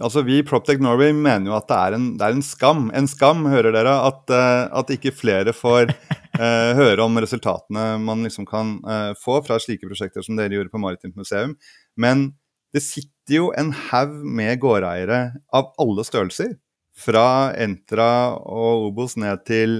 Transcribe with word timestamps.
Altså, 0.00 0.22
Vi 0.24 0.38
i 0.40 0.44
Proptech 0.46 0.80
Norway 0.80 1.12
mener 1.12 1.50
jo 1.50 1.56
at 1.58 1.66
det 1.68 1.76
er 1.76 1.96
en, 1.98 2.06
det 2.16 2.24
er 2.24 2.36
en 2.36 2.44
skam, 2.44 2.86
en 2.96 3.08
skam, 3.10 3.44
hører 3.52 3.74
dere, 3.74 3.92
at, 4.08 4.22
uh, 4.32 4.70
at 4.80 4.92
ikke 4.94 5.12
flere 5.12 5.52
får 5.52 5.92
uh, 5.92 6.72
høre 6.80 7.04
om 7.04 7.20
resultatene 7.20 7.98
man 8.00 8.24
liksom 8.24 8.48
kan 8.48 8.78
uh, 8.86 9.12
få 9.20 9.42
fra 9.44 9.60
slike 9.60 9.84
prosjekter 9.90 10.24
som 10.24 10.40
dere 10.40 10.56
gjorde 10.56 10.72
på 10.72 10.80
Maritimt 10.80 11.18
museum. 11.18 11.58
Men 12.00 12.30
det 12.72 12.80
sitter 12.86 13.36
jo 13.36 13.50
en 13.52 13.74
haug 13.90 14.16
med 14.24 14.62
gårdeiere 14.62 15.22
av 15.52 15.74
alle 15.82 16.06
størrelser. 16.08 16.54
Fra 16.96 17.52
Entra 17.60 18.36
og 18.36 18.88
Obos 18.88 19.18
ned 19.20 19.44
til 19.48 19.78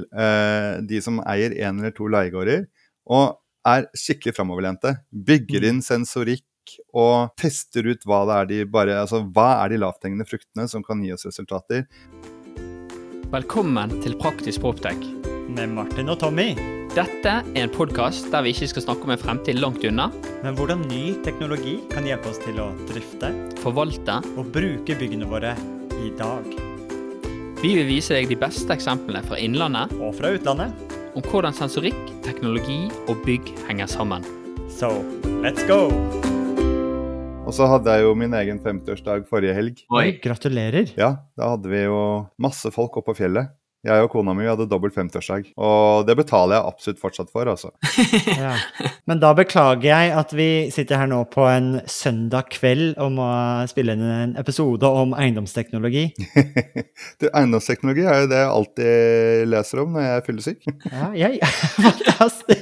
de 0.89 1.01
som 1.05 1.19
eier 1.29 1.53
én 1.53 1.81
eller 1.81 1.93
to 1.93 2.07
leiegårder. 2.09 2.63
Og 3.13 3.35
er 3.69 3.89
skikkelig 3.97 4.33
framoverlente. 4.37 4.95
Bygger 5.13 5.67
inn 5.69 5.83
sensorikk 5.85 6.45
og 6.95 7.33
tester 7.41 7.87
ut 7.89 8.05
hva 8.09 8.23
det 8.29 8.37
er 8.37 8.51
de 8.51 8.61
bare 8.71 8.99
Altså 9.03 9.23
hva 9.25 9.63
er 9.63 9.73
de 9.73 9.81
lavthengende 9.83 10.27
fruktene 10.29 10.69
som 10.71 10.85
kan 10.87 11.03
gi 11.05 11.13
oss 11.15 11.27
resultater. 11.29 11.87
Velkommen 13.33 13.95
til 14.05 14.17
Praktisk 14.21 14.61
Proptech. 14.61 15.01
Med 15.53 15.73
Martin 15.73 16.13
og 16.13 16.19
Tommy. 16.21 16.53
Dette 16.93 17.39
er 17.41 17.63
en 17.63 17.73
podkast 17.73 18.29
der 18.33 18.45
vi 18.45 18.53
ikke 18.53 18.69
skal 18.75 18.85
snakke 18.85 19.09
om 19.09 19.15
en 19.15 19.21
fremtid 19.21 19.57
langt 19.61 19.85
unna. 19.89 20.11
Men 20.45 20.59
hvordan 20.59 20.85
ny 20.91 21.15
teknologi 21.25 21.79
kan 21.93 22.05
hjelpe 22.09 22.29
oss 22.29 22.41
til 22.45 22.61
å 22.61 22.69
drifte, 22.91 23.33
forvalte 23.63 24.19
og 24.37 24.53
bruke 24.53 24.99
byggene 25.01 25.29
våre 25.31 25.55
i 26.03 26.13
dag. 26.19 26.45
Vi 27.63 27.73
vil 27.79 27.89
vise 27.89 28.17
deg 28.19 28.29
de 28.29 28.37
beste 28.37 28.75
eksemplene 28.75 29.23
fra 29.25 29.39
innlandet 29.41 29.95
og 30.03 30.19
fra 30.19 30.35
utlandet. 30.37 30.77
Om 31.17 31.25
hvordan 31.29 31.57
sensorikk, 31.57 31.99
teknologi 32.27 32.83
og 33.07 33.25
bygg 33.25 33.55
henger 33.71 33.89
sammen. 33.89 34.29
So, 34.69 34.93
let's 35.45 35.65
go! 35.69 35.87
Og 37.43 37.55
så 37.57 37.67
hadde 37.67 37.91
jeg 37.91 38.07
jo 38.07 38.13
min 38.15 38.35
egen 38.39 38.61
50-årsdag 38.63 39.27
forrige 39.31 39.57
helg. 39.57 39.83
Oi, 39.91 40.15
Gratulerer. 40.23 40.95
Ja, 40.99 41.17
da 41.39 41.55
hadde 41.57 41.73
vi 41.73 41.83
jo 41.83 41.99
masse 42.41 42.71
folk 42.75 42.95
oppe 43.01 43.11
på 43.11 43.25
fjellet. 43.25 43.51
Jeg 43.83 44.05
og 44.05 44.13
kona 44.13 44.31
mi 44.39 44.45
hadde 44.47 44.69
dobbelt 44.71 44.95
50-årsdag. 44.95 45.49
Og 45.59 46.05
det 46.07 46.15
betaler 46.21 46.55
jeg 46.55 46.71
absolutt 46.71 47.01
fortsatt 47.03 47.33
for, 47.35 47.49
altså. 47.51 47.73
ja. 48.45 48.53
Men 49.11 49.19
da 49.19 49.33
beklager 49.35 49.89
jeg 49.89 50.13
at 50.15 50.35
vi 50.39 50.47
sitter 50.71 51.01
her 51.01 51.11
nå 51.11 51.25
på 51.33 51.43
en 51.51 51.81
søndag 51.91 52.47
kveld 52.55 52.95
og 53.03 53.11
må 53.17 53.27
spille 53.71 53.97
inn 53.99 54.05
en 54.07 54.37
episode 54.39 54.87
om 54.87 55.17
eiendomsteknologi. 55.19 56.05
du, 57.21 57.27
eiendomsteknologi 57.27 58.07
er 58.07 58.23
jo 58.23 58.31
det 58.31 58.39
jeg 58.45 58.53
alltid 58.53 59.51
leser 59.51 59.83
om 59.83 59.97
når 59.97 60.07
jeg 60.07 60.15
er 60.15 60.27
fyllesyk. 60.31 60.71
ja, 60.87 61.11
jeg, 61.19 61.43
fantastisk. 61.89 62.62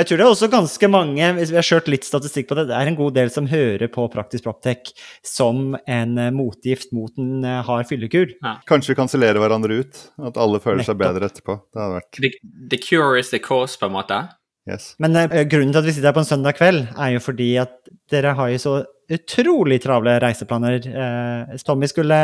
Jeg 0.00 0.06
tror 0.08 0.16
det 0.16 0.24
er 0.24 0.32
også 0.32 0.48
ganske 0.48 0.88
mange, 0.88 1.26
hvis 1.36 1.50
vi 1.52 1.58
har 1.58 1.66
kjørt 1.66 1.88
litt 1.92 2.06
statistikk 2.08 2.46
på 2.48 2.56
det, 2.56 2.62
det 2.70 2.76
er 2.78 2.88
en 2.88 2.96
god 2.96 3.12
del 3.18 3.28
som 3.32 3.44
hører 3.50 3.90
på 3.92 4.06
Praktisk 4.08 4.46
Proptech 4.46 4.94
som 5.26 5.74
en 5.84 6.14
eh, 6.16 6.30
motgift 6.32 6.94
mot 6.96 7.12
en 7.20 7.44
eh, 7.44 7.58
hard 7.66 7.84
fyllekur. 7.90 8.32
Ja. 8.40 8.54
Kanskje 8.70 8.94
vi 8.94 9.00
kansellerer 9.02 9.42
hverandre 9.42 9.82
ut? 9.82 10.00
At 10.16 10.40
alle 10.40 10.62
føler 10.64 10.80
Nettopp. 10.80 10.94
seg 10.94 11.02
bedre 11.04 11.28
etterpå. 11.28 11.58
Det 11.68 11.82
hadde 11.82 11.98
vært 11.98 12.22
the, 12.24 12.32
the 12.72 12.80
cure 12.80 13.20
is 13.20 13.28
the 13.34 13.42
cause, 13.44 13.76
på 13.76 13.90
en 13.90 13.98
måte? 13.98 14.22
Yes. 14.68 14.94
Men 15.00 15.16
uh, 15.16 15.42
grunnen 15.48 15.72
til 15.72 15.80
at 15.80 15.88
vi 15.88 15.94
sitter 15.96 16.10
her 16.10 16.16
på 16.16 16.24
en 16.24 16.28
søndag 16.28 16.58
kveld, 16.58 16.82
er 16.92 17.14
jo 17.14 17.22
fordi 17.24 17.54
at 17.62 17.76
dere 18.12 18.34
har 18.36 18.50
jo 18.52 18.60
så 18.60 18.74
utrolig 19.10 19.80
travle 19.82 20.14
reiseplaner. 20.22 20.84
Eh, 20.86 21.56
Tommy 21.66 21.88
skulle 21.90 22.18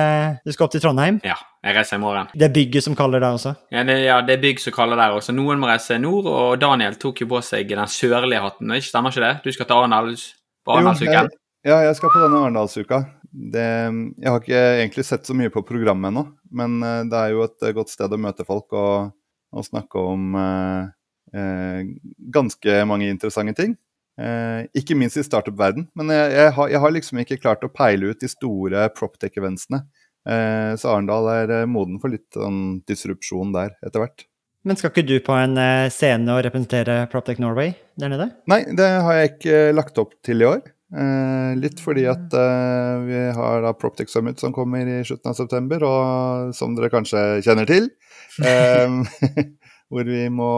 Du 0.44 0.52
skal 0.54 0.66
opp 0.66 0.74
til 0.74 0.82
Trondheim? 0.84 1.18
Ja, 1.26 1.34
jeg 1.66 1.74
reiser 1.74 1.98
i 1.98 2.02
morgen. 2.02 2.28
Det 2.34 2.46
er 2.46 2.52
bygget 2.54 2.86
som 2.86 2.94
kaller 2.98 3.22
der 3.22 3.34
også? 3.34 3.56
Ja, 3.74 3.82
det, 3.86 3.96
ja, 4.04 4.20
det 4.22 4.36
er 4.36 4.44
bygg 4.44 4.62
som 4.62 4.74
kaller 4.76 5.00
der 5.00 5.16
også. 5.16 5.34
Noen 5.34 5.58
må 5.62 5.70
reise 5.70 5.98
nord, 5.98 6.28
og 6.30 6.54
Daniel 6.62 6.94
tok 7.02 7.24
jo 7.24 7.30
på 7.32 7.42
seg 7.42 7.72
den 7.72 7.90
sørlige 7.90 8.44
hatten. 8.44 8.70
Ikke 8.76 8.90
Stemmer 8.92 9.14
ikke 9.14 9.24
det? 9.24 9.34
Du 9.42 9.50
skal 9.56 9.66
til 9.66 9.80
Arendals 9.80 10.28
på 10.62 10.76
Arendalsuken? 10.76 11.32
Ja, 11.66 11.80
jeg 11.82 11.98
skal 11.98 12.12
på 12.14 12.22
denne 12.22 12.42
Arendalsuka. 12.44 13.02
jeg 13.34 14.28
har 14.30 14.38
ikke 14.40 14.60
egentlig 14.78 15.04
sett 15.04 15.26
så 15.26 15.34
mye 15.34 15.50
på 15.50 15.64
programmet 15.66 16.12
ennå, 16.12 16.28
men 16.54 16.78
uh, 16.84 17.02
det 17.02 17.18
er 17.18 17.34
jo 17.34 17.42
et 17.44 17.66
godt 17.74 17.90
sted 17.90 18.14
å 18.14 18.20
møte 18.20 18.46
folk 18.46 18.70
og, 18.72 19.10
og 19.52 19.66
snakke 19.66 19.98
om 19.98 20.38
uh, 20.38 20.86
ganske 21.34 22.76
mange 22.88 23.08
interessante 23.10 23.52
ting. 23.58 23.72
Eh, 24.16 24.64
ikke 24.80 24.96
minst 24.96 25.18
i 25.20 25.24
startup-verden. 25.24 25.88
Men 25.98 26.12
jeg, 26.14 26.30
jeg, 26.32 26.52
har, 26.56 26.70
jeg, 26.72 26.82
har, 26.82 26.94
liksom 26.94 27.20
ikke 27.20 27.40
klart 27.40 27.66
å 27.66 27.72
peile 27.72 28.12
ut 28.12 28.22
de 28.22 28.30
store 28.30 28.86
proptech-eventsene. 28.96 29.82
Eh, 30.26 30.72
så 30.80 30.94
Arendal 30.94 31.28
er 31.34 31.52
eh, 31.60 31.68
moden 31.68 32.00
for 32.02 32.12
litt 32.12 32.28
sånn 32.34 32.80
disrupsjon 32.88 33.52
der 33.56 33.76
etter 33.84 34.02
hvert. 34.02 34.26
Men 34.66 34.78
skal 34.78 34.90
ikke 34.90 35.06
du 35.06 35.18
på 35.22 35.36
en 35.38 35.60
eh, 35.62 35.90
scene 35.94 36.32
og 36.32 36.42
representere 36.46 37.04
Proptech 37.12 37.38
Norway 37.42 37.76
der 38.00 38.10
nede? 38.10 38.32
Nei, 38.50 38.64
det 38.78 38.88
har 39.06 39.20
jeg 39.20 39.36
ikke 39.36 39.60
lagt 39.76 40.00
opp 40.02 40.16
til 40.26 40.42
i 40.42 40.48
år. 40.48 40.64
Eh, 40.96 41.52
litt 41.60 41.82
fordi 41.82 42.06
at 42.10 42.34
eh, 42.34 43.04
vi 43.06 43.20
har 43.36 43.62
da 43.62 43.74
Proptech 43.76 44.10
Summit 44.10 44.42
som 44.42 44.54
kommer 44.56 44.88
i 44.88 45.02
slutten 45.06 45.30
av 45.30 45.38
september, 45.38 45.84
og 45.86 46.56
som 46.56 46.74
dere 46.78 46.90
kanskje 46.94 47.22
kjenner 47.46 47.68
til. 47.68 47.92
hvor 49.92 50.08
vi 50.08 50.24
må 50.32 50.52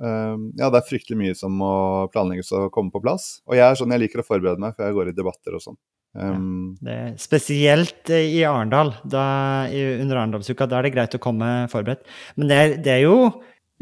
um, 0.00 0.46
Ja, 0.56 0.70
det 0.70 0.80
er 0.80 0.88
fryktelig 0.88 1.18
mye 1.20 1.38
som 1.38 1.56
må 1.60 1.72
planlegges 2.14 2.52
og 2.56 2.70
komme 2.74 2.94
på 2.94 3.02
plass. 3.04 3.38
Og 3.48 3.58
jeg 3.58 3.66
er 3.66 3.78
sånn 3.78 3.92
jeg 3.94 4.06
liker 4.06 4.22
å 4.22 4.26
forberede 4.26 4.62
meg 4.62 4.76
før 4.76 4.88
jeg 4.88 4.98
går 4.98 5.12
i 5.12 5.16
debatter 5.16 5.58
og 5.58 5.64
sånn. 5.64 5.80
Um, 6.14 6.76
ja, 6.86 7.08
spesielt 7.18 8.10
eh, 8.10 8.28
i 8.38 8.44
Arendal. 8.46 8.94
under 9.02 10.16
Arendalsuka, 10.16 10.68
da 10.70 10.78
er 10.78 10.86
det 10.86 10.94
greit 10.94 11.16
å 11.16 11.22
komme 11.22 11.66
forberedt. 11.72 12.06
Men 12.36 12.48
det 12.48 12.60
er, 12.60 12.76
det 12.78 12.92
er 12.94 13.02
jo 13.04 13.16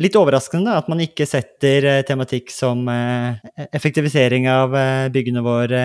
litt 0.00 0.16
overraskende 0.16 0.72
at 0.80 0.88
man 0.88 1.02
ikke 1.04 1.26
setter 1.28 1.84
uh, 1.84 1.98
tematikk 2.08 2.50
som 2.50 2.86
uh, 2.88 3.36
effektivisering 3.76 4.48
av 4.50 4.74
byggene 5.14 5.44
våre, 5.44 5.82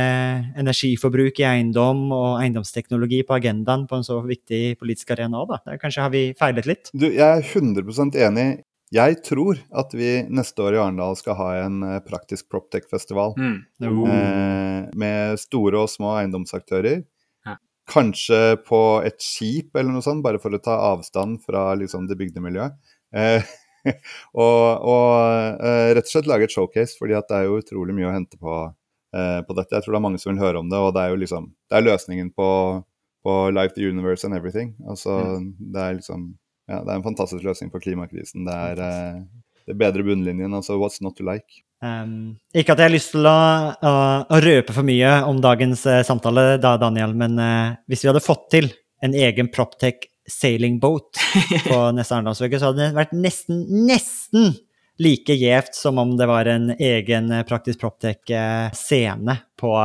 energiforbruk 0.57 1.44
i 1.44 1.50
eiendom 1.52 2.07
og 2.16 2.40
eiendomsteknologi 2.40 3.22
på 3.28 3.36
agendaen 3.36 3.84
på 3.86 4.00
en 4.00 4.07
så 4.07 4.22
viktig 4.24 4.80
politisk 4.80 5.12
arena 5.13 5.44
òg, 5.44 5.52
da. 5.52 5.78
Kanskje 5.84 6.07
har 6.07 6.16
vi 6.16 6.24
feilet 6.40 6.72
litt? 6.72 6.94
Du, 6.96 7.09
jeg 7.12 7.28
er 7.28 7.44
100 7.44 8.24
enig. 8.25 8.47
Jeg 8.94 9.20
tror 9.25 9.59
at 9.75 9.92
vi 9.98 10.12
neste 10.31 10.64
år 10.64 10.78
i 10.78 10.80
Arendal 10.80 11.18
skal 11.20 11.36
ha 11.36 11.48
en 11.66 11.81
eh, 11.84 12.00
praktisk 12.08 12.48
proptech-festival. 12.53 13.36
Mm. 13.36 13.58
Eh, 13.84 14.88
med 14.96 15.42
store 15.42 15.84
og 15.84 15.92
små 15.92 16.14
eiendomsaktører. 16.22 17.02
Ja. 17.48 17.58
Kanskje 17.92 18.56
på 18.68 18.81
et 19.08 19.20
skip 19.24 19.75
eller 19.75 19.92
noe 19.92 20.06
sånt, 20.06 20.24
bare 20.24 20.40
for 20.40 20.56
å 20.56 20.62
ta 20.64 20.80
avstand 20.94 21.42
fra 21.44 21.74
liksom, 21.80 22.08
det 22.08 22.16
bygdemiljøet. 22.22 22.80
Eh, 23.12 23.52
og, 24.46 24.88
og 24.88 25.59
eh, 25.59 25.92
rett 25.98 26.08
og 26.08 26.16
slett 26.16 26.31
lage 26.31 26.48
et 26.48 26.56
showcase, 26.56 26.96
fordi 27.00 27.19
det 27.19 27.42
er 27.42 27.48
jo 27.50 27.59
utrolig 27.59 27.96
mye 27.98 28.08
å 28.08 28.16
hente 28.16 28.40
på, 28.40 28.58
eh, 29.19 29.40
på, 29.44 29.59
dette. 29.59 29.75
Jeg 29.75 29.84
tror 29.84 29.98
det 29.98 30.00
er 30.00 30.08
mange 30.08 30.24
som 30.24 30.31
vil 30.31 30.44
høre 30.46 30.64
om 30.64 30.72
det, 30.72 30.80
og 30.80 30.96
det 30.96 31.04
er 31.04 31.12
jo 31.12 31.22
liksom 31.28 31.52
Det 31.68 31.81
er 31.81 31.90
løsningen 31.90 32.31
på, 32.31 32.50
på 33.28 33.40
Life, 33.52 33.75
the 33.75 33.92
Universe 33.92 34.24
and 34.24 34.40
Everything. 34.40 34.78
Altså, 34.88 35.19
mm. 35.44 35.56
det 35.75 35.84
er 35.84 35.98
liksom 36.00 36.30
ja, 36.68 36.82
det 36.84 36.92
er 36.92 36.96
en 36.98 37.06
fantastisk 37.06 37.44
løsning 37.48 37.72
på 37.74 37.82
klimakrisen. 37.84 38.46
Det 38.48 38.56
er 38.72 38.82
det 39.68 39.76
er 39.76 39.82
bedre 39.82 40.04
bunnlinjen. 40.08 40.54
Altså 40.56 40.78
what's 40.80 41.02
not 41.04 41.18
to 41.18 41.26
like? 41.28 41.64
Um, 41.84 42.38
ikke 42.56 42.74
at 42.74 42.80
jeg 42.80 42.88
har 42.88 42.94
lyst 42.94 43.12
til 43.14 43.28
å, 43.28 43.40
å, 43.76 43.96
å 44.32 44.38
røpe 44.42 44.74
for 44.74 44.88
mye 44.88 45.10
om 45.28 45.42
dagens 45.44 45.84
uh, 45.86 46.00
samtale, 46.08 46.56
da, 46.64 46.78
Daniel, 46.82 47.12
men 47.18 47.36
uh, 47.38 47.76
hvis 47.92 48.06
vi 48.06 48.10
hadde 48.10 48.24
fått 48.24 48.48
til 48.56 48.72
en 49.04 49.14
egen 49.14 49.52
Proptech 49.54 50.08
sailing 50.28 50.80
boat 50.82 51.20
på 51.68 51.82
neste 51.98 52.16
Arendalsuke, 52.16 52.58
så 52.58 52.72
hadde 52.72 52.88
det 52.88 52.98
vært 52.98 53.14
nesten, 53.14 53.60
nesten 53.86 54.56
like 55.04 55.36
gjevt 55.38 55.78
som 55.78 56.00
om 56.02 56.16
det 56.18 56.26
var 56.32 56.50
en 56.50 56.72
egen 56.74 57.30
uh, 57.36 57.44
Praktisk 57.46 57.84
Proptech-scene 57.84 59.38
på 59.60 59.76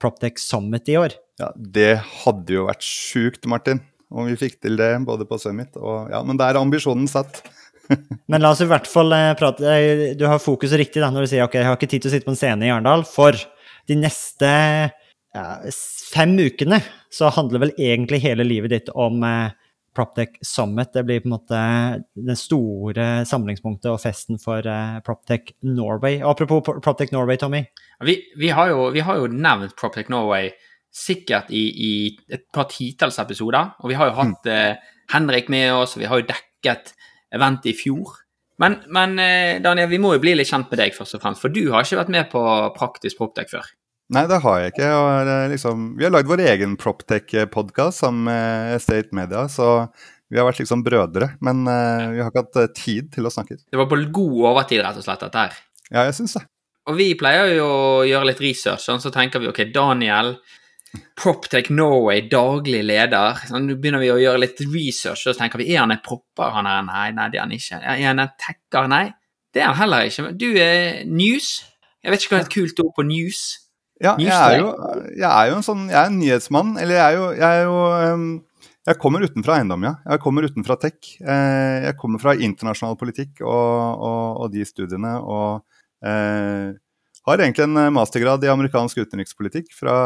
Proptech 0.00 0.38
Summit 0.40 0.88
i 0.94 0.96
år. 1.02 1.18
Ja, 1.42 1.50
det 1.58 1.98
hadde 2.22 2.60
jo 2.60 2.70
vært 2.70 2.86
sjukt, 2.86 3.50
Martin 3.50 3.82
om 4.16 4.28
vi 4.30 4.38
fikk 4.40 4.58
til 4.64 4.78
det 4.78 4.90
både 5.06 5.26
på 5.28 5.38
Summit 5.40 5.76
og 5.78 6.10
Ja, 6.12 6.22
men 6.26 6.38
der 6.40 6.54
er 6.54 6.62
ambisjonen 6.62 7.08
satt. 7.10 7.42
men 8.30 8.42
la 8.42 8.50
oss 8.54 8.62
i 8.64 8.68
hvert 8.70 8.88
fall 8.90 9.12
eh, 9.14 9.34
prate 9.38 9.66
eh, 9.70 10.06
Du 10.18 10.24
har 10.26 10.42
fokuset 10.42 10.80
riktig 10.80 11.02
da, 11.04 11.12
når 11.14 11.26
du 11.26 11.32
sier 11.34 11.46
ok, 11.46 11.58
jeg 11.60 11.68
har 11.68 11.78
ikke 11.78 11.90
tid 11.92 12.04
til 12.04 12.10
å 12.10 12.14
sitte 12.16 12.28
på 12.28 12.34
en 12.34 12.40
scene 12.40 12.66
i 12.66 12.72
Arendal, 12.72 13.06
for 13.06 13.38
de 13.86 13.98
neste 14.00 14.50
ja, 15.36 15.44
fem 16.12 16.34
ukene 16.40 16.80
så 17.12 17.30
handler 17.34 17.66
vel 17.66 17.76
egentlig 17.78 18.24
hele 18.24 18.46
livet 18.46 18.74
ditt 18.74 18.90
om 18.94 19.22
eh, 19.26 19.54
Proptech 19.96 20.36
Summit. 20.44 20.92
Det 20.92 21.04
blir 21.04 21.20
på 21.20 21.30
en 21.30 21.36
måte 21.36 21.60
det 22.14 22.36
store 22.36 23.06
samlingspunktet 23.28 23.88
og 23.92 24.00
festen 24.02 24.40
for 24.42 24.66
eh, 24.68 24.98
Proptech 25.06 25.54
Norway. 25.64 26.20
Apropos 26.20 26.60
Proptech 26.66 27.14
Norway, 27.14 27.38
Tommy. 27.40 27.64
Vi, 28.04 28.18
vi, 28.36 28.50
har 28.52 28.72
jo, 28.72 28.90
vi, 28.92 29.00
har 29.06 29.22
jo, 29.22 29.30
nevnt 29.32 29.76
Proptech 29.80 30.10
Norway 30.12 30.50
sikkert 30.96 31.50
i, 31.52 31.64
i 31.68 31.92
et 32.32 32.46
par 32.54 32.68
titalls 32.72 33.18
episoder. 33.22 33.74
Og 33.82 33.92
vi 33.92 33.98
har 33.98 34.10
jo 34.10 34.18
hatt 34.20 34.46
mm. 34.48 34.52
eh, 34.52 34.92
Henrik 35.12 35.50
med 35.52 35.74
oss, 35.76 35.96
og 35.96 36.04
vi 36.04 36.08
har 36.10 36.22
jo 36.22 36.28
dekket 36.30 36.94
eventet 37.36 37.74
i 37.74 37.76
fjor. 37.76 38.14
Men, 38.62 38.78
men 38.92 39.18
eh, 39.20 39.58
Daniel, 39.64 39.90
vi 39.92 40.00
må 40.00 40.14
jo 40.16 40.22
bli 40.22 40.36
litt 40.38 40.48
kjent 40.48 40.70
med 40.72 40.80
deg, 40.80 40.96
først 40.96 41.18
og 41.18 41.24
fremst. 41.24 41.44
For 41.44 41.52
du 41.52 41.66
har 41.74 41.84
ikke 41.84 42.00
vært 42.00 42.14
med 42.14 42.30
på 42.32 42.42
Praktisk 42.78 43.20
Proptech 43.20 43.52
før? 43.52 43.68
Nei, 44.14 44.22
det 44.30 44.38
har 44.44 44.60
jeg 44.62 44.72
ikke. 44.72 44.90
Og, 44.96 45.30
liksom, 45.52 45.86
vi 45.98 46.06
har 46.06 46.14
lagd 46.14 46.30
vår 46.30 46.44
egen 46.46 46.76
Proptech-podkast 46.80 48.04
sammen 48.04 48.28
med 48.30 48.82
State 48.82 49.16
Media, 49.16 49.48
så 49.52 49.88
vi 50.30 50.38
har 50.38 50.46
vært 50.48 50.62
liksom 50.62 50.84
brødre. 50.86 51.32
Men 51.44 51.64
uh, 51.66 52.12
vi 52.14 52.22
har 52.22 52.30
ikke 52.30 52.44
hatt 52.44 52.60
uh, 52.62 52.68
tid 52.74 53.10
til 53.14 53.26
å 53.26 53.32
snakke. 53.34 53.58
Det 53.66 53.80
var 53.80 53.90
på 53.90 53.98
god 54.14 54.36
overtid, 54.52 54.84
rett 54.86 55.00
og 55.00 55.06
slett, 55.06 55.26
dette 55.26 55.42
her? 55.42 55.58
Ja, 55.90 56.06
jeg 56.06 56.14
syns 56.18 56.38
det. 56.38 56.46
Og 56.86 56.94
vi 56.98 57.10
pleier 57.18 57.50
jo 57.56 57.66
å 57.66 58.04
gjøre 58.06 58.30
litt 58.30 58.42
research, 58.44 58.86
sånn, 58.86 59.02
så 59.02 59.10
tenker 59.14 59.42
vi 59.42 59.50
ok, 59.50 59.64
Daniel 59.74 60.36
Proptech 61.18 61.70
Norway, 61.74 62.24
daglig 62.30 62.82
leder. 62.86 63.38
Sånn, 63.48 63.68
nå 63.68 63.76
begynner 63.80 64.02
vi 64.02 64.12
å 64.12 64.18
gjøre 64.20 64.42
litt 64.42 64.62
research, 64.64 65.26
og 65.26 65.34
så 65.34 65.36
tenker 65.38 65.62
vi 65.62 65.70
er 65.74 65.82
han 65.82 65.94
en 65.94 66.02
propper, 66.04 66.52
han 66.54 66.68
er, 66.70 66.82
Nei, 66.86 67.06
nei, 67.16 67.28
det 67.32 67.40
er 67.40 67.46
han 67.46 67.54
ikke. 67.56 67.80
Er 67.82 68.02
han 68.04 68.24
en 68.24 68.34
tekker? 68.40 68.90
Nei, 68.92 69.04
det 69.54 69.62
er 69.62 69.70
han 69.70 69.80
heller 69.80 70.08
ikke. 70.08 70.32
Du 70.38 70.48
er 70.60 71.04
news. 71.08 71.60
Jeg 72.04 72.12
vet 72.12 72.24
ikke 72.24 72.36
hva 72.36 72.42
er 72.42 72.46
et 72.46 72.54
kult 72.54 72.82
ord 72.84 72.92
på 72.98 73.06
news. 73.08 73.44
Ja, 73.96 74.12
jeg 74.20 74.28
er, 74.28 74.58
jo, 74.60 74.72
jeg 75.16 75.24
er 75.24 75.46
jo 75.48 75.54
en 75.56 75.64
sånn 75.64 75.86
Jeg 75.88 75.96
er 75.96 76.10
en 76.10 76.18
nyhetsmann. 76.20 76.74
Eller 76.76 76.98
jeg 76.98 77.06
er 77.06 77.14
jo, 77.16 77.28
jeg 77.32 77.46
er 77.46 77.62
jo 77.64 77.78
um, 78.12 78.26
Jeg 78.90 78.98
kommer 79.00 79.24
utenfra 79.24 79.56
eiendom, 79.56 79.86
ja. 79.88 79.94
Jeg 80.04 80.22
kommer 80.22 80.44
utenfra 80.44 80.76
tech. 80.82 81.14
Eh, 81.24 81.86
jeg 81.88 81.96
kommer 81.98 82.20
fra 82.22 82.36
internasjonal 82.36 82.98
politikk 83.00 83.40
og, 83.40 84.02
og, 84.10 84.42
og 84.44 84.52
de 84.52 84.66
studiene. 84.68 85.16
og 85.24 85.64
eh, 86.04 86.76
har 87.26 87.42
egentlig 87.42 87.64
en 87.66 87.76
eh, 87.80 87.92
mastergrad 87.94 88.44
i 88.44 88.50
amerikansk 88.52 89.00
utenrikspolitikk 89.02 89.72
fra, 89.74 89.96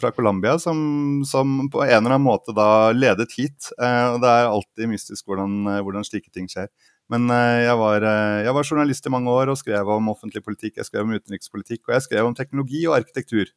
fra 0.00 0.10
Colombia, 0.14 0.54
som, 0.62 0.78
som, 1.26 1.68
på 1.70 1.82
en 1.82 1.90
eller 1.90 2.14
annen 2.14 2.26
måte 2.26 2.54
da 2.54 2.92
ledet 2.94 3.34
hit. 3.34 3.70
Eh, 3.74 4.14
og 4.14 4.20
det 4.22 4.30
er 4.30 4.50
alltid 4.50 4.90
mystisk 4.92 5.26
hvordan, 5.26 5.56
eh, 5.72 5.80
hvordan 5.82 6.06
slike 6.06 6.30
ting 6.34 6.46
skjer. 6.50 6.70
Men 7.12 7.28
jeg 7.28 7.74
var, 7.76 8.00
jeg, 8.40 8.52
var, 8.56 8.64
journalist 8.64 9.04
i 9.04 9.10
mange 9.12 9.28
år 9.28 9.50
og 9.52 9.58
skrev 9.60 9.90
om 9.92 10.06
offentlig 10.08 10.40
politikk, 10.40 10.78
jeg 10.78 10.88
skrev 10.88 11.04
om 11.04 11.12
utenrikspolitikk, 11.12 11.82
og 11.84 11.98
jeg 11.98 12.04
skrev 12.06 12.28
om 12.30 12.36
teknologi 12.38 12.80
og 12.88 12.94
arkitektur. 12.96 13.50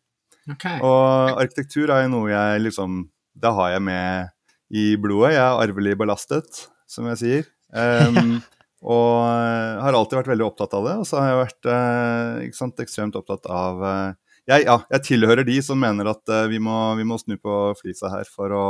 Okay. 0.51 0.81
Og 0.83 1.39
arkitektur 1.39 1.93
er 1.95 2.03
jo 2.03 2.11
noe 2.11 2.27
jeg 2.31 2.65
liksom 2.65 3.05
Det 3.39 3.53
har 3.55 3.71
jeg 3.71 3.85
med 3.87 4.33
i 4.67 4.83
blodet. 4.99 5.37
Jeg 5.37 5.43
er 5.45 5.61
arvelig 5.63 5.95
belastet, 5.99 6.59
som 6.91 7.07
jeg 7.13 7.21
sier. 7.21 7.49
Um, 7.71 8.41
Og 8.85 9.25
uh, 9.25 9.81
har 9.81 9.97
alltid 9.97 10.19
vært 10.19 10.31
veldig 10.33 10.45
opptatt 10.45 10.75
av 10.77 10.85
det. 10.85 10.95
Og 11.01 11.09
så 11.09 11.19
har 11.19 11.31
jeg 11.31 11.41
vært 11.41 11.69
uh, 11.71 12.47
sant, 12.55 12.81
ekstremt 12.83 13.17
opptatt 13.17 13.47
av 13.49 13.81
uh, 13.81 14.09
jeg, 14.47 14.63
ja, 14.67 14.77
jeg, 14.93 15.03
tilhører 15.09 15.43
de 15.47 15.57
som 15.65 15.79
mener 15.81 16.07
at 16.07 16.31
vi 16.47 16.55
må, 16.63 16.75
vi, 16.95 17.03
må, 17.03 17.17
snu 17.19 17.35
på 17.35 17.55
flisa 17.81 18.07
her 18.13 18.29
for 18.31 18.53
å 18.55 18.67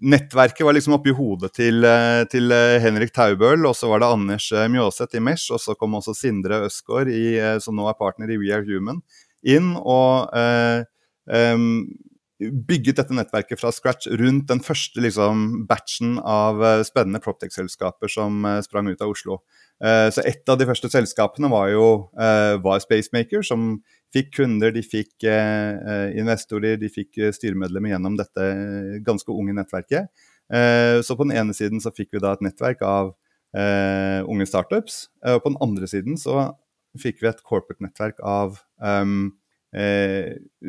nettverket 0.00 0.64
var 0.66 0.76
liksom 0.76 0.94
oppi 0.96 1.12
hodet 1.16 1.52
til, 1.56 1.84
eh, 1.86 2.22
til 2.30 2.52
eh, 2.54 2.78
Henrik 2.82 3.12
Taubøl, 3.16 3.64
og 3.66 3.74
så 3.76 3.90
var 3.90 4.02
det 4.02 4.10
Anders 4.10 4.50
eh, 4.52 4.68
Mjåseth 4.70 5.18
i 5.18 5.22
Mesh, 5.24 5.50
og 5.54 5.60
så 5.62 5.74
kom 5.78 5.96
også 5.98 6.14
Sindre 6.16 6.62
Østgaard, 6.68 7.10
som 7.64 7.76
nå 7.78 7.88
er 7.90 7.98
partner 7.98 8.30
i 8.30 8.38
We 8.40 8.52
Are 8.54 8.66
Human, 8.66 9.02
inn 9.46 9.72
og 9.78 10.30
eh, 10.36 10.84
eh, 11.32 11.66
bygget 12.40 13.00
dette 13.02 13.16
nettverket 13.16 13.60
fra 13.60 13.72
scratch 13.74 14.08
rundt 14.20 14.48
den 14.48 14.62
første 14.64 15.02
liksom, 15.04 15.66
batchen 15.68 16.16
av 16.24 16.62
spennende 16.88 17.20
Proptech-selskaper 17.20 18.08
som 18.08 18.46
sprang 18.64 18.88
ut 18.88 19.02
av 19.04 19.12
Oslo. 19.12 19.42
Eh, 19.84 20.08
så 20.12 20.24
et 20.24 20.48
av 20.48 20.56
de 20.60 20.68
første 20.68 20.88
selskapene 20.92 21.50
var 21.52 21.68
jo 21.74 21.90
var 22.64 22.80
Spacemaker, 22.80 23.44
som 23.44 23.74
fikk 24.14 24.32
kunder, 24.40 24.72
de 24.74 24.82
fikk 24.84 25.26
eh, 25.28 25.72
eh, 25.78 26.18
investorer, 26.20 26.78
de 26.80 26.90
fikk 26.92 27.18
eh, 27.20 27.32
styremedlemmer 27.34 27.94
gjennom 27.94 28.18
dette 28.18 28.46
ganske 29.06 29.34
unge 29.34 29.54
nettverket. 29.56 30.10
Eh, 30.52 30.98
så 31.06 31.16
på 31.16 31.26
den 31.26 31.36
ene 31.38 31.54
siden 31.56 31.82
så 31.82 31.92
fikk 31.94 32.16
vi 32.16 32.22
da 32.22 32.34
et 32.34 32.44
nettverk 32.44 32.82
av 32.86 33.12
eh, 33.56 34.20
unge 34.26 34.48
startups, 34.50 35.04
og 35.26 35.44
på 35.44 35.52
den 35.52 35.60
andre 35.62 35.90
siden 35.90 36.18
så 36.20 36.50
fikk 36.98 37.22
vi 37.22 37.30
et 37.30 37.44
corporate 37.46 37.84
nettverk 37.84 38.18
av 38.26 38.56
um, 38.82 39.30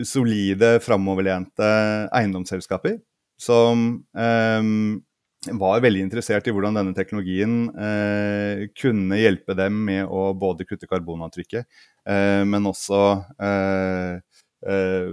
solide, 0.05 0.75
framoverlente 0.85 1.69
eiendomsselskaper 2.13 2.99
som 3.41 3.87
um, 4.13 4.99
var 5.49 5.81
veldig 5.81 6.03
interessert 6.05 6.45
i 6.45 6.53
hvordan 6.53 6.75
denne 6.77 6.93
teknologien 6.93 7.63
eh, 7.73 8.67
kunne 8.77 9.17
hjelpe 9.17 9.55
dem 9.57 9.79
med 9.87 10.05
å 10.05 10.31
både 10.37 10.67
kutte 10.69 10.85
karbonavtrykket, 10.89 11.65
eh, 11.65 11.90
men 12.07 12.65
også 12.71 13.01
eh, 13.41 14.17
eh 14.67 15.11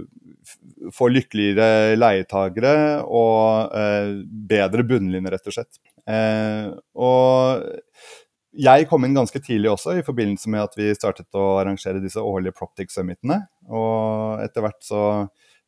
få 0.93 1.07
lykkeligere 1.09 1.97
leietagere 1.97 3.01
og 3.05 3.73
eh, 3.77 4.11
bedre 4.49 4.85
bunnlinje, 4.87 5.31
rett 5.33 5.49
og 5.49 5.55
slett. 5.55 5.79
Eh, 6.09 6.69
og 6.97 7.65
jeg 8.65 8.87
kom 8.89 9.05
inn 9.05 9.17
ganske 9.17 9.41
tidlig 9.41 9.71
også, 9.73 9.97
i 9.99 10.05
forbindelse 10.05 10.49
med 10.53 10.63
at 10.63 10.77
vi 10.77 10.87
startet 10.97 11.37
å 11.37 11.59
arrangere 11.59 12.01
disse 12.01 12.21
årlige 12.21 12.55
Proptic 12.57 12.93
Summitene. 12.93 13.41
Og 13.69 14.41
etter 14.45 14.65
hvert 14.65 14.81
så 14.85 15.03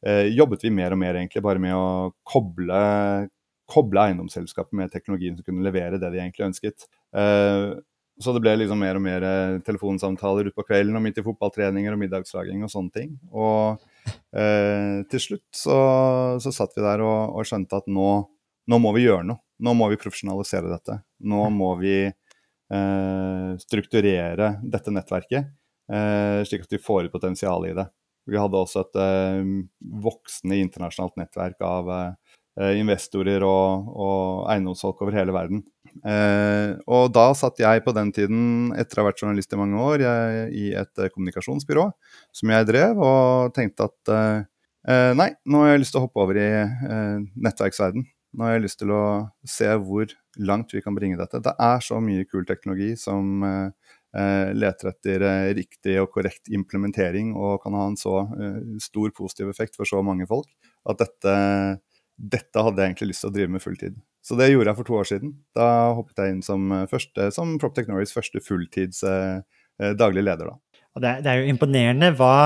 jobbet 0.02 0.64
vi 0.66 0.72
mer 0.74 0.96
og 0.96 1.02
mer 1.04 1.20
egentlig 1.20 1.44
bare 1.46 1.62
med 1.62 1.78
å 1.78 2.10
koble 2.26 2.80
koble 3.72 4.04
eiendomsselskapet 4.08 4.76
med 4.78 4.92
teknologien 4.92 5.38
som 5.38 5.48
kunne 5.48 5.66
levere 5.66 6.00
det 6.02 6.12
de 6.12 6.20
egentlig 6.20 6.50
ønsket. 6.50 6.88
Uh, 7.16 7.80
så 8.24 8.34
det 8.36 8.42
ble 8.44 8.54
liksom 8.60 8.80
mer 8.82 8.98
og 8.98 9.04
mer 9.06 9.26
eh, 9.26 9.60
telefonsamtaler 9.66 10.50
utpå 10.52 10.66
kvelden 10.68 10.98
og 10.98 11.04
midt 11.06 11.20
i 11.22 11.26
fotballtreninger 11.26 11.94
og 11.94 12.02
middagslaging 12.02 12.64
og 12.66 12.72
sånne 12.74 12.96
ting. 12.96 13.14
Og 13.32 13.82
eh, 14.38 15.02
til 15.12 15.24
slutt 15.24 15.48
så, 15.56 15.78
så, 16.44 16.54
satt 16.56 16.76
vi 16.78 16.86
der 16.86 17.04
og, 17.06 17.38
og 17.38 17.48
skjønte 17.48 17.82
at 17.82 17.90
nå, 17.92 18.10
nå, 18.72 18.82
må 18.82 18.94
vi 18.98 19.06
gjøre 19.08 19.28
noe. 19.32 19.44
Nå 19.62 19.76
må 19.78 19.92
vi 19.92 20.00
profesjonalisere 20.02 20.72
dette. 20.72 20.98
Nå 21.30 21.48
må 21.54 21.76
vi 21.82 21.96
eh, 22.08 23.50
strukturere 23.62 24.56
dette 24.64 24.94
nettverket, 24.94 25.58
slik 26.48 26.62
at 26.64 26.72
vi 26.72 26.80
får 26.80 27.10
ut 27.10 27.14
potensialet 27.14 27.74
i 27.74 27.76
det. 27.82 27.84
Vi 28.32 28.38
hadde 28.40 28.56
også 28.56 28.86
et 28.86 29.00
voksende 30.02 30.56
internasjonalt 30.62 31.18
nettverk 31.20 31.66
av 31.68 31.90
Eh, 32.60 32.76
investorer 32.82 33.46
og, 33.48 33.92
og, 33.96 34.24
eiendomsfolk 34.52 35.00
over 35.06 35.16
hele 35.16 35.32
verden. 35.32 35.62
Eh, 36.06 36.72
og 36.90 37.12
da 37.16 37.26
satt 37.38 37.60
jeg 37.62 37.84
på 37.86 37.94
den 37.96 38.12
tiden, 38.16 38.72
etter 38.80 39.00
å 39.00 39.04
ha 39.04 39.10
vært 39.10 39.22
journalist 39.24 39.54
i 39.54 39.60
mange 39.60 39.82
år, 39.82 40.04
jeg, 40.06 40.48
i 40.58 40.66
et 40.80 41.02
eh, 41.02 41.12
kommunikasjonsbyrå 41.14 41.86
som 42.38 42.54
jeg 42.54 42.68
drev, 42.70 43.02
og 43.04 43.54
tenkte 43.58 43.90
at 43.90 44.14
eh, 44.16 44.48
eh, 44.88 45.12
nei, 45.18 45.30
nå 45.46 45.64
har 45.64 45.74
jeg 45.74 45.84
lyst 45.84 45.96
til 45.96 46.02
å 46.02 46.06
hoppe 46.08 46.24
over 46.24 46.40
i 46.42 46.50
eh, 46.64 47.18
nettverksverden. 47.48 48.08
Nå 48.32 48.48
har 48.48 48.56
jeg 48.56 48.66
lyst 48.66 48.80
til 48.80 48.94
å 48.96 49.04
se 49.44 49.68
hvor 49.84 50.14
langt 50.40 50.72
vi 50.72 50.84
kan 50.84 50.96
bringe 50.96 51.20
dette. 51.20 51.44
Det 51.44 51.52
er 51.52 51.84
så 51.84 52.00
mye 52.04 52.28
kul 52.30 52.46
teknologi 52.48 52.94
som 53.00 53.44
leter 54.12 54.90
etter 54.90 55.24
riktig 55.56 55.94
og 56.02 56.10
korrekt 56.12 56.50
implementering 56.52 57.30
og 57.32 57.62
kan 57.64 57.76
ha 57.80 57.86
en 57.88 57.96
så 58.00 58.26
stor 58.84 59.14
positiv 59.16 59.52
effekt 59.52 59.80
for 59.80 59.88
så 59.88 60.02
mange 60.04 60.28
folk 60.28 60.48
at 60.92 61.00
dette 61.00 61.36
dette 62.22 62.64
hadde 62.64 62.82
jeg 62.82 62.92
egentlig 62.92 63.12
lyst 63.12 63.26
til 63.26 63.32
å 63.32 63.36
drive 63.36 63.54
med 63.56 63.64
fulltid. 63.64 63.98
Så 64.22 64.38
det 64.38 64.52
gjorde 64.52 64.70
jeg 64.70 64.78
for 64.78 64.88
to 64.88 64.98
år 65.02 65.08
siden. 65.10 65.32
Da 65.58 65.68
hoppet 65.98 66.22
jeg 66.22 66.36
inn 66.36 66.44
som, 66.46 66.68
eh, 66.76 66.88
første, 66.90 67.32
som 67.34 67.56
Proptech 67.62 67.90
Norways 67.90 68.14
første 68.14 68.42
fulltids 68.44 69.02
eh, 69.08 69.42
eh, 69.82 69.96
daglig 69.98 70.26
leder. 70.28 70.52
Da. 70.52 70.82
Det, 71.02 71.16
det, 71.24 71.32
er 71.32 71.42
jo 71.42 71.56
imponerende 71.56 72.12
hva 72.20 72.38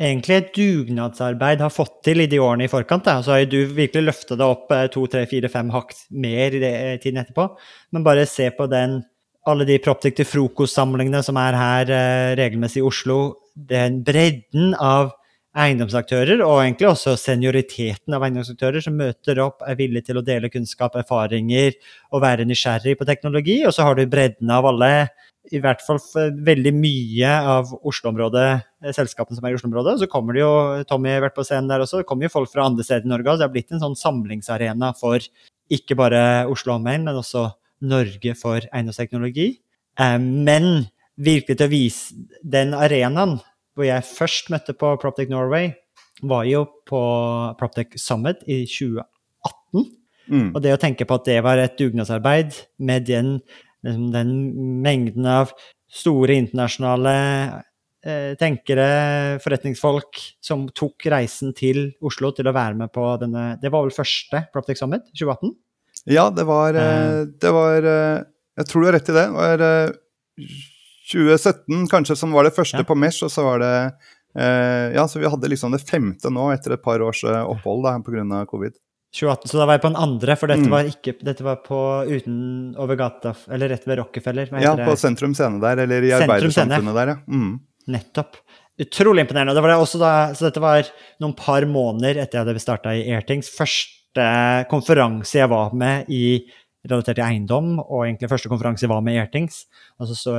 egentlig 0.00 0.36
et 0.36 0.52
dugnadsarbeid 0.56 1.62
har 1.62 1.72
fått 1.72 2.00
til 2.06 2.24
i 2.24 2.28
de 2.30 2.40
årene 2.42 2.66
i 2.66 2.72
forkant. 2.72 3.06
Da. 3.06 3.20
Så 3.22 3.36
har 3.36 3.46
du 3.46 3.60
virkelig 3.76 4.08
løfta 4.08 4.38
det 4.38 4.46
opp 4.46 4.72
eh, 4.74 4.86
to, 4.92 5.06
tre, 5.10 5.24
fire, 5.30 5.50
fem 5.52 5.70
hakk 5.74 5.94
mer 6.10 6.56
i 6.56 6.62
det, 6.62 6.76
tiden 7.04 7.22
etterpå. 7.22 7.48
Men 7.94 8.06
bare 8.06 8.26
se 8.30 8.50
på 8.56 8.66
den, 8.70 9.02
alle 9.46 9.66
de 9.68 9.78
Proptech 9.82 10.16
til 10.18 10.28
frokostsamlingene 10.28 11.22
som 11.24 11.38
er 11.40 11.58
her 11.60 11.94
eh, 11.94 12.30
regelmessig 12.40 12.82
i 12.82 12.88
Oslo. 12.88 13.20
Den 13.54 14.02
bredden 14.06 14.74
av 14.82 15.14
eiendomsaktører, 15.54 16.40
og 16.42 16.60
egentlig 16.64 16.88
også 16.88 17.14
senioriteten 17.20 18.16
av 18.16 18.24
eiendomsaktører 18.26 18.82
som 18.82 18.96
møter 18.98 19.38
opp, 19.44 19.62
er 19.62 19.78
villige 19.78 20.08
til 20.08 20.18
å 20.18 20.24
dele 20.26 20.50
kunnskap, 20.50 20.96
erfaringer 20.98 21.76
og 22.10 22.24
være 22.24 22.46
nysgjerrig 22.48 22.96
på 22.98 23.06
teknologi. 23.06 23.60
Og 23.66 23.74
så 23.76 23.86
har 23.86 23.94
du 23.98 24.02
bredden 24.10 24.50
av 24.50 24.66
alle 24.72 24.90
i 25.52 25.60
hvert 25.60 25.82
fall 25.84 26.00
veldig 26.46 26.72
mye 26.74 27.30
av 27.54 27.70
Oslo-området, 27.84 28.48
eh, 28.82 28.94
selskapene 28.96 29.36
som 29.36 29.44
er 29.44 29.54
i 29.54 29.58
Oslo-området. 29.58 29.98
Så 30.00 30.10
kommer 30.10 30.34
det 30.34 30.40
jo, 30.40 30.84
Tommy 30.88 31.12
har 31.12 31.20
vært 31.26 31.36
på 31.36 31.44
scenen 31.44 31.68
der 31.68 31.84
også, 31.84 32.00
det 32.00 32.08
kommer 32.08 32.26
jo 32.26 32.34
folk 32.34 32.50
fra 32.50 32.64
andre 32.64 32.84
steder 32.86 33.04
i 33.04 33.12
Norge. 33.12 33.28
Så 33.28 33.42
det 33.42 33.48
har 33.48 33.54
blitt 33.54 33.72
en 33.72 33.84
sånn 33.84 33.98
samlingsarena 34.00 34.94
for 34.98 35.20
ikke 35.70 35.96
bare 35.96 36.48
Oslo 36.50 36.78
omegn, 36.78 37.04
men 37.04 37.20
også 37.20 37.52
Norge 37.84 38.34
for 38.40 38.64
eiendomsteknologi. 38.72 39.58
Eh, 40.00 40.18
men 40.18 40.88
virkelig 41.14 41.58
til 41.60 41.68
å 41.68 41.70
vise 41.70 42.14
den 42.42 42.72
arenaen 42.74 43.38
hvor 43.74 43.88
jeg 43.88 44.06
først 44.06 44.50
møtte 44.54 44.74
på 44.78 44.94
Proptech 45.02 45.32
Norway, 45.32 45.72
var 46.22 46.46
jo 46.46 46.64
på 46.86 47.02
Proptech 47.58 47.98
Summit 48.00 48.42
i 48.46 48.62
2018. 48.70 49.86
Mm. 50.30 50.50
Og 50.54 50.58
det 50.64 50.72
å 50.72 50.80
tenke 50.80 51.04
på 51.04 51.18
at 51.18 51.26
det 51.28 51.38
var 51.44 51.60
et 51.60 51.76
dugnadsarbeid 51.78 52.54
med 52.80 53.08
den 53.10 53.38
liksom 53.84 54.10
den 54.14 54.32
mengden 54.82 55.26
av 55.28 55.52
store 55.92 56.38
internasjonale 56.40 57.14
eh, 58.04 58.32
tenkere, 58.40 58.86
forretningsfolk, 59.44 60.20
som 60.44 60.66
tok 60.72 61.06
reisen 61.12 61.54
til 61.56 61.90
Oslo 62.04 62.32
til 62.34 62.48
å 62.48 62.54
være 62.56 62.78
med 62.80 62.92
på 62.94 63.04
denne 63.20 63.54
Det 63.60 63.72
var 63.72 63.84
vel 63.84 63.94
første 63.94 64.46
Proptech 64.54 64.80
Summit 64.80 65.06
2018? 65.12 65.52
Ja, 66.10 66.28
det 66.34 66.46
var, 66.48 66.76
eh, 66.76 67.24
det 67.40 67.52
var 67.54 67.90
eh, 67.90 68.24
Jeg 68.58 68.70
tror 68.70 68.82
du 68.82 68.88
har 68.88 68.96
rett 68.98 69.12
i 69.12 69.18
det. 69.18 69.26
Det 69.28 69.36
var 69.38 69.66
2017 71.12 71.60
eh, 71.68 71.86
kanskje 71.92 72.16
som 72.16 72.34
var 72.36 72.48
det 72.48 72.54
første 72.56 72.82
ja. 72.82 72.88
på 72.88 72.96
Mesh, 72.98 73.24
og 73.26 73.32
så 73.32 73.46
var 73.46 73.64
det 73.64 73.74
Ja, 74.34 75.04
så 75.06 75.20
vi 75.22 75.28
hadde 75.30 75.46
liksom 75.46 75.70
det 75.70 75.84
femte 75.86 76.26
nå 76.26 76.48
etter 76.50 76.72
et 76.74 76.82
par 76.82 76.98
års 77.06 77.20
opphold 77.22 77.84
da, 77.86 77.92
pga. 78.02 78.40
covid. 78.50 78.74
2018, 79.14 79.50
så 79.50 79.60
da 79.60 79.66
var 79.68 79.76
jeg 79.76 79.84
på 79.84 79.90
den 79.92 80.00
andre, 80.02 80.34
for 80.38 80.50
dette, 80.50 80.66
mm. 80.66 80.72
var, 80.72 80.88
ikke, 80.90 81.14
dette 81.22 81.46
var 81.46 81.60
på 81.62 81.78
uten 82.08 82.38
over 82.82 82.98
gata, 82.98 83.34
eller 83.54 83.70
rett 83.70 83.86
ved 83.86 84.00
Rockefeller. 84.00 84.50
Ja, 84.62 84.74
på 84.80 84.96
Sentrum 84.98 85.36
Scene 85.38 85.62
der, 85.62 85.84
eller 85.84 86.02
i 86.02 86.10
Arbeidersamfunnet 86.16 86.98
der, 86.98 87.12
ja. 87.14 87.20
Mm. 87.30 87.52
Nettopp. 87.94 88.40
Utrolig 88.80 89.22
imponerende. 89.22 89.54
Det 89.54 89.62
var 89.62 89.70
det 89.70 89.78
også 89.78 90.00
da, 90.02 90.12
så 90.34 90.48
dette 90.48 90.62
var 90.62 90.88
noen 91.22 91.36
par 91.38 91.66
måneder 91.70 92.18
etter 92.24 92.40
jeg 92.40 92.46
hadde 92.48 92.62
starta 92.62 92.94
i 92.96 93.06
Airtings. 93.14 93.52
Første 93.54 94.26
konferanse 94.70 95.38
jeg 95.38 95.50
var 95.52 95.76
med 95.78 96.10
i 96.10 96.24
relatert 96.84 97.18
til 97.18 97.24
eiendom, 97.24 97.78
og 97.80 98.04
egentlig 98.04 98.30
første 98.30 98.50
konferanse 98.52 98.88
var 98.90 99.02
med 99.04 99.18
Airthings. 99.18 99.64
Og 100.00 100.10
så, 100.10 100.16
så 100.18 100.36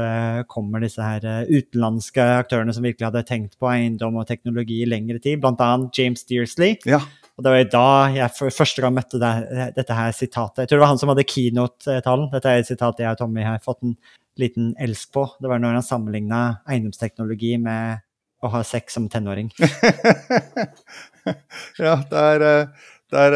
kommer 0.51 0.83
disse 0.83 1.01
her 1.01 1.25
eh, 1.25 1.49
utenlandske 1.49 2.25
aktørene 2.43 2.75
som 2.75 2.85
virkelig 2.85 3.09
hadde 3.09 3.25
tenkt 3.27 3.57
på 3.61 3.69
eiendom 3.71 4.19
og 4.21 4.27
teknologi 4.29 4.83
i 4.83 4.89
lengre 4.89 5.21
tid, 5.23 5.41
bl.a. 5.41 5.71
James 5.97 6.25
Dearsley. 6.29 6.77
Ja. 6.89 7.01
Og 7.35 7.43
det 7.43 7.51
var 7.51 7.65
da 7.73 7.87
jeg 8.15 8.31
for 8.37 8.53
første 8.53 8.83
gang 8.83 8.93
møtte 8.95 9.19
det, 9.19 9.31
dette 9.75 9.97
her 9.97 10.13
sitatet. 10.15 10.63
Jeg 10.63 10.69
tror 10.69 10.77
det 10.77 10.85
var 10.85 10.93
han 10.93 11.01
som 11.01 11.11
hadde 11.11 11.27
keynote-talen. 11.27 12.29
Dette 12.31 12.51
er 12.51 12.61
et 12.61 12.69
sitat 12.69 13.01
jeg 13.03 13.11
og 13.11 13.19
Tommy 13.19 13.43
har 13.43 13.63
fått 13.63 13.83
en 13.83 13.97
liten 14.39 14.71
elsk 14.79 15.11
på. 15.15 15.25
Det 15.41 15.51
var 15.51 15.59
når 15.59 15.79
han 15.79 15.85
sammenligna 15.85 16.41
eiendomsteknologi 16.63 17.57
med 17.59 18.05
å 18.45 18.51
ha 18.53 18.61
sex 18.67 18.95
som 18.95 19.09
tenåring. 19.11 19.49
ja, 21.81 21.97
det 22.11 22.23
der, 23.11 23.35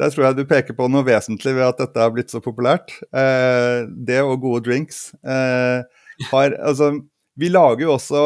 der, 0.00 0.10
tror 0.10 0.26
jeg 0.26 0.38
du 0.38 0.44
peker 0.50 0.76
på 0.76 0.88
noe 0.90 1.06
vesentlig 1.06 1.54
ved 1.54 1.68
at 1.68 1.80
dette 1.84 2.02
har 2.02 2.12
blitt 2.14 2.32
så 2.32 2.40
populært. 2.42 2.96
Eh, 3.14 3.84
det 3.86 4.20
og 4.24 4.40
gode 4.42 4.64
drinks. 4.66 5.06
Eh, 5.22 6.04
har, 6.30 6.56
altså, 6.58 6.90
vi 7.38 7.50
lager 7.52 7.86
jo 7.86 7.94
også 7.94 8.22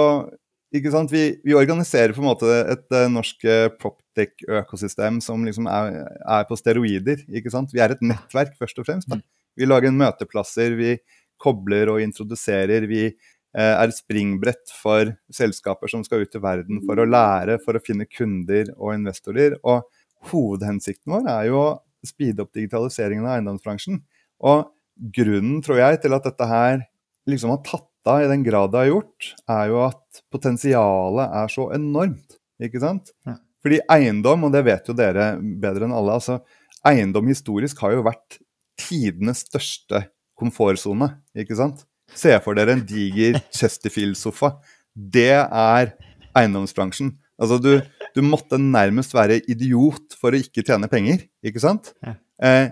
ikke 0.76 0.92
sant? 0.92 1.12
Vi, 1.12 1.22
vi, 1.44 1.56
organiserer 1.56 2.12
på 2.12 2.20
en 2.20 2.28
måte 2.28 2.48
et 2.74 2.84
uh, 2.92 3.06
norsk 3.12 3.44
uh, 3.48 3.68
proptech-økosystem 3.80 5.20
som 5.24 5.46
liksom 5.46 5.68
er, 5.70 6.02
er, 6.20 6.44
på 6.48 6.58
steroider. 6.60 7.22
ikke 7.28 7.52
sant? 7.52 7.72
Vi 7.72 7.80
er 7.84 7.94
et 7.94 8.04
nettverk, 8.04 8.52
først 8.60 8.80
og 8.80 8.88
fremst. 8.88 9.08
Da. 9.08 9.20
Mm. 9.20 9.24
Vi 9.58 9.68
lager 9.68 9.96
møteplasser, 9.96 10.76
vi 10.78 10.98
kobler 11.40 11.94
og 11.94 12.02
introduserer. 12.04 12.84
Vi 12.90 13.06
uh, 13.08 13.72
er 13.72 13.86
et 13.86 13.96
springbrett 13.96 14.74
for 14.76 15.14
selskaper 15.32 15.92
som 15.92 16.04
skal 16.04 16.26
ut 16.26 16.36
i 16.36 16.44
verden 16.44 16.84
for 16.84 17.00
å 17.00 17.08
lære, 17.08 17.60
for 17.64 17.78
å 17.78 17.84
finne 17.84 18.08
kunder 18.10 18.74
og 18.76 18.92
investorer. 18.98 19.56
Og 19.64 19.86
hovedhensikten 20.30 21.14
vår 21.14 21.28
er 21.32 21.48
jo 21.50 21.60
å 21.60 21.68
speede 22.06 22.44
opp 22.44 22.54
digitaliseringen 22.56 23.26
av 23.26 23.36
eiendomsbransjen. 23.36 24.00
Og 24.46 24.68
grunnen, 25.14 25.60
tror 25.64 25.80
jeg, 25.80 26.00
til 26.02 26.16
at 26.16 26.26
dette 26.26 26.48
her 26.48 26.82
liksom 27.28 27.52
har 27.54 27.62
tatt 27.66 27.84
av 28.08 28.24
i 28.24 28.30
den 28.30 28.44
grad 28.46 28.72
det 28.72 28.84
har 28.84 28.90
gjort, 28.92 29.32
er 29.52 29.72
jo 29.72 29.82
at 29.84 30.22
potensialet 30.32 31.36
er 31.42 31.52
så 31.52 31.68
enormt. 31.76 32.38
Ikke 32.62 32.80
sant? 32.82 33.12
Ja. 33.26 33.36
Fordi 33.62 33.80
eiendom, 33.90 34.46
og 34.46 34.54
det 34.54 34.64
vet 34.66 34.88
jo 34.88 34.94
dere 34.96 35.32
bedre 35.38 35.86
enn 35.86 35.94
alle, 35.94 36.18
altså 36.18 36.38
eiendom 36.86 37.28
historisk 37.30 37.82
har 37.82 37.96
jo 37.96 38.06
vært 38.06 38.38
tidenes 38.78 39.44
største 39.46 40.06
komfortsone. 40.38 41.10
Ikke 41.38 41.58
sant? 41.58 41.84
Se 42.16 42.32
for 42.42 42.56
dere 42.56 42.76
en 42.76 42.84
diger 42.88 43.40
Chesterfield-sofa. 43.54 44.54
Det 44.94 45.34
er 45.34 45.92
eiendomsbransjen. 46.38 47.12
Altså, 47.38 47.58
du, 47.62 47.72
du, 48.18 48.24
måtte 48.26 48.58
nærmest 48.60 49.14
være 49.16 49.40
idiot 49.50 50.16
for 50.18 50.34
å 50.34 50.40
ikke 50.42 50.64
tjene 50.66 50.90
penger, 50.90 51.22
ikke 51.46 51.62
sant? 51.62 51.92
Ja. 52.04 52.16
Eh, 52.44 52.66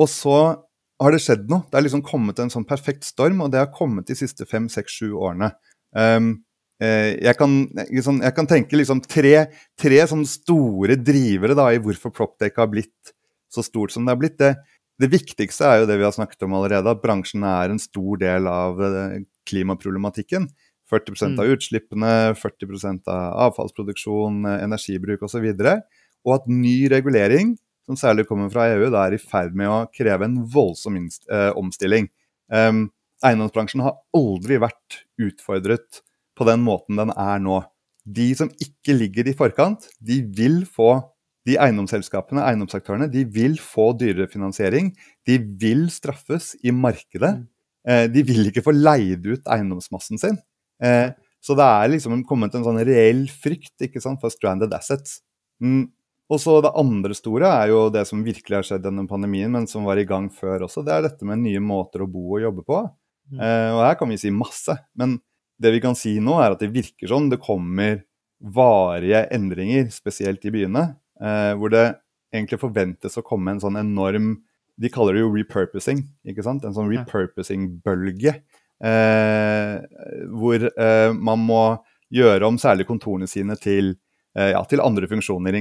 og 0.00 0.08
så 0.10 0.38
har 1.02 1.14
det 1.14 1.22
skjedd 1.24 1.48
noe. 1.50 1.66
Det 1.68 1.78
har 1.78 1.84
liksom 1.84 2.04
kommet 2.06 2.40
en 2.42 2.52
sånn 2.52 2.66
perfekt 2.68 3.06
storm, 3.06 3.42
og 3.44 3.52
det 3.52 3.62
har 3.62 3.72
kommet 3.74 4.08
de 4.08 4.16
siste 4.18 4.46
fem, 4.48 4.68
seks, 4.72 5.00
sju 5.00 5.16
årene. 5.18 5.50
Um, 5.96 6.34
eh, 6.82 7.18
jeg, 7.18 7.34
kan, 7.38 7.56
liksom, 7.90 8.22
jeg, 8.24 8.34
kan, 8.36 8.48
tenke 8.50 8.78
liksom 8.78 9.02
tre, 9.04 9.34
tre 9.78 9.98
store 10.30 10.98
drivere 11.00 11.58
da, 11.58 11.68
i 11.72 11.82
hvorfor 11.82 12.14
PropTech 12.14 12.56
har 12.60 12.70
blitt 12.72 13.14
så 13.52 13.64
stort 13.66 13.92
som 13.94 14.06
det 14.06 14.14
har 14.14 14.20
blitt. 14.22 14.38
Det, 14.40 14.54
det, 15.02 15.10
viktigste 15.12 15.68
er 15.68 15.82
jo 15.82 15.90
det 15.90 15.98
vi 16.00 16.06
har 16.06 16.14
snakket 16.14 16.46
om 16.46 16.56
allerede, 16.56 16.94
at 16.94 17.02
bransjen 17.02 17.44
er 17.48 17.72
en 17.72 17.82
stor 17.82 18.22
del 18.22 18.48
av 18.50 18.80
uh, 18.80 19.18
klimaproblematikken. 19.48 20.48
40 20.92 21.16
mm. 21.16 21.40
av 21.40 21.50
utslippene, 21.56 22.12
40 22.36 23.02
av 23.10 23.40
avfallsproduksjon, 23.48 24.44
energibruk 24.58 25.24
osv. 25.24 25.46
Og, 25.48 25.62
så 25.64 25.76
og 26.22 26.34
at 26.36 26.48
ny 26.50 26.76
regulering 26.92 27.56
som 27.88 27.98
særlig 27.98 28.26
kommer 28.28 28.50
fra 28.52 28.68
EU, 28.72 28.88
da 28.92 29.06
er 29.06 29.16
i 29.16 29.22
ferd 29.22 29.56
med 29.58 29.70
å 29.70 29.84
kreve 29.94 30.28
en 30.28 30.42
voldsom 30.50 30.98
eh, 31.00 31.50
omstilling. 31.58 32.08
Um, 32.52 32.86
eiendomsbransjen 33.26 33.82
har 33.84 33.98
aldri 34.16 34.60
vært 34.62 35.02
utfordret 35.22 36.02
på 36.38 36.46
den 36.48 36.62
måten 36.64 37.00
den 37.00 37.12
er 37.14 37.42
nå. 37.42 37.60
De 38.02 38.28
som 38.38 38.50
ikke 38.62 38.96
ligger 38.96 39.28
i 39.30 39.36
forkant, 39.38 39.88
de 40.02 40.20
vil 40.34 40.62
få 40.66 40.94
de 41.46 41.56
eiendomsselskapene, 41.58 42.44
eiendomsaktørene, 42.46 43.08
de 43.10 43.24
vil 43.34 43.56
få 43.58 43.90
dyrere 43.98 44.28
finansiering. 44.30 44.92
De 45.26 45.40
vil 45.58 45.88
straffes 45.90 46.52
i 46.62 46.74
markedet. 46.74 47.34
Mm. 47.40 47.48
Eh, 47.82 48.04
de 48.14 48.22
vil 48.26 48.46
ikke 48.50 48.62
få 48.62 48.74
leid 48.76 49.26
ut 49.26 49.50
eiendomsmassen 49.50 50.22
sin. 50.22 50.38
Eh, 50.82 51.10
så 51.42 51.56
det 51.58 51.66
er 51.66 51.90
liksom 51.90 52.22
kommet 52.26 52.54
en 52.54 52.64
sånn 52.66 52.80
reell 52.86 53.24
frykt 53.30 53.82
ikke 53.88 54.02
sant, 54.02 54.20
for 54.22 54.30
stranded 54.30 54.74
assets. 54.76 55.20
Mm. 55.62 55.90
Og 56.32 56.40
så 56.40 56.60
Det 56.64 56.72
andre 56.78 57.14
store 57.16 57.48
er 57.50 57.72
jo 57.72 57.80
det 57.92 58.06
som 58.08 58.22
virkelig 58.24 58.60
har 58.60 58.66
skjedd 58.66 58.86
gjennom 58.86 59.08
pandemien, 59.10 59.50
men 59.52 59.66
som 59.68 59.84
var 59.84 59.98
i 60.00 60.06
gang 60.08 60.30
før 60.32 60.64
også. 60.68 60.84
Det 60.86 60.94
er 60.94 61.04
dette 61.08 61.26
med 61.28 61.42
nye 61.42 61.60
måter 61.60 62.04
å 62.04 62.08
bo 62.10 62.36
og 62.36 62.44
jobbe 62.44 62.64
på. 62.64 62.78
Mm. 63.32 63.42
Eh, 63.42 63.70
og 63.74 63.82
Her 63.84 63.98
kan 64.00 64.08
vi 64.08 64.20
si 64.22 64.32
masse, 64.32 64.76
men 64.96 65.18
det 65.60 65.74
vi 65.74 65.82
kan 65.82 65.98
si 65.98 66.16
nå, 66.20 66.38
er 66.40 66.54
at 66.54 66.62
det 66.62 66.72
virker 66.72 67.10
sånn 67.10 67.28
det 67.30 67.42
kommer 67.42 68.02
varige 68.42 69.26
endringer, 69.34 69.90
spesielt 69.94 70.42
i 70.48 70.54
byene, 70.54 70.96
eh, 71.20 71.52
hvor 71.58 71.70
det 71.70 71.84
egentlig 72.32 72.62
forventes 72.62 73.18
å 73.18 73.26
komme 73.26 73.52
en 73.52 73.62
sånn 73.62 73.78
enorm 73.80 74.34
De 74.80 74.88
kaller 74.88 75.12
det 75.14 75.20
jo 75.20 75.28
repurposing. 75.30 75.98
ikke 76.24 76.42
sant? 76.42 76.64
En 76.64 76.72
sånn 76.72 76.88
repurposing-bølge. 76.88 78.32
Eh, 78.82 79.76
hvor 80.32 80.68
eh, 80.68 81.10
man 81.14 81.44
må 81.46 81.64
gjøre 82.12 82.48
om 82.48 82.58
særlig 82.60 82.88
kontorene 82.88 83.28
sine 83.30 83.54
til 83.60 83.94
Eh, 84.38 84.52
ja, 84.54 84.62
til 84.68 84.80
andre 84.80 85.08
funksjoner, 85.10 85.58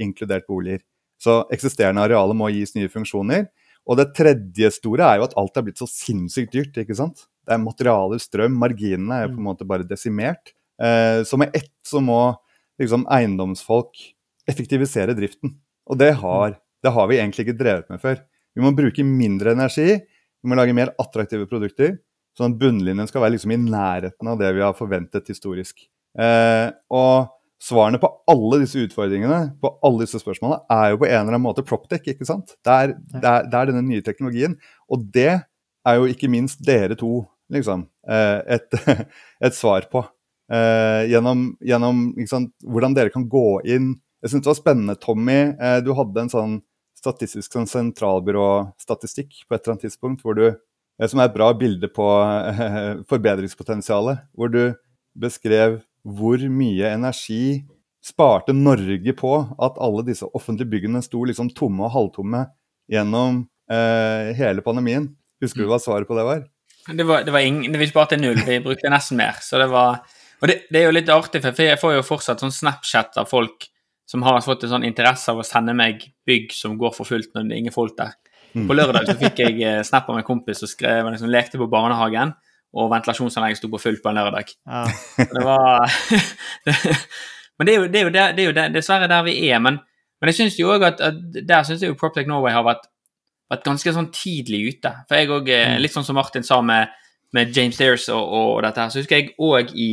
inkludert 0.00 0.46
boliger. 0.48 0.80
Så 1.20 1.42
eksisterende 1.52 2.04
arealer 2.04 2.36
må 2.36 2.48
gis 2.52 2.74
nye 2.76 2.90
funksjoner. 2.92 3.46
Og 3.86 4.00
det 4.00 4.10
tredje 4.16 4.72
store 4.74 5.06
er 5.06 5.20
jo 5.20 5.26
at 5.28 5.36
alt 5.38 5.58
er 5.58 5.66
blitt 5.66 5.80
så 5.80 5.88
sinnssykt 5.90 6.54
dyrt. 6.56 6.78
ikke 6.80 6.96
sant? 6.96 7.26
Det 7.46 7.54
er 7.54 7.62
materialer, 7.62 8.20
strøm, 8.20 8.56
marginene 8.58 9.20
er 9.20 9.26
jo 9.26 9.34
på 9.34 9.38
en 9.38 9.44
mm. 9.44 9.50
måte 9.52 9.68
bare 9.68 9.86
desimert. 9.86 10.52
Eh, 10.82 11.22
så 11.28 11.38
med 11.40 11.54
ett 11.56 11.72
så 11.86 12.02
må 12.04 12.34
liksom 12.80 13.06
eiendomsfolk 13.12 14.00
effektivisere 14.48 15.14
driften. 15.16 15.54
Og 15.86 16.00
det 16.00 16.16
har, 16.18 16.58
det 16.82 16.92
har 16.92 17.06
vi 17.08 17.20
egentlig 17.20 17.46
ikke 17.46 17.60
drevet 17.60 17.92
med 17.92 18.02
før. 18.02 18.18
Vi 18.56 18.64
må 18.64 18.72
bruke 18.74 19.04
mindre 19.04 19.52
energi, 19.54 20.00
vi 20.00 20.50
må 20.50 20.56
lage 20.58 20.74
mer 20.76 20.94
attraktive 21.00 21.46
produkter. 21.48 21.98
Sånn 22.36 22.58
bunnlinjen 22.60 23.08
skal 23.08 23.24
være 23.24 23.36
liksom 23.36 23.54
i 23.54 23.62
nærheten 23.62 24.28
av 24.28 24.40
det 24.40 24.52
vi 24.56 24.64
har 24.64 24.76
forventet 24.76 25.30
historisk. 25.32 25.86
Eh, 26.20 26.68
og 26.92 27.30
svarene 27.62 28.00
på 28.00 28.10
alle 28.28 28.60
disse 28.62 28.82
utfordringene, 28.84 29.40
på 29.62 29.70
alle 29.86 30.04
disse 30.04 30.20
spørsmålene, 30.20 30.60
er 30.72 30.92
jo 30.92 31.00
på 31.00 31.08
en 31.08 31.16
eller 31.16 31.36
annen 31.36 31.46
måte 31.46 31.64
Proptech. 31.66 32.04
ikke 32.12 32.28
sant? 32.28 32.56
Det 32.64 32.74
er, 32.74 32.92
det, 33.14 33.22
er, 33.22 33.48
det 33.48 33.60
er, 33.60 33.70
denne 33.70 33.86
nye 33.86 34.04
teknologien. 34.04 34.58
Og 34.92 35.08
det 35.14 35.32
er 35.86 35.96
jo 35.96 36.10
ikke 36.10 36.30
minst 36.32 36.60
dere 36.66 36.98
to 36.98 37.22
liksom, 37.52 37.86
eh, 38.10 38.58
et, 38.58 38.78
et 39.48 39.56
svar 39.56 39.88
på. 39.92 40.04
Eh, 40.52 41.06
gjennom, 41.10 41.48
gjennom 41.64 42.06
sant, 42.30 42.52
hvordan 42.62 42.94
dere 42.94 43.10
kan 43.10 43.24
gå 43.26 43.64
inn 43.66 43.96
Jeg 44.22 44.30
syns 44.30 44.44
det 44.44 44.50
var 44.52 44.58
spennende, 44.58 44.94
Tommy. 44.98 45.40
Eh, 45.54 45.80
du 45.84 45.92
hadde 45.94 46.22
en 46.22 46.30
sånn 46.32 46.54
statistisk 46.96 47.52
sånn 47.52 47.68
sentralbyråstatistikk 47.70 49.44
på 49.44 49.54
et 49.54 49.60
eller 49.60 49.74
annet 49.74 49.84
tidspunkt 49.86 50.24
hvor 50.24 50.34
du 50.34 50.46
som 51.04 51.20
er 51.20 51.28
et 51.28 51.36
bra 51.36 51.50
bilde 51.56 51.90
på 51.92 52.06
forbedringspotensialet. 53.10 54.24
Hvor 54.32 54.52
du 54.52 54.62
beskrev 55.16 55.80
hvor 56.06 56.40
mye 56.52 56.92
energi 56.94 57.66
sparte 58.06 58.54
Norge 58.54 59.12
på 59.18 59.32
at 59.58 59.78
alle 59.82 60.04
disse 60.06 60.26
offentlige 60.36 60.70
byggene 60.76 61.02
sto 61.02 61.24
liksom 61.26 61.50
tomme 61.56 61.86
og 61.88 61.94
halvtomme 61.96 62.44
gjennom 62.92 63.42
eh, 63.72 64.30
hele 64.38 64.62
pandemien. 64.62 65.08
Husker 65.42 65.64
du 65.64 65.70
hva 65.70 65.80
svaret 65.82 66.08
på 66.08 66.16
det 66.18 66.26
var? 66.26 66.44
Det 66.86 67.06
var, 67.06 67.24
det 67.26 67.34
var 67.34 67.42
ingen, 67.42 67.72
det 67.72 67.80
vi 67.82 67.88
sparte 67.90 68.18
null. 68.20 68.38
Vi 68.46 68.60
brukte 68.62 68.92
nesten 68.92 69.18
mer. 69.18 69.40
Så 69.42 69.58
det 69.58 69.66
var 69.72 70.04
Og 70.36 70.50
det, 70.50 70.66
det 70.68 70.82
er 70.82 70.84
jo 70.84 70.92
litt 70.92 71.08
artig, 71.08 71.40
for 71.40 71.64
jeg 71.64 71.80
får 71.80 71.94
jo 71.96 72.04
fortsatt 72.04 72.42
sånn 72.44 72.52
Snapchat 72.52 73.16
av 73.16 73.24
folk 73.30 73.64
som 74.06 74.22
har 74.22 74.36
fått 74.44 74.66
en 74.66 74.74
sånn 74.76 74.84
interesse 74.84 75.32
av 75.32 75.40
å 75.40 75.46
sende 75.46 75.72
meg 75.74 76.04
bygg 76.28 76.52
som 76.54 76.76
går 76.78 76.92
for 76.94 77.08
fullt 77.08 77.32
når 77.32 77.48
det 77.48 77.56
er 77.56 77.62
ingen 77.64 77.74
folk 77.74 77.96
der. 77.96 78.12
På 78.64 78.76
lørdag 78.76 79.08
så 79.10 79.16
fikk 79.20 79.40
jeg 79.42 79.60
eh, 79.60 79.82
snap 79.84 80.08
av 80.08 80.20
en 80.20 80.26
kompis 80.26 80.62
som 80.62 80.70
skrev 80.70 81.10
liksom, 81.10 81.28
lekte 81.32 81.60
på 81.60 81.68
barnehagen, 81.68 82.32
og 82.76 82.90
ventilasjonsanlegget 82.92 83.60
sto 83.60 83.70
på 83.72 83.80
fullt 83.80 84.02
på 84.04 84.12
en 84.12 84.20
lørdag. 84.20 84.52
Ja. 84.66 84.84
Det 85.16 85.44
var 85.44 85.84
Men 87.56 87.68
det 87.68 87.72
er 87.72 87.78
jo, 87.78 87.86
det 87.88 88.00
er 88.00 88.04
jo, 88.04 88.12
der, 88.12 88.32
det 88.36 88.42
er 88.42 88.50
jo 88.50 88.56
der, 88.56 88.72
dessverre 88.72 89.08
der 89.08 89.22
vi 89.24 89.36
er. 89.48 89.60
Men, 89.64 89.78
men 90.20 90.30
jeg 90.30 90.38
syns 90.40 90.58
jo 90.60 90.74
òg 90.74 90.84
at, 90.90 91.00
at, 91.00 91.20
der 91.48 91.64
syns 91.64 91.84
jeg 91.84 91.92
jo 91.92 91.96
Proptech 92.00 92.28
Norway 92.28 92.52
har 92.52 92.66
vært, 92.66 92.84
vært, 93.48 93.64
ganske 93.64 93.94
sånn 93.96 94.10
tidlig 94.12 94.74
ute. 94.74 94.92
For 95.08 95.16
jeg 95.16 95.32
òg, 95.32 95.48
eh, 95.48 95.70
mm. 95.72 95.80
litt 95.80 95.94
sånn 95.94 96.04
som 96.04 96.18
Martin 96.20 96.44
sa 96.44 96.60
med, 96.64 96.92
med 97.36 97.56
James 97.56 97.80
Dears 97.80 98.10
og, 98.12 98.20
og, 98.20 98.52
dette 98.66 98.84
her, 98.84 98.92
så 98.92 99.00
husker 99.00 99.22
jeg 99.22 99.32
òg 99.40 99.72
i 99.72 99.90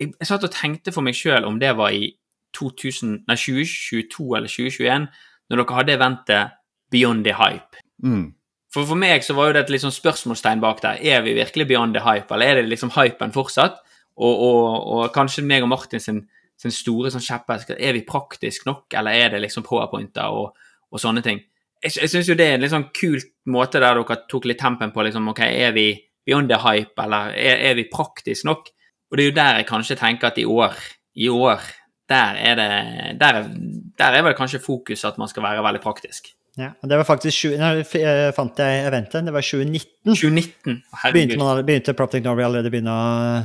jeg, 0.00 0.14
jeg 0.14 0.30
satt 0.30 0.46
og 0.46 0.54
tenkte 0.54 0.94
for 0.94 1.04
meg 1.04 1.18
sjøl 1.18 1.44
om 1.48 1.58
det 1.60 1.74
var 1.76 1.92
i 1.92 2.12
2000, 2.56 3.24
nei, 3.28 3.36
2022 3.36 4.30
eller 4.38 4.50
2021, 4.50 5.10
når 5.50 5.60
dere 5.60 5.76
hadde 5.76 5.96
eventet 5.98 6.56
Beyond 6.90 7.26
the 7.26 7.34
Hype. 7.36 7.82
Mm. 8.04 8.30
For 8.70 8.86
for 8.86 8.98
meg 8.98 9.24
så 9.26 9.34
var 9.34 9.50
jo 9.50 9.56
det 9.56 9.64
et 9.64 9.72
litt 9.74 9.82
sånn 9.82 9.94
spørsmålstegn 9.94 10.62
bak 10.62 10.82
der. 10.84 11.00
Er 11.02 11.24
vi 11.26 11.34
virkelig 11.38 11.66
beyond 11.72 11.96
the 11.96 12.02
hype, 12.04 12.30
eller 12.34 12.46
er 12.46 12.60
det 12.60 12.70
liksom 12.70 12.92
hypen 12.94 13.34
fortsatt? 13.34 13.80
Og, 14.20 14.42
og, 14.46 14.66
og 14.94 15.14
kanskje 15.14 15.46
meg 15.46 15.64
og 15.64 15.70
Martin 15.72 16.02
sin, 16.02 16.20
sin 16.60 16.74
store 16.74 17.12
sånn 17.12 17.22
kjepphest 17.24 17.70
Er 17.72 17.94
vi 17.96 18.02
praktisk 18.04 18.66
nok, 18.68 18.84
eller 18.98 19.16
er 19.16 19.32
det 19.32 19.40
liksom 19.46 19.64
powerpointer 19.64 20.34
og, 20.34 20.58
og 20.90 21.02
sånne 21.02 21.22
ting? 21.24 21.40
Jeg, 21.80 21.96
jeg 22.02 22.12
syns 22.12 22.28
jo 22.28 22.36
det 22.36 22.46
er 22.46 22.58
en 22.58 22.64
litt 22.66 22.74
sånn 22.74 22.90
kult 22.94 23.30
måte 23.50 23.80
der 23.80 23.96
dere 23.96 24.18
tok 24.30 24.46
litt 24.50 24.60
tempen 24.60 24.92
på 24.92 25.06
liksom, 25.06 25.30
ok, 25.32 25.40
er 25.48 25.74
vi 25.74 25.88
beyond 26.26 26.52
the 26.52 26.60
hype, 26.60 26.94
eller 27.00 27.32
er, 27.34 27.64
er 27.70 27.78
vi 27.78 27.88
praktisk 27.90 28.46
nok? 28.46 28.68
Og 29.10 29.18
det 29.18 29.24
er 29.24 29.30
jo 29.30 29.38
der 29.40 29.60
jeg 29.62 29.70
kanskje 29.70 29.98
tenker 29.98 30.30
at 30.30 30.38
i 30.38 30.46
år, 30.46 30.76
i 31.18 31.30
år 31.32 31.64
der 32.10 32.36
er 32.38 32.58
det 32.58 32.70
der, 33.22 33.40
der 33.98 34.18
er 34.18 34.22
vel 34.26 34.36
kanskje 34.38 34.62
fokuset 34.62 35.08
at 35.08 35.18
man 35.18 35.30
skal 35.30 35.42
være 35.46 35.64
veldig 35.64 35.82
praktisk. 35.82 36.34
Ja, 36.60 36.70
det 36.92 36.98
var 37.00 37.06
faktisk 37.08 37.54
Nå 37.56 37.70
fant 38.36 38.60
jeg 38.60 38.82
eventet. 38.88 39.24
Det 39.26 39.34
var 39.34 39.46
2019. 39.46 39.86
2019, 40.04 40.76
Begynte, 41.14 41.38
man, 41.40 41.62
begynte 41.66 41.94
Proptic 41.96 42.24
Norway 42.24 42.46
allerede 42.46 42.72
begynne 42.72 42.94
å 42.94 43.40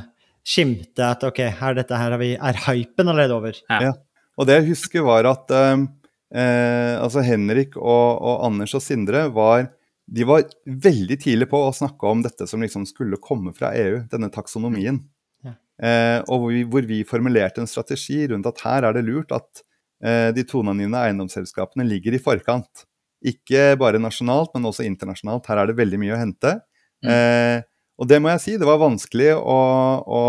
skimte 0.45 1.07
at 1.07 1.23
ok, 1.25 1.41
her, 1.59 1.77
dette 1.77 1.97
her 1.97 2.13
er, 2.13 2.21
vi, 2.21 2.33
er 2.37 2.59
hypen 2.67 3.09
allerede 3.09 3.37
over. 3.37 3.57
Ja. 3.71 3.79
ja. 3.89 3.93
Og 4.35 4.49
det 4.49 4.59
jeg 4.59 4.69
husker, 4.73 5.05
var 5.07 5.27
at 5.29 5.51
eh, 5.55 5.87
eh, 6.35 6.93
altså 6.99 7.23
Henrik 7.25 7.79
og, 7.79 8.19
og, 8.19 8.45
Anders 8.49 8.75
og 8.77 8.83
Sindre 8.83 9.25
var 9.33 9.69
de 10.05 10.21
var 10.27 10.43
veldig 10.69 11.17
tidlig 11.23 11.47
på 11.49 11.57
å 11.65 11.73
snakke 11.73 12.05
om 12.05 12.19
dette 12.21 12.45
som 12.45 12.61
liksom 12.61 12.83
skulle 12.85 13.17
komme 13.17 13.55
fra 13.57 13.71
EU, 13.73 14.03
denne 14.11 14.29
taksonomien. 14.29 14.99
Eh, 15.75 16.21
og 16.31 16.39
hvor 16.39 16.51
vi, 16.53 16.61
hvor 16.71 16.85
vi, 16.87 17.01
formulerte 17.07 17.59
en 17.59 17.67
strategi 17.67 18.21
rundt 18.31 18.47
at 18.47 18.61
her 18.63 18.85
er 18.87 18.95
det 18.95 19.03
lurt 19.03 19.33
at 19.35 19.63
eh, 20.05 20.29
de 20.35 20.45
toneangivende 20.47 21.01
eiendomsselskapene 21.03 21.87
ligger 21.89 22.15
i 22.15 22.21
forkant. 22.21 22.85
Ikke 23.25 23.71
bare 23.81 24.01
nasjonalt, 24.01 24.51
men 24.53 24.67
også 24.69 24.85
internasjonalt. 24.85 25.47
Her 25.49 25.63
er 25.63 25.71
det 25.71 25.79
veldig 25.79 26.01
mye 26.01 26.15
å 26.15 26.19
hente. 26.21 26.57
Mm. 27.05 27.11
Eh, 27.11 27.57
og 27.95 28.09
det 28.11 28.19
må 28.21 28.31
jeg 28.33 28.43
si, 28.43 28.57
det 28.59 28.67
var 28.67 28.81
vanskelig 28.81 29.31
å, 29.37 29.59
å 30.03 30.21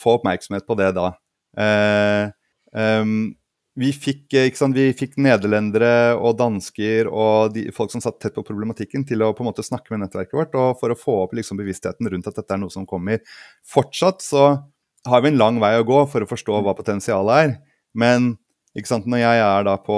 få 0.00 0.18
oppmerksomhet 0.18 0.66
på 0.66 0.76
det 0.80 0.90
da. 0.96 1.12
Um, 2.74 3.34
vi 3.78 3.90
fikk, 3.94 4.34
vi 4.74 4.86
fikk, 4.94 5.16
nederlendere 5.22 6.14
og 6.14 6.36
dansker 6.38 7.08
og 7.10 7.54
de, 7.54 7.66
folk 7.74 7.90
som 7.90 8.02
satt 8.02 8.20
tett 8.22 8.36
på 8.36 8.44
problematikken, 8.46 9.06
til 9.06 9.22
å 9.26 9.32
på 9.34 9.42
en 9.42 9.50
måte 9.50 9.66
snakke 9.66 9.94
med 9.94 10.04
nettverket 10.04 10.36
vårt 10.38 10.54
og 10.58 10.78
for 10.78 10.94
å 10.94 10.98
få 10.98 11.16
opp 11.24 11.34
liksom, 11.38 11.58
bevisstheten 11.58 12.10
rundt 12.10 12.30
at 12.30 12.38
dette 12.38 12.54
er 12.54 12.62
noe 12.62 12.74
som 12.74 12.86
kommer. 12.86 13.22
Fortsatt 13.66 14.22
så 14.22 14.46
har 15.10 15.24
vi 15.24 15.32
en 15.32 15.40
lang 15.40 15.58
vei 15.62 15.74
å 15.78 15.86
gå 15.86 16.04
for 16.10 16.24
å 16.24 16.30
forstå 16.30 16.62
hva 16.62 16.76
potensialet 16.78 17.46
er. 17.46 17.56
Men 17.98 18.34
når 18.74 19.20
jeg 19.20 19.38
er 19.38 19.66
da 19.66 19.76
på 19.78 19.96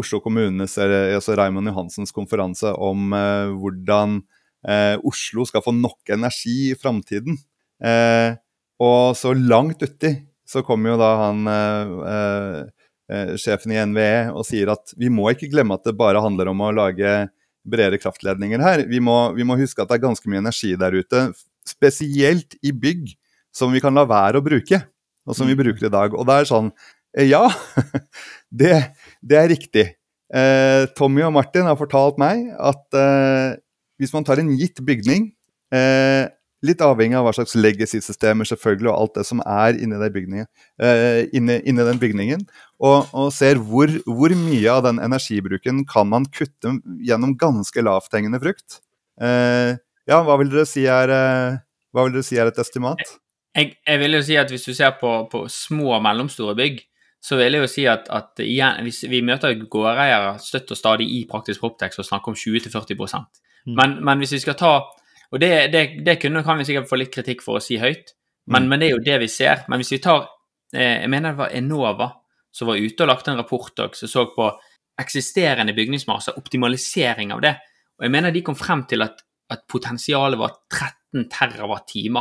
Oslo 0.00 0.20
kommunes, 0.24 0.78
altså 0.78 1.36
Raymond 1.36 1.68
Johansens 1.68 2.12
konferanse 2.12 2.72
om 2.72 3.12
eh, 3.12 3.52
hvordan 3.52 4.22
eh, 4.66 4.96
Oslo 5.04 5.44
skal 5.44 5.62
få 5.62 5.74
nok 5.76 6.08
energi 6.08 6.70
i 6.70 6.78
framtiden, 6.78 7.36
eh, 7.84 8.36
og 8.80 9.14
så 9.16 9.34
langt 9.36 9.82
uti 9.82 10.14
så 10.48 10.62
kommer 10.64 10.94
jo 10.94 11.00
da 11.00 11.10
han 11.20 11.46
eh, 11.48 12.64
eh, 13.12 13.34
sjefen 13.40 13.72
i 13.72 13.80
NVE 13.92 14.32
og 14.32 14.44
sier 14.48 14.72
at 14.72 14.92
vi 14.96 15.08
må 15.12 15.28
ikke 15.32 15.50
glemme 15.52 15.76
at 15.76 15.84
det 15.84 15.96
bare 15.96 16.22
handler 16.24 16.50
om 16.52 16.64
å 16.64 16.72
lage 16.72 17.28
bredere 17.64 18.00
kraftledninger 18.00 18.60
her. 18.60 18.84
Vi 18.88 19.00
må, 19.00 19.32
vi 19.36 19.44
må 19.46 19.56
huske 19.56 19.82
at 19.82 19.90
det 19.90 19.98
er 19.98 20.06
ganske 20.06 20.28
mye 20.28 20.42
energi 20.42 20.74
der 20.80 20.96
ute, 20.96 21.28
spesielt 21.64 22.58
i 22.64 22.74
bygg 22.76 23.14
som 23.54 23.72
vi 23.72 23.80
kan 23.80 23.96
la 23.96 24.04
være 24.08 24.40
å 24.40 24.44
bruke, 24.44 24.82
og 25.24 25.36
som 25.36 25.48
vi 25.48 25.56
mm. 25.56 25.62
bruker 25.62 25.88
i 25.88 25.92
dag. 25.92 26.16
Og 26.16 26.26
det 26.28 26.36
er 26.36 26.50
sånn 26.50 26.68
eh, 26.68 26.93
Ja, 27.14 27.46
det, 28.60 28.74
det 29.22 29.38
er 29.38 29.52
riktig. 29.52 29.84
Eh, 30.34 30.84
Tommy 30.98 31.22
og 31.22 31.34
Martin 31.36 31.68
har 31.68 31.78
fortalt 31.78 32.18
meg 32.18 32.48
at 32.58 32.96
eh, 32.98 33.60
hvis 34.02 34.14
man 34.14 34.26
tar 34.26 34.40
en 34.42 34.50
gitt 34.58 34.80
bygning, 34.82 35.28
eh, 35.74 36.26
litt 36.64 36.80
avhengig 36.82 37.18
av 37.18 37.26
hva 37.26 37.34
slags 37.36 37.54
legacy-systemer 37.58 38.48
selvfølgelig 38.48 38.90
og 38.90 38.96
alt 38.96 39.18
det 39.18 39.26
som 39.28 39.42
er 39.44 39.76
inni, 39.76 39.98
bygningen, 40.16 40.48
eh, 40.80 41.26
inni, 41.36 41.58
inni 41.68 41.86
den 41.86 42.00
bygningen, 42.00 42.46
og, 42.80 43.12
og 43.12 43.28
ser 43.36 43.60
hvor, 43.60 43.92
hvor, 44.08 44.34
mye 44.34 44.72
av 44.72 44.86
den 44.88 44.98
energibruken 45.04 45.84
kan 45.90 46.08
man 46.10 46.26
kutte 46.34 46.78
gjennom 47.04 47.36
ganske 47.38 47.84
lavthengende 47.84 48.40
frukt. 48.42 48.80
Eh, 49.20 49.76
ja, 50.08 50.22
hva 50.24 50.38
vil 50.40 50.50
dere 50.52 50.66
si 50.68 50.88
er, 50.90 51.12
hva 51.94 52.06
vil 52.08 52.16
dere 52.16 52.26
si 52.26 52.40
er 52.40 52.50
et 52.50 52.58
estimat? 52.60 53.04
Jeg, 53.54 53.76
jeg, 53.86 54.00
vil 54.02 54.18
jo 54.18 54.24
si 54.26 54.40
at 54.40 54.50
hvis 54.50 54.66
du 54.66 54.74
ser 54.74 54.96
på, 54.98 55.12
på 55.30 55.44
små 55.52 55.92
og 55.94 56.02
mellomstore 56.04 56.56
bygg, 56.58 56.82
så 57.24 57.38
vil 57.40 57.56
jeg 57.56 57.64
jo 57.64 57.70
si 57.70 57.86
at, 57.88 58.10
at 58.12 58.42
igjen, 58.44 58.82
hvis 58.84 59.04
vi 59.08 59.22
møter 59.24 59.56
gårdeiere 59.70 60.34
støtt 60.42 60.74
og 60.74 60.78
stadig 60.78 61.06
i 61.08 61.22
praktisk 61.30 61.62
proptex 61.62 61.96
og 62.00 62.08
snakker 62.08 62.34
om 62.34 62.36
20-40 62.36 62.98
mm. 63.00 63.24
men, 63.78 63.96
men 64.04 64.20
hvis 64.20 64.36
vi 64.36 64.42
skal 64.44 64.58
ta 64.60 64.74
Og 65.32 65.40
det, 65.40 65.72
det, 65.72 66.04
det 66.06 66.18
kunne, 66.22 66.44
kan 66.44 66.60
vi 66.60 66.66
sikkert 66.68 66.86
få 66.86 66.98
litt 67.00 67.10
kritikk 67.14 67.40
for 67.42 67.58
å 67.58 67.62
si 67.64 67.78
høyt, 67.80 68.12
men, 68.46 68.66
mm. 68.66 68.68
men, 68.68 68.80
det 68.80 68.86
er 68.86 68.92
jo 68.92 69.00
det 69.02 69.16
vi 69.24 69.28
ser. 69.32 69.64
Men 69.66 69.80
hvis 69.80 69.90
vi 69.96 69.98
tar 70.04 70.28
eh, 70.76 71.00
Jeg 71.00 71.10
mener 71.10 71.32
det 71.32 71.40
var 71.40 71.56
Enova 71.56 72.10
som 72.54 72.68
var 72.70 72.78
ute 72.78 73.02
og 73.02 73.10
lagde 73.10 73.32
en 73.32 73.40
rapport 73.40 73.82
som 73.98 74.10
så 74.12 74.28
på 74.30 74.46
eksisterende 75.00 75.74
bygningsmasse, 75.74 76.36
optimalisering 76.38 77.32
av 77.34 77.40
det. 77.42 77.56
Og 77.98 78.06
jeg 78.06 78.14
mener 78.14 78.30
de 78.30 78.44
kom 78.46 78.54
frem 78.54 78.84
til 78.86 79.02
at, 79.02 79.24
at 79.50 79.64
potensialet 79.66 80.38
var 80.38 80.54
13 80.70 81.26
TWh 81.32 82.20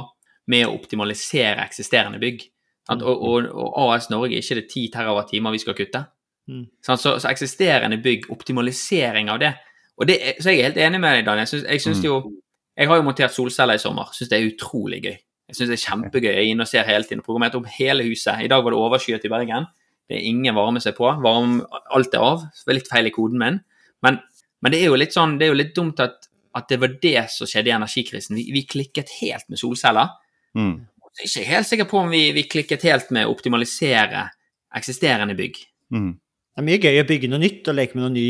med 0.50 0.66
å 0.66 0.74
optimalisere 0.74 1.62
eksisterende 1.62 2.18
bygg. 2.24 2.48
Mm. 2.90 3.02
Og, 3.02 3.24
og, 3.24 3.50
og, 3.54 3.94
AS 3.96 4.10
Norge 4.12 4.36
ikke 4.36 4.56
det 4.60 4.68
10 4.68 4.90
TWh 4.94 5.52
vi 5.52 5.62
skal 5.62 5.76
kutte. 5.78 6.06
Mm. 6.48 6.66
Så, 6.84 6.96
så, 6.96 7.16
eksisterende 7.30 8.02
bygg, 8.04 8.30
optimalisering 8.32 9.30
av 9.32 9.40
det. 9.40 9.54
Og 9.98 10.08
det, 10.08 10.18
så 10.42 10.52
jeg 10.52 10.60
er 10.60 10.72
helt 10.72 10.82
enig 10.82 11.00
med 11.00 11.18
deg, 11.18 11.26
Daniel. 11.26 11.46
Jeg, 11.46 11.48
synes, 11.48 11.64
jeg, 11.70 11.82
synes 11.82 12.02
mm. 12.02 12.06
jo, 12.06 12.18
jeg 12.78 12.90
har 12.90 13.00
jo 13.00 13.06
montert 13.06 13.36
solceller 13.36 13.80
i 13.80 13.84
sommer. 13.84 14.10
Syns 14.16 14.32
det 14.32 14.40
er 14.40 14.50
utrolig 14.50 15.00
gøy. 15.04 15.16
Jeg 15.48 15.58
syns 15.58 15.70
det 15.70 15.78
er 15.78 15.86
kjempegøy. 15.86 16.32
Jeg 16.32 16.42
er 16.42 16.52
inne 16.52 16.66
og 16.66 16.72
ser 16.72 16.88
hele 16.88 17.08
tiden. 17.08 17.24
Programmert 17.24 17.56
opp 17.60 17.70
hele 17.78 18.06
huset. 18.08 18.44
I 18.44 18.50
dag 18.52 18.64
var 18.66 18.74
det 18.74 18.82
overskyet 18.82 19.28
i 19.28 19.32
Bergen. 19.32 19.70
Det 20.10 20.18
er 20.18 20.28
ingen 20.28 20.56
varme 20.58 20.82
seg 20.84 20.98
på. 20.98 21.08
Varm, 21.24 21.62
alt 21.96 22.16
er 22.18 22.26
av. 22.26 22.44
Det 22.52 22.68
var 22.68 22.80
litt 22.80 22.92
feil 22.92 23.08
i 23.08 23.14
koden 23.14 23.40
min. 23.40 23.60
Men, 24.04 24.20
men, 24.60 24.74
det 24.74 24.82
er 24.82 24.92
jo 24.92 25.00
litt 25.00 25.16
sånn, 25.16 25.38
det 25.40 25.48
er 25.48 25.54
jo 25.54 25.60
litt 25.62 25.76
dumt 25.78 26.02
at, 26.04 26.28
at 26.58 26.68
det 26.72 26.80
var 26.82 26.98
det 27.04 27.28
som 27.32 27.48
skjedde 27.48 27.72
i 27.72 27.76
energikrisen. 27.78 28.36
Vi, 28.40 28.50
vi 28.56 28.66
klikket 28.68 29.14
helt 29.22 29.48
med 29.54 29.62
solceller. 29.62 30.12
Mm. 30.58 30.76
Er 31.20 31.28
ikke 31.28 31.46
helt 31.46 31.70
sikker 31.70 31.88
på 31.90 32.00
om 32.02 32.10
vi, 32.14 32.24
vi, 32.34 32.46
klikket 32.50 32.86
helt 32.88 33.12
med 33.14 33.28
å 33.28 33.34
optimalisere 33.36 34.26
eksisterende 34.74 35.36
bygg. 35.38 35.60
Mm. 35.94 36.12
Det 36.18 36.62
er 36.62 36.66
mye 36.66 36.82
gøy 36.82 37.02
å 37.02 37.08
bygge 37.10 37.30
noe 37.30 37.42
nytt 37.42 37.70
og 37.70 37.78
leke 37.78 37.98
med 37.98 38.06
noe 38.06 38.14
ny, 38.16 38.26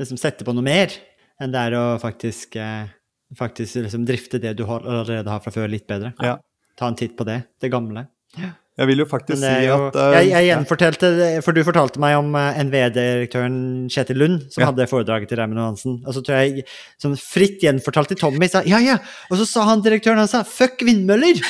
liksom 0.00 0.20
sette 0.20 0.44
på 0.44 0.52
noe 0.56 0.64
mer, 0.64 0.92
enn 1.40 1.54
det 1.54 1.64
er 1.68 1.76
å 1.78 1.84
faktisk, 2.02 2.58
eh, 2.60 2.90
faktisk 3.36 3.82
liksom 3.86 4.04
drifte 4.08 4.40
det 4.42 4.54
du 4.58 4.66
allerede 4.68 5.32
har 5.32 5.40
fra 5.44 5.52
før, 5.54 5.68
litt 5.72 5.88
bedre. 5.88 6.12
Ja. 6.24 6.36
Ta 6.78 6.90
en 6.90 6.98
titt 6.98 7.16
på 7.16 7.26
det, 7.28 7.40
det 7.60 7.72
gamle. 7.72 8.06
Ja. 8.36 8.52
Jeg 8.78 8.86
vil 8.92 9.02
jo 9.02 9.06
faktisk 9.10 9.40
si 9.42 9.52
jo, 9.66 9.76
at 9.88 9.96
uh, 9.98 10.12
jeg, 10.14 10.28
jeg, 10.30 10.46
gjenfortalte 10.52 11.08
For 11.42 11.56
du 11.56 11.64
fortalte 11.66 12.02
meg 12.02 12.14
om 12.20 12.30
uh, 12.38 12.60
NVE-direktøren 12.62 13.56
Kjetil 13.90 14.20
Lund, 14.22 14.44
som 14.54 14.62
ja. 14.62 14.68
hadde 14.70 14.86
foredraget 14.90 15.32
til 15.32 15.40
Raymond 15.40 15.62
Hansen. 15.64 15.96
Og 16.06 16.14
så 16.14 16.22
tror 16.22 16.44
jeg 16.44 16.62
som 17.02 17.16
fritt 17.18 17.64
gjenfortalte 17.64 18.14
Tommy 18.18 18.46
sa 18.50 18.62
ja, 18.68 18.78
ja. 18.82 19.00
Og 19.32 19.40
så 19.40 19.48
sa 19.50 19.66
han 19.72 19.82
direktøren 19.82 20.22
han 20.22 20.30
sa 20.30 20.44
fuck 20.46 20.84
vindmøller! 20.86 21.42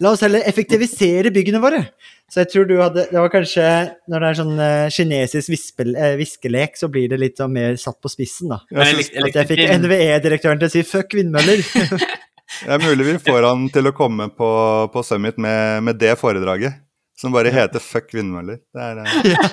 La 0.00 0.14
oss 0.14 0.24
heller 0.24 0.46
effektivisere 0.48 1.32
byggene 1.34 1.60
våre. 1.60 1.84
Så 2.30 2.44
jeg 2.44 2.50
tror 2.52 2.66
du 2.68 2.76
hadde 2.78 3.08
Det 3.10 3.18
var 3.18 3.30
kanskje 3.32 3.64
Når 4.06 4.22
det 4.22 4.28
er 4.28 4.36
sånn 4.38 4.52
uh, 4.54 4.90
kinesisk 4.94 5.52
vispel, 5.52 5.92
viskelek, 6.16 6.80
så 6.80 6.88
blir 6.92 7.10
det 7.12 7.20
litt 7.20 7.42
sånn 7.42 7.52
mer 7.52 7.76
satt 7.80 8.00
på 8.00 8.08
spissen, 8.12 8.54
da. 8.54 8.62
Jeg 8.72 8.94
synes, 8.94 9.12
at 9.28 9.40
jeg 9.42 9.52
fikk 9.52 9.76
NVE-direktøren 9.84 10.62
til 10.62 10.70
å 10.70 10.74
si 10.78 10.86
fuck 10.86 11.12
vindmøller. 11.18 11.60
Det 12.64 12.74
er 12.74 12.82
mulig 12.82 13.06
vi 13.06 13.18
får 13.30 13.46
han 13.46 13.68
til 13.72 13.90
å 13.90 13.94
komme 13.96 14.28
på, 14.34 14.50
på 14.92 15.02
Summit 15.06 15.38
med, 15.40 15.84
med, 15.86 16.00
det 16.00 16.16
foredraget. 16.20 16.80
Som 17.20 17.34
bare 17.36 17.52
heter 17.52 17.82
'Fuck 17.84 18.14
vindmøller'. 18.16 18.62
Er, 18.74 19.02
eh, 19.04 19.30
ja. 19.34 19.44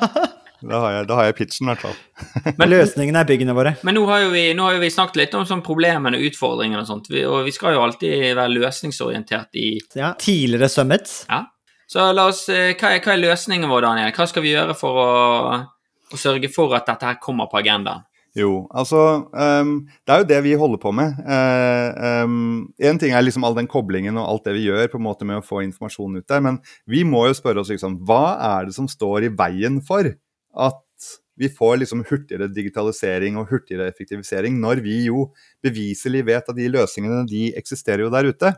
da, 0.62 0.80
har 0.80 0.92
jeg, 0.92 1.08
da, 1.10 1.18
har 1.20 1.28
jeg, 1.28 1.36
pitchen, 1.36 1.68
i 1.68 1.74
hvert 1.74 1.84
fall. 1.84 1.98
men 2.60 2.72
løsningen 2.72 3.20
er 3.20 3.28
byggene 3.28 3.56
våre. 3.58 3.76
Men 3.84 4.00
nå 4.00 4.06
har 4.08 4.24
jo 4.24 4.32
vi, 4.32 4.46
har 4.56 4.78
jo 4.78 4.82
vi 4.82 4.92
snakket 4.94 5.22
litt 5.22 5.38
om 5.38 5.46
sånn 5.50 5.66
problemene 5.66 6.18
og 6.18 6.32
utfordringene 6.32 6.82
og 6.82 6.90
sånt. 6.90 7.12
Vi, 7.12 7.26
og 7.28 7.44
vi 7.46 7.54
skal 7.56 7.76
jo 7.76 7.84
alltid 7.84 8.32
være 8.32 8.56
løsningsorientert 8.56 9.60
i 9.60 9.70
Ja, 10.00 10.14
tidligere 10.16 10.72
Summits. 10.72 11.26
Ja. 11.28 11.44
Så 11.88 12.10
la 12.12 12.28
oss, 12.28 12.48
eh, 12.50 12.74
hva 12.76 12.96
er, 12.96 13.04
hva 13.04 13.14
er 13.14 13.24
løsningen 13.24 13.70
vår, 13.72 13.86
Daniel? 13.86 14.16
Hva 14.16 14.28
skal 14.28 14.44
vi 14.44 14.56
gjøre 14.56 14.76
for 14.76 15.04
å, 15.04 15.12
å 16.12 16.20
sørge 16.20 16.50
for 16.52 16.76
at 16.76 16.88
dette 16.90 17.08
her 17.12 17.20
kommer 17.24 17.52
på 17.52 17.62
agendaen? 17.62 18.07
Jo, 18.38 18.68
altså 18.70 19.00
um, 19.34 19.72
Det 20.06 20.14
er 20.14 20.22
jo 20.22 20.28
det 20.30 20.40
vi 20.46 20.58
holder 20.62 20.82
på 20.82 20.92
med. 20.94 21.18
Uh, 21.26 22.26
um, 22.28 22.66
en 22.78 23.00
ting 23.02 23.16
er 23.16 23.24
liksom 23.26 23.46
all 23.48 23.58
den 23.58 23.70
koblingen 23.70 24.20
og 24.20 24.28
alt 24.30 24.50
det 24.50 24.58
vi 24.60 24.68
gjør 24.68 24.92
på 24.92 25.00
en 25.00 25.08
måte 25.08 25.26
med 25.26 25.40
å 25.40 25.46
få 25.46 25.64
informasjon 25.66 26.20
ut 26.20 26.28
der, 26.30 26.44
men 26.46 26.60
vi 26.90 27.02
må 27.08 27.26
jo 27.28 27.38
spørre 27.38 27.64
oss 27.64 27.72
liksom, 27.74 27.98
hva 28.06 28.38
er 28.60 28.70
det 28.70 28.78
som 28.78 28.90
står 28.92 29.26
i 29.26 29.34
veien 29.34 29.82
for 29.86 30.12
at 30.68 30.84
vi 31.38 31.50
får 31.54 31.80
liksom 31.82 32.04
hurtigere 32.10 32.50
digitalisering 32.50 33.38
og 33.38 33.50
hurtigere 33.52 33.90
effektivisering, 33.90 34.58
når 34.62 34.82
vi 34.86 35.04
jo 35.08 35.28
beviselig 35.66 36.24
vet 36.30 36.50
at 36.50 36.58
de 36.58 36.70
løsningene 36.74 37.26
de 37.30 37.52
eksisterer 37.58 38.06
jo 38.06 38.14
der 38.14 38.30
ute. 38.34 38.54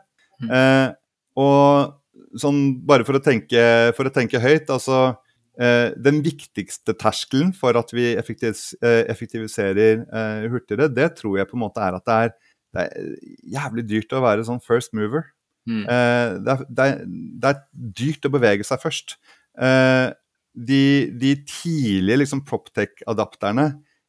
Uh, 0.48 0.92
og 1.40 2.40
sånn 2.40 2.62
bare 2.88 3.08
for 3.08 3.20
å 3.20 3.24
tenke, 3.24 3.64
for 3.98 4.08
å 4.08 4.14
tenke 4.14 4.42
høyt, 4.44 4.72
altså 4.72 5.20
den 5.60 6.22
viktigste 6.24 6.94
terskelen 6.96 7.52
for 7.56 7.76
at 7.76 7.92
vi 7.92 8.14
eh, 8.14 8.22
effektiviserer 8.22 10.06
eh, 10.06 10.46
hurtigere, 10.52 10.88
det 10.88 11.12
tror 11.20 11.40
jeg 11.40 11.50
på 11.50 11.58
en 11.58 11.66
måte 11.66 11.84
er 11.84 11.98
at 11.98 12.06
det 12.08 12.16
er, 12.16 12.32
det 12.70 12.86
er 12.86 13.12
jævlig 13.58 13.86
dyrt 13.90 14.16
å 14.16 14.24
være 14.24 14.46
sånn 14.48 14.64
first 14.64 14.96
mover. 14.96 15.28
Mm. 15.70 15.84
Det 15.84 16.54
er, 16.54 16.64
det, 16.70 16.86
er, 16.86 17.02
det, 17.04 17.50
er, 17.52 17.60
dyrt 18.00 18.26
å 18.26 18.32
bevege 18.34 18.66
seg 18.66 18.80
først. 18.82 19.18
De, 19.60 20.84
de 21.22 21.32
tidlige 21.44 22.22
liksom, 22.24 22.42
Proptech-adapterne 22.48 23.68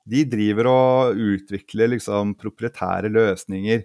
de 0.09 0.23
driver 0.29 0.69
og 0.71 1.19
utvikler 1.21 1.93
liksom, 1.97 2.37
proprietære 2.41 3.11
løsninger 3.13 3.83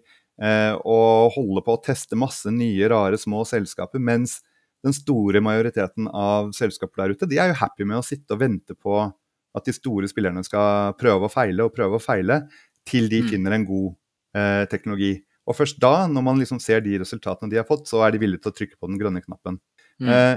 og 0.85 1.35
holder 1.35 1.65
på 1.65 1.75
å 1.75 1.81
teste 1.83 2.19
masse 2.19 2.51
nye, 2.51 2.91
rare 2.91 3.19
små 3.19 3.43
selskaper. 3.47 3.99
mens 3.99 4.37
den 4.85 4.95
store 4.95 5.41
majoriteten 5.43 6.07
av 6.07 6.51
selskaper 6.55 7.03
der 7.03 7.15
ute 7.15 7.29
de 7.29 7.39
er 7.41 7.51
jo 7.51 7.59
happy 7.59 7.87
med 7.87 7.99
å 7.99 8.05
sitte 8.05 8.35
og 8.35 8.41
vente 8.43 8.77
på 8.77 8.99
at 9.55 9.67
de 9.67 9.73
store 9.75 10.07
spillerne 10.11 10.43
skal 10.45 10.95
prøve 10.99 11.27
å 11.27 11.31
feile 11.31 11.65
og 11.65 11.73
prøve 11.75 11.97
å 11.97 12.03
feile, 12.03 12.43
til 12.85 13.07
de 13.09 13.21
mm. 13.23 13.29
finner 13.31 13.55
en 13.55 13.63
god 13.65 13.93
eh, 14.37 14.65
teknologi. 14.69 15.13
Og 15.45 15.55
først 15.57 15.79
da, 15.81 15.93
når 16.11 16.25
man 16.25 16.41
liksom 16.41 16.59
ser 16.61 16.83
de 16.85 16.97
resultatene 17.01 17.51
de 17.51 17.61
har 17.61 17.67
fått, 17.67 17.87
så 17.89 18.01
er 18.03 18.13
de 18.13 18.21
villige 18.21 18.43
til 18.43 18.51
å 18.51 18.57
trykke 18.59 18.77
på 18.77 18.89
den 18.89 18.99
grønne 18.99 19.23
knappen. 19.23 19.57
Mm. 20.03 20.11
Eh, 20.11 20.35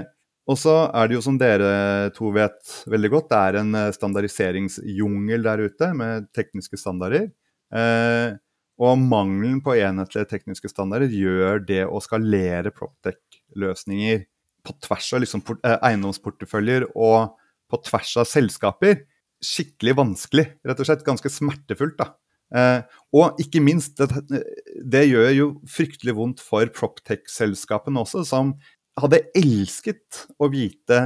og 0.49 0.57
så 0.57 0.75
er 0.87 1.09
det 1.09 1.17
jo, 1.17 1.23
som 1.25 1.37
dere 1.37 2.09
to 2.15 2.31
vet 2.33 2.57
veldig 2.89 3.11
godt, 3.13 3.29
det 3.29 3.39
er 3.39 3.59
en 3.59 3.75
eh, 3.77 3.91
standardiseringsjungel 3.93 5.45
der 5.45 5.65
ute 5.67 5.91
med 5.97 6.29
tekniske 6.37 6.79
standarder. 6.81 7.27
Eh, 7.75 8.37
og 8.79 9.01
mangelen 9.03 9.59
på 9.61 9.75
enhetlige 9.75 10.29
tekniske 10.31 10.71
standarder 10.71 11.11
gjør 11.11 11.59
det 11.67 11.83
å 11.85 11.99
skalere 12.01 12.71
Proptech-løsninger 12.73 14.23
på 14.65 14.75
tvers 14.85 15.13
av 15.15 15.23
liksom 15.23 15.43
eh, 15.57 15.77
eiendomsporteføljer 15.89 16.89
og 16.95 17.35
på 17.69 17.81
tvers 17.85 18.15
av 18.21 18.27
selskaper 18.29 19.03
skikkelig 19.45 19.95
vanskelig. 19.95 20.45
Rett 20.67 20.81
og 20.81 20.89
slett 20.89 21.05
ganske 21.07 21.31
smertefullt. 21.31 21.99
da. 21.99 22.11
Eh, 22.55 22.81
og 23.15 23.39
ikke 23.41 23.61
minst, 23.61 23.99
det, 23.99 24.43
det, 24.81 25.05
gjør 25.11 25.31
jo 25.35 25.47
fryktelig 25.69 26.15
vondt 26.17 26.43
for 26.43 26.69
Proptech-selskapene 26.73 28.01
også, 28.01 28.25
som 28.27 28.55
hadde 28.99 29.21
elsket 29.37 30.25
å 30.41 30.49
vite 30.51 30.99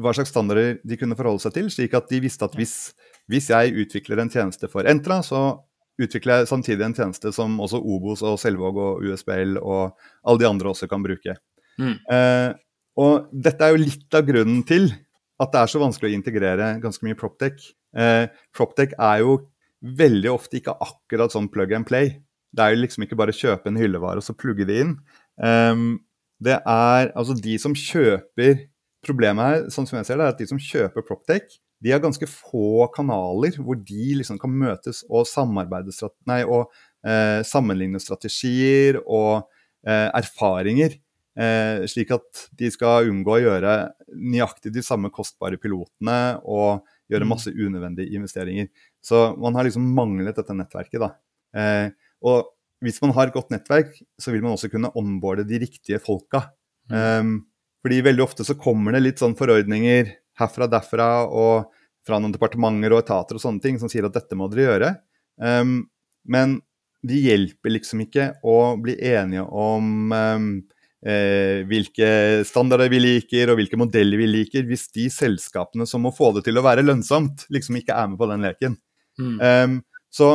hva 0.00 0.12
slags 0.16 0.32
standarder 0.32 0.78
de 0.86 0.98
kunne 0.98 1.16
forholde 1.18 1.42
seg 1.44 1.54
til, 1.56 1.70
slik 1.72 1.94
at 1.96 2.08
de 2.10 2.20
visste 2.22 2.46
at 2.46 2.54
hvis, 2.58 2.92
hvis 3.30 3.50
jeg 3.52 3.74
utvikler 3.84 4.22
en 4.22 4.32
tjeneste 4.32 4.70
for 4.70 4.88
Entra, 4.88 5.20
så 5.26 5.60
utvikler 6.00 6.40
jeg 6.40 6.50
samtidig 6.50 6.86
en 6.86 6.96
tjeneste 6.96 7.32
som 7.36 7.58
også 7.60 7.80
Obos 7.80 8.22
og 8.26 8.38
Selvåg 8.40 8.78
og 8.80 9.04
USBL 9.04 9.58
og 9.60 9.98
alle 10.24 10.42
de 10.42 10.48
andre 10.48 10.72
også 10.72 10.88
kan 10.90 11.04
bruke. 11.04 11.36
Mm. 11.80 11.96
Eh, 12.12 12.48
og 13.00 13.30
dette 13.32 13.64
er 13.64 13.74
jo 13.74 13.84
litt 13.84 14.16
av 14.16 14.26
grunnen 14.28 14.64
til 14.68 14.90
at 15.40 15.52
det 15.54 15.62
er 15.62 15.70
så 15.72 15.80
vanskelig 15.80 16.10
å 16.10 16.18
integrere 16.18 16.74
ganske 16.82 17.06
mye 17.06 17.16
Proptech. 17.18 17.70
Eh, 17.96 18.26
Proptech 18.56 18.92
er 18.98 19.22
jo 19.22 19.38
veldig 19.80 20.32
ofte 20.34 20.58
ikke 20.58 20.76
akkurat 20.84 21.32
sånn 21.32 21.48
plug 21.52 21.72
and 21.76 21.88
play. 21.88 22.18
Det 22.52 22.64
er 22.64 22.74
jo 22.74 22.82
liksom 22.82 23.06
ikke 23.06 23.16
bare 23.16 23.32
å 23.32 23.38
kjøpe 23.38 23.70
en 23.70 23.78
hyllevare 23.80 24.20
og 24.20 24.26
så 24.26 24.36
plugge 24.36 24.66
det 24.68 24.82
inn. 24.84 24.96
Um, 25.40 26.02
det 26.42 26.58
er 26.58 27.12
altså 27.14 27.36
de 27.38 27.56
som 27.62 27.76
kjøper 27.76 28.66
Problemet 29.00 29.46
her, 29.46 29.62
sånn 29.72 29.86
som 29.88 29.96
jeg 29.96 30.04
ser 30.10 30.18
det, 30.20 30.24
er 30.26 30.34
at 30.34 30.40
de 30.42 30.46
som 30.50 30.58
kjøper 30.60 31.04
Proptech, 31.08 31.54
de 31.80 31.92
har 31.94 32.02
ganske 32.04 32.26
få 32.28 32.84
kanaler 32.92 33.54
hvor 33.56 33.78
de 33.80 34.10
liksom 34.18 34.36
kan 34.40 34.52
møtes 34.52 35.00
og 35.08 35.24
samarbeide 35.24 35.94
nei, 36.28 36.42
og 36.44 36.68
eh, 37.08 37.40
sammenligne 37.48 37.96
strategier 38.02 38.98
og 39.00 39.46
eh, 39.88 40.10
erfaringer. 40.12 40.98
Eh, 41.38 41.86
slik 41.86 42.10
at 42.14 42.46
de 42.58 42.68
skal 42.74 43.06
unngå 43.08 43.36
å 43.36 43.42
gjøre 43.42 43.74
nøyaktig 44.18 44.72
de 44.74 44.82
samme 44.82 45.12
kostbare 45.14 45.60
pilotene 45.62 46.40
og 46.42 46.82
gjøre 47.10 47.26
mm. 47.26 47.30
masse 47.30 47.52
unødvendige 47.54 48.18
investeringer. 48.18 48.70
Så 49.02 49.30
man 49.40 49.54
har 49.58 49.68
liksom 49.68 49.86
manglet 49.94 50.38
dette 50.40 50.56
nettverket. 50.56 51.04
da. 51.04 51.12
Eh, 51.54 51.92
og 52.26 52.50
hvis 52.84 53.00
man 53.04 53.14
har 53.16 53.28
et 53.28 53.36
godt 53.36 53.52
nettverk, 53.52 53.92
så 54.18 54.32
vil 54.32 54.42
man 54.44 54.56
også 54.56 54.70
kunne 54.72 54.92
omboarde 54.98 55.46
de 55.48 55.60
riktige 55.62 56.00
folka. 56.02 56.48
Mm. 56.90 56.96
Um, 56.96 57.36
fordi 57.84 58.00
veldig 58.04 58.24
ofte 58.24 58.44
så 58.44 58.56
kommer 58.60 58.96
det 58.96 59.04
litt 59.04 59.20
sånn 59.20 59.36
forordninger 59.38 60.10
herfra 60.40 60.66
derfra 60.70 61.10
og 61.28 61.70
fra 62.06 62.18
noen 62.20 62.32
departementer 62.32 62.94
og 62.94 63.02
etater 63.04 63.36
og 63.36 63.42
sånne 63.42 63.62
ting 63.62 63.78
som 63.80 63.90
sier 63.92 64.08
at 64.08 64.16
dette 64.16 64.36
må 64.36 64.48
dere 64.50 64.66
gjøre. 64.66 64.90
Um, 65.40 65.74
men 66.24 66.58
de 67.06 67.20
hjelper 67.20 67.76
liksom 67.76 68.02
ikke 68.04 68.26
å 68.44 68.74
bli 68.80 68.96
enige 69.12 69.44
om 69.44 70.12
um, 70.12 70.48
eh, 71.06 71.62
hvilke 71.68 72.10
standarder 72.48 72.90
vi 72.92 73.00
liker 73.02 73.52
og 73.52 73.60
hvilke 73.60 73.78
modeller 73.80 74.20
vi 74.20 74.28
liker, 74.28 74.66
hvis 74.68 74.88
de 74.94 75.08
selskapene 75.12 75.86
som 75.88 76.04
må 76.04 76.12
få 76.14 76.32
det 76.36 76.44
til 76.48 76.60
å 76.60 76.64
være 76.66 76.84
lønnsomt, 76.84 77.46
liksom 77.52 77.80
ikke 77.80 77.96
er 77.96 78.10
med 78.10 78.20
på 78.20 78.28
den 78.30 78.46
leken. 78.46 78.76
Mm. 79.20 79.38
Um, 79.40 79.78
så 80.12 80.30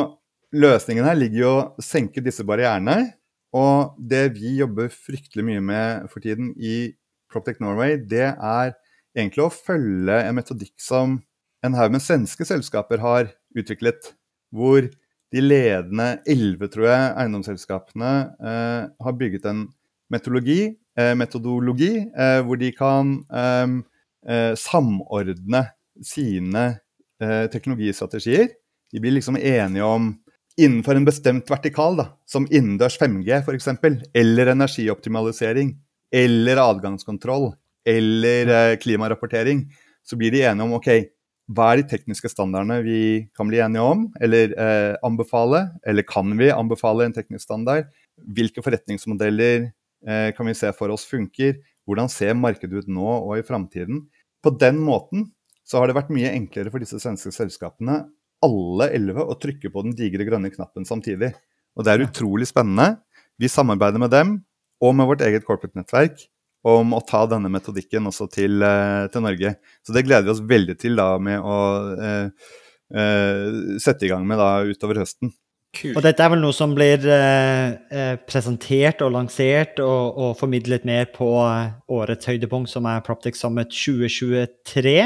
løsningen 0.55 1.07
her 1.07 1.17
ligger 1.19 1.41
jo 1.41 1.53
å 1.59 1.83
senke 1.83 2.23
disse 2.23 2.45
barrierene. 2.47 3.15
Og 3.55 3.95
det 3.99 4.33
vi 4.35 4.57
jobber 4.59 4.91
fryktelig 4.91 5.45
mye 5.47 5.61
med 5.63 6.09
for 6.11 6.23
tiden 6.23 6.51
i 6.59 6.91
Proptech 7.31 7.61
Norway, 7.63 7.95
det 7.95 8.33
er 8.33 8.75
egentlig 9.15 9.45
å 9.45 9.53
følge 9.53 10.17
en 10.25 10.35
metodikk 10.35 10.75
som 10.81 11.21
en 11.65 11.77
haug 11.77 11.95
med 11.95 12.03
svenske 12.03 12.45
selskaper 12.47 13.01
har 13.03 13.31
utviklet. 13.55 14.11
Hvor 14.55 14.83
de 15.33 15.41
ledende 15.41 16.19
elleve, 16.29 16.67
tror 16.71 16.89
jeg, 16.89 17.07
eiendomsselskapene 17.23 18.11
eh, 18.39 18.83
har 19.07 19.17
bygget 19.19 19.47
en 19.49 19.65
metodologi, 20.11 20.75
eh, 20.97 21.13
metodologi 21.17 21.93
eh, 22.05 22.39
hvor 22.45 22.59
de 22.61 22.71
kan 22.75 23.17
eh, 23.31 24.53
samordne 24.59 25.67
sine 26.03 26.65
teknologistrategier. 27.53 28.49
De 28.91 28.99
blir 28.99 29.13
liksom 29.15 29.37
enige 29.37 29.85
om 29.87 30.09
innenfor 30.59 30.97
en 30.97 31.05
bestemt 31.07 31.47
vertikal, 31.47 31.95
da, 31.95 32.05
som 32.27 32.43
innendørs 32.49 32.97
5G 32.99 33.37
f.eks., 33.37 33.69
eller 34.11 34.51
energioptimalisering, 34.51 35.69
eller 36.11 36.59
adgangskontroll, 36.59 37.53
eller 37.87 38.75
klimarapportering, 38.83 39.63
så 40.03 40.19
blir 40.19 40.35
de 40.35 40.43
enige 40.43 40.67
om 40.67 40.75
ok, 40.75 40.89
hva 41.53 41.71
er 41.71 41.81
de 41.81 41.89
tekniske 41.91 42.29
standardene 42.31 42.79
vi 42.85 42.99
kan 43.37 43.49
bli 43.49 43.59
enige 43.61 43.85
om, 43.85 44.07
eller 44.23 44.53
eh, 44.57 44.93
anbefale, 45.05 45.67
eller 45.85 46.05
kan 46.07 46.31
vi 46.39 46.49
anbefale 46.53 47.05
en 47.05 47.13
teknisk 47.13 47.45
standard? 47.45 47.91
Hvilke 48.17 48.63
forretningsmodeller 48.65 49.69
kan 50.05 50.45
vi 50.45 50.53
se 50.53 50.69
for 50.77 50.93
oss 50.93 51.07
funker? 51.09 51.55
Hvordan 51.85 52.09
ser 52.13 52.37
markedet 52.37 52.85
ut 52.85 52.91
nå 52.91 53.05
og 53.05 53.39
i 53.39 53.45
framtiden? 53.45 54.03
På 54.45 54.53
den 54.53 54.77
måten 54.85 55.29
så 55.65 55.79
har 55.79 55.89
det 55.89 55.97
vært 55.97 56.13
mye 56.13 56.33
enklere 56.35 56.69
for 56.69 56.83
disse 56.83 56.99
svenske 57.01 57.31
selskapene, 57.33 58.03
alle 58.45 58.89
elleve, 58.93 59.23
å 59.25 59.37
trykke 59.41 59.71
på 59.73 59.85
den 59.87 59.95
digre 59.97 60.27
grønne 60.27 60.51
knappen 60.53 60.85
samtidig. 60.85 61.31
Og 61.75 61.85
det 61.85 61.95
er 61.95 62.05
utrolig 62.05 62.47
spennende. 62.49 62.99
Vi 63.41 63.49
samarbeider 63.51 64.01
med 64.01 64.13
dem 64.13 64.35
og 64.83 64.93
med 64.97 65.09
vårt 65.09 65.23
eget 65.25 65.45
corporate-nettverk 65.47 66.27
om 66.65 66.95
å 66.97 67.01
ta 67.05 67.23
denne 67.29 67.49
metodikken 67.53 68.09
også 68.09 68.27
til, 68.33 68.61
uh, 68.65 69.05
til 69.13 69.25
Norge. 69.25 69.55
Så 69.85 69.95
det 69.95 70.05
gleder 70.07 70.27
vi 70.27 70.33
oss 70.33 70.45
veldig 70.45 70.77
til 70.81 70.97
da 70.97 71.09
med 71.21 71.41
å 71.41 71.57
uh, 71.97 72.53
sette 73.81 74.05
i 74.05 74.11
gang 74.11 74.25
med 74.29 74.41
da 74.41 74.49
utover 74.65 75.01
høsten. 75.01 75.33
Kult. 75.75 75.97
Og 75.97 76.05
dette 76.05 76.23
er 76.23 76.31
vel 76.31 76.41
noe 76.43 76.55
som 76.55 76.71
blir 76.77 77.03
presentert 78.29 79.03
og 79.03 79.11
lansert 79.15 79.81
og, 79.83 80.15
og, 80.15 80.31
formidlet 80.39 80.87
mer 80.87 81.09
på 81.11 81.27
årets 81.35 82.31
høydepunkt, 82.31 82.71
som 82.71 82.87
er 82.89 83.03
Proptex 83.05 83.43
Summit 83.43 83.73
2023? 83.75 84.97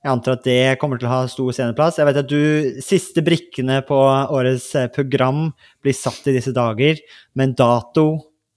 Jeg 0.00 0.08
antar 0.08 0.38
at 0.38 0.46
det 0.48 0.78
kommer 0.80 0.96
til 0.96 1.10
å 1.10 1.12
ha 1.12 1.24
stor 1.28 1.52
sceneplass. 1.52 1.98
Jeg 2.00 2.08
vet 2.08 2.18
at 2.22 2.30
du, 2.30 2.42
Siste 2.84 3.20
brikkene 3.24 3.82
på 3.84 3.96
årets 4.00 4.70
eh, 4.78 4.88
program 4.92 5.50
blir 5.84 5.96
satt 5.96 6.24
i 6.30 6.36
disse 6.38 6.54
dager, 6.56 7.00
men 7.36 7.52
dato, 7.56 8.06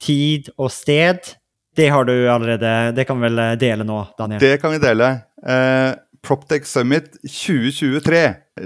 tid 0.04 0.47
og 0.56 0.71
sted, 0.71 1.34
det 1.76 1.88
har 1.89 2.06
du 2.06 2.13
allerede 2.30 2.91
Det 2.93 3.06
kan 3.08 3.17
vi 3.17 3.26
vel 3.26 3.41
eh, 3.43 3.56
dele 3.60 3.84
nå, 3.88 3.99
Daniel? 4.19 4.39
Det 4.39 4.56
kan 4.62 4.71
vi 4.71 4.80
dele. 4.84 5.10
Eh, 5.43 5.89
Proptech 6.23 6.63
Summit 6.65 7.17
2023 7.27 8.19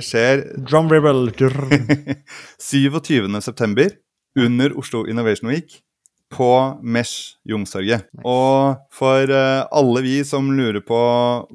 skjer 0.05 0.43
Drumrible. 0.69 1.31
27.9. 2.61 3.89
under 4.37 4.77
Oslo 4.77 5.07
Innovation 5.07 5.49
Week 5.49 5.79
på 6.29 6.49
Mesh 6.83 7.39
Youngstorget. 7.49 8.05
Og 8.21 8.77
for 8.93 9.31
uh, 9.31 9.65
alle 9.73 10.03
vi 10.05 10.19
som 10.27 10.51
lurer 10.53 10.83
på 10.85 10.99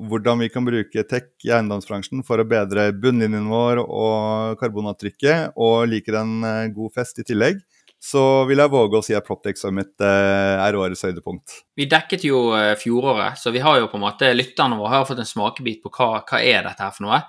hvordan 0.09 0.43
vi 0.43 0.49
kan 0.51 0.67
bruke 0.67 1.05
tech 1.07 1.29
i 1.47 1.53
eiendomsbransjen 1.53 2.25
for 2.27 2.41
å 2.43 2.49
bedre 2.49 2.89
bunnlinjen 2.97 3.51
vår 3.53 3.85
og 3.85 4.59
karbonavtrykket, 4.59 5.55
og 5.55 5.87
liker 5.93 6.19
en 6.25 6.35
uh, 6.43 6.73
god 6.75 6.97
fest 6.99 7.23
i 7.23 7.27
tillegg, 7.29 7.63
så 8.03 8.23
vil 8.49 8.59
jeg 8.59 8.73
våge 8.73 8.99
å 8.99 9.05
si 9.07 9.15
at 9.15 9.27
Proptex 9.27 9.63
Summit 9.63 9.93
mitt 9.93 10.05
er 10.05 10.75
årets 10.75 11.05
høydepunkt. 11.07 11.61
Vi 11.79 11.87
dekket 11.87 12.25
jo 12.27 12.49
fjoråret, 12.81 13.39
så 13.39 13.53
vi 13.55 13.63
har 13.63 13.79
jo 13.79 13.87
på 13.93 14.01
en 14.01 14.05
måte 14.09 14.33
lytterne 14.35 14.79
våre 14.81 14.97
har 14.99 15.07
fått 15.07 15.23
en 15.23 15.29
smakebit 15.29 15.85
på 15.85 15.93
hva, 15.95 16.25
hva 16.27 16.41
er 16.43 16.67
dette 16.67 16.83
her 16.83 16.97
for 16.97 17.07
noe. 17.07 17.21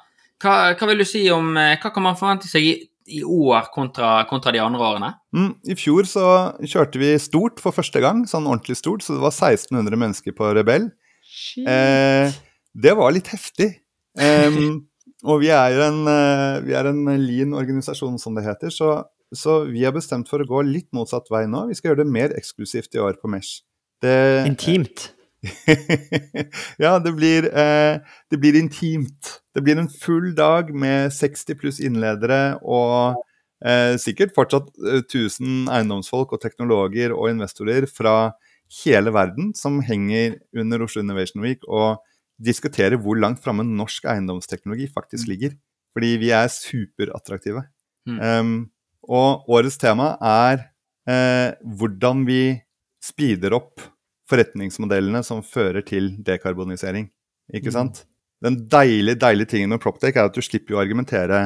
Hva, 0.42 0.56
hva, 0.74 0.90
vil 0.90 1.04
du 1.04 1.06
si 1.08 1.22
om 1.32 1.54
Hva 1.54 1.92
kan 1.94 2.04
man 2.04 2.18
forvente 2.20 2.50
seg 2.50 2.66
i 2.66 2.74
i 3.06 3.24
år 3.24 3.68
kontra, 3.74 4.24
kontra 4.30 4.52
de 4.52 4.62
andre 4.64 4.88
årene? 4.88 5.12
Mm, 5.36 5.52
I 5.68 5.76
fjor 5.80 6.08
så 6.08 6.26
kjørte 6.64 7.02
vi 7.02 7.14
stort 7.22 7.62
for 7.64 7.76
første 7.76 8.02
gang, 8.04 8.24
sånn 8.30 8.48
ordentlig 8.48 8.78
stort, 8.80 9.04
så 9.04 9.18
det 9.18 9.24
var 9.24 9.34
1600 9.34 10.00
mennesker 10.00 10.36
på 10.38 10.54
Rebell. 10.56 10.90
Eh, 11.60 12.34
det 12.74 12.96
var 12.98 13.16
litt 13.16 13.30
heftig. 13.34 13.70
Um, 14.14 14.86
og 15.26 15.42
vi 15.42 15.50
er, 15.56 15.80
en, 15.88 16.04
uh, 16.06 16.62
vi 16.64 16.76
er 16.78 16.90
en 16.92 17.04
lean 17.24 17.56
organisasjon, 17.58 18.20
som 18.22 18.38
det 18.38 18.46
heter, 18.46 18.74
så, 18.74 18.96
så, 19.38 19.64
vi 19.70 19.84
har 19.86 19.96
bestemt 19.96 20.30
for 20.32 20.44
å 20.44 20.48
gå 20.48 20.62
litt 20.68 20.90
motsatt 20.96 21.30
vei 21.34 21.46
nå. 21.50 21.68
Vi 21.70 21.78
skal 21.78 21.92
gjøre 21.92 22.04
det 22.04 22.14
mer 22.14 22.34
eksklusivt 22.38 22.96
i 22.98 23.04
år 23.04 23.20
på 23.22 23.32
Mesh. 23.32 23.64
Det, 24.04 24.16
Intimt? 24.50 25.12
ja, 26.84 26.98
det 27.04 27.12
blir, 27.18 27.50
eh, 27.52 28.00
det 28.32 28.40
blir, 28.40 28.56
intimt. 28.56 29.40
Det 29.56 29.64
blir 29.64 29.80
en 29.80 29.90
full 29.90 30.32
dag 30.36 30.72
med 30.76 31.12
60 31.14 31.60
pluss 31.60 31.82
innledere 31.84 32.58
og 32.62 33.20
eh, 33.66 33.96
sikkert 34.02 34.36
fortsatt 34.36 34.72
1000 34.80 35.68
eh, 35.68 35.74
eiendomsfolk 35.78 36.36
og 36.36 36.42
teknologer 36.44 37.16
og 37.16 37.32
investorer 37.34 37.88
fra 37.92 38.34
hele 38.84 39.14
verden 39.14 39.52
som 39.58 39.82
henger 39.86 40.40
under 40.58 40.86
Oslo 40.86 41.04
Innovation 41.04 41.44
Week 41.44 41.66
og 41.68 42.02
diskuterer 42.44 42.98
hvor 43.00 43.20
langt 43.20 43.44
framme 43.44 43.66
norsk 43.68 44.08
eiendomsteknologi 44.10 44.90
faktisk 44.94 45.30
ligger. 45.30 45.58
Fordi 45.94 46.16
vi 46.18 46.32
er 46.34 46.50
superattraktive. 46.50 47.68
Mm. 48.10 48.20
Um, 48.20 48.56
og 49.10 49.50
årets 49.52 49.80
tema 49.82 50.14
er 50.24 50.70
eh, 51.10 51.56
hvordan 51.64 52.24
vi 52.28 52.44
speeder 53.04 53.56
opp 53.58 53.84
forretningsmodellene 54.32 55.24
som 55.26 55.44
fører 55.44 55.84
til 55.86 56.14
dekarbonisering. 56.24 57.10
Ikke 57.54 57.74
mm. 57.74 57.76
sant? 57.76 58.06
Den 58.44 58.64
deilige, 58.72 59.20
deilige 59.20 59.54
tingen 59.56 59.76
med 59.76 59.82
Proptech 59.84 60.18
er 60.18 60.28
at 60.28 60.36
du 60.36 60.44
slipper 60.44 60.78
å 60.78 60.82
argumentere 60.84 61.46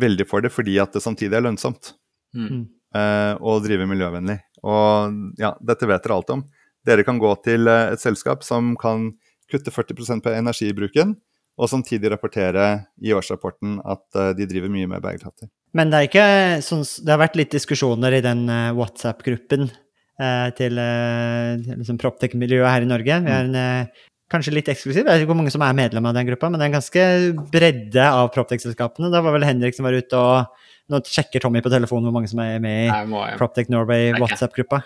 veldig 0.00 0.26
for 0.28 0.44
det 0.44 0.50
fordi 0.52 0.78
at 0.82 0.96
det 0.96 1.04
samtidig 1.04 1.38
er 1.38 1.44
lønnsomt 1.46 1.94
mm. 2.36 2.64
eh, 2.96 3.32
å 3.38 3.58
drive 3.64 3.86
miljøvennlig. 3.88 4.40
Og 4.64 5.40
ja, 5.40 5.52
dette 5.60 5.88
vet 5.88 6.04
dere 6.04 6.16
alt 6.16 6.32
om. 6.34 6.44
Dere 6.84 7.04
kan 7.04 7.20
gå 7.20 7.30
til 7.44 7.68
uh, 7.68 7.92
et 7.92 8.00
selskap 8.00 8.44
som 8.44 8.74
kan 8.80 9.10
kutte 9.52 9.72
40% 9.72 10.24
på 10.24 10.32
energibruken, 10.32 11.14
og 11.54 11.70
samtidig 11.70 12.10
rapportere 12.12 12.66
i 13.00 13.12
årsrapporten 13.16 13.78
at 13.80 14.04
uh, 14.18 14.32
de 14.36 14.48
driver 14.48 14.72
mye 14.72 14.88
mer 14.90 15.04
bærekraftig. 15.04 15.48
Men 15.74 15.90
det, 15.90 15.98
er 15.98 16.08
ikke 16.08 16.26
sånn, 16.62 16.84
det 17.04 17.10
har 17.10 17.22
vært 17.24 17.38
litt 17.38 17.54
diskusjoner 17.54 18.14
i 18.14 18.22
den 18.22 18.46
WhatsApp-gruppen 18.78 19.72
Eh, 20.14 20.48
til 20.54 20.78
eh, 20.78 21.56
liksom 21.74 21.96
Proptech-miljøet 21.98 22.70
her 22.70 22.84
i 22.84 22.90
Norge. 22.90 23.16
Vi 23.24 23.32
er 23.34 23.48
en, 23.48 23.56
eh, 23.58 24.04
kanskje 24.30 24.54
litt 24.54 24.68
eksklusiv. 24.70 25.02
Jeg 25.02 25.08
vet 25.08 25.24
ikke 25.24 25.32
hvor 25.32 25.40
mange 25.40 25.50
som 25.50 25.64
er 25.66 25.74
medlem 25.74 26.06
av 26.06 26.14
den 26.14 26.28
gruppa, 26.28 26.50
men 26.50 26.60
det 26.60 26.66
er 26.66 26.70
en 26.70 26.76
ganske 26.76 27.06
bredde 27.50 28.04
av 28.04 28.30
Proptech-selskapene. 28.34 29.10
Da 29.10 29.22
var 29.24 29.34
vel 29.34 29.46
Henrik 29.46 29.74
som 29.74 29.88
var 29.88 29.98
ute 29.98 30.14
og 30.20 30.60
Nå 30.84 30.98
sjekker 31.00 31.40
Tommy 31.40 31.62
på 31.64 31.70
telefonen 31.72 32.04
hvor 32.04 32.12
mange 32.12 32.28
som 32.28 32.42
er 32.44 32.58
med 32.60 32.90
i 32.92 33.20
Proptech 33.38 33.70
Norway 33.72 34.10
WhatsApp-gruppa. 34.20 34.82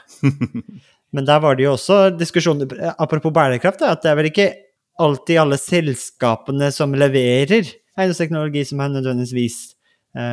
Men 1.12 1.26
der 1.26 1.40
var 1.42 1.56
det 1.58 1.64
jo 1.64 1.72
også 1.72 2.12
diskusjoner 2.14 2.70
Apropos 3.02 3.34
bærekraft, 3.34 3.82
at 3.82 4.04
det 4.04 4.12
er 4.12 4.14
vel 4.20 4.28
ikke 4.30 4.46
alltid 5.02 5.40
alle 5.42 5.58
selskapene 5.58 6.70
som 6.70 6.94
leverer 6.94 7.66
eiendomsteknologi 7.98 8.62
som 8.68 8.78
har 8.84 8.94
nødvendigvis 8.94 9.58
eh, 9.74 9.77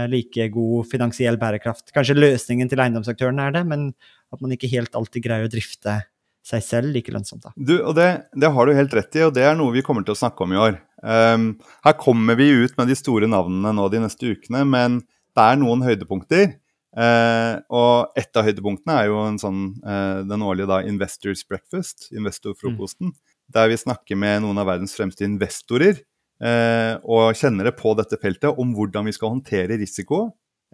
like 0.09 0.45
god 0.53 0.87
finansiell 0.89 1.35
bærekraft. 1.37 1.91
Kanskje 1.93 2.15
løsningen 2.15 2.69
til 2.71 2.79
eiendomsaktørene 2.79 3.43
er 3.43 3.55
det, 3.57 3.63
men 3.67 3.89
at 4.33 4.41
man 4.41 4.53
ikke 4.55 4.69
helt 4.71 4.95
alltid 4.97 5.25
greier 5.27 5.45
å 5.45 5.51
drifte 5.51 5.97
seg 6.45 6.61
selv 6.65 6.93
like 6.93 7.13
lønnsomt. 7.13 7.45
Da. 7.45 7.53
Du, 7.57 7.75
og 7.81 7.95
det, 7.97 8.09
det, 8.37 8.51
har 8.53 8.67
du 8.67 8.77
helt 8.77 8.93
rett 8.95 9.17
i, 9.17 9.23
og 9.25 9.33
det 9.35 9.45
er 9.47 9.57
noe 9.57 9.73
vi 9.73 9.83
kommer 9.85 10.05
til 10.05 10.13
å 10.13 10.19
snakke 10.19 10.45
om 10.45 10.53
i 10.53 10.61
år. 10.61 10.77
Um, 11.01 11.47
her 11.85 11.95
kommer 12.01 12.37
vi 12.39 12.51
ut 12.53 12.75
med 12.79 12.91
de 12.91 12.97
store 12.97 13.29
navnene 13.29 13.73
nå 13.75 13.87
de 13.93 14.03
neste 14.03 14.35
ukene, 14.35 14.61
men 14.69 15.01
det 15.35 15.45
er 15.45 15.59
noen 15.61 15.83
høydepunkter. 15.85 16.53
Uh, 16.95 17.59
og 17.75 18.19
et 18.19 18.37
av 18.37 18.45
høydepunktene 18.47 18.99
er 19.01 19.09
jo 19.09 19.23
sånn, 19.41 19.63
uh, 19.83 20.21
den 20.27 20.45
årlige 20.45 20.69
da, 20.69 20.83
Investors 20.87 21.41
Breakfast, 21.49 22.11
investorfrokosten, 22.15 23.11
mm. 23.11 23.39
der 23.57 23.71
vi 23.71 23.81
snakker 23.81 24.19
med 24.19 24.45
noen 24.45 24.61
av 24.61 24.69
verdens 24.69 24.95
fremste 24.95 25.25
investorer 25.27 25.99
og 26.35 27.37
kjennere 27.39 27.71
på 27.71 27.93
dette 27.95 28.17
feltet 28.19 28.57
om 28.59 28.73
hvordan 28.75 29.07
vi 29.07 29.13
skal 29.15 29.31
håndtere 29.31 29.77
risiko, 29.79 30.17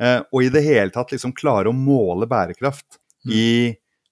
og 0.02 0.40
i 0.42 0.50
det 0.50 0.64
hele 0.66 0.90
tatt 0.90 1.14
liksom 1.14 1.36
klare 1.38 1.70
å 1.70 1.76
måle 1.78 2.26
bærekraft 2.26 2.98
mm. 3.28 3.34
i 3.36 3.52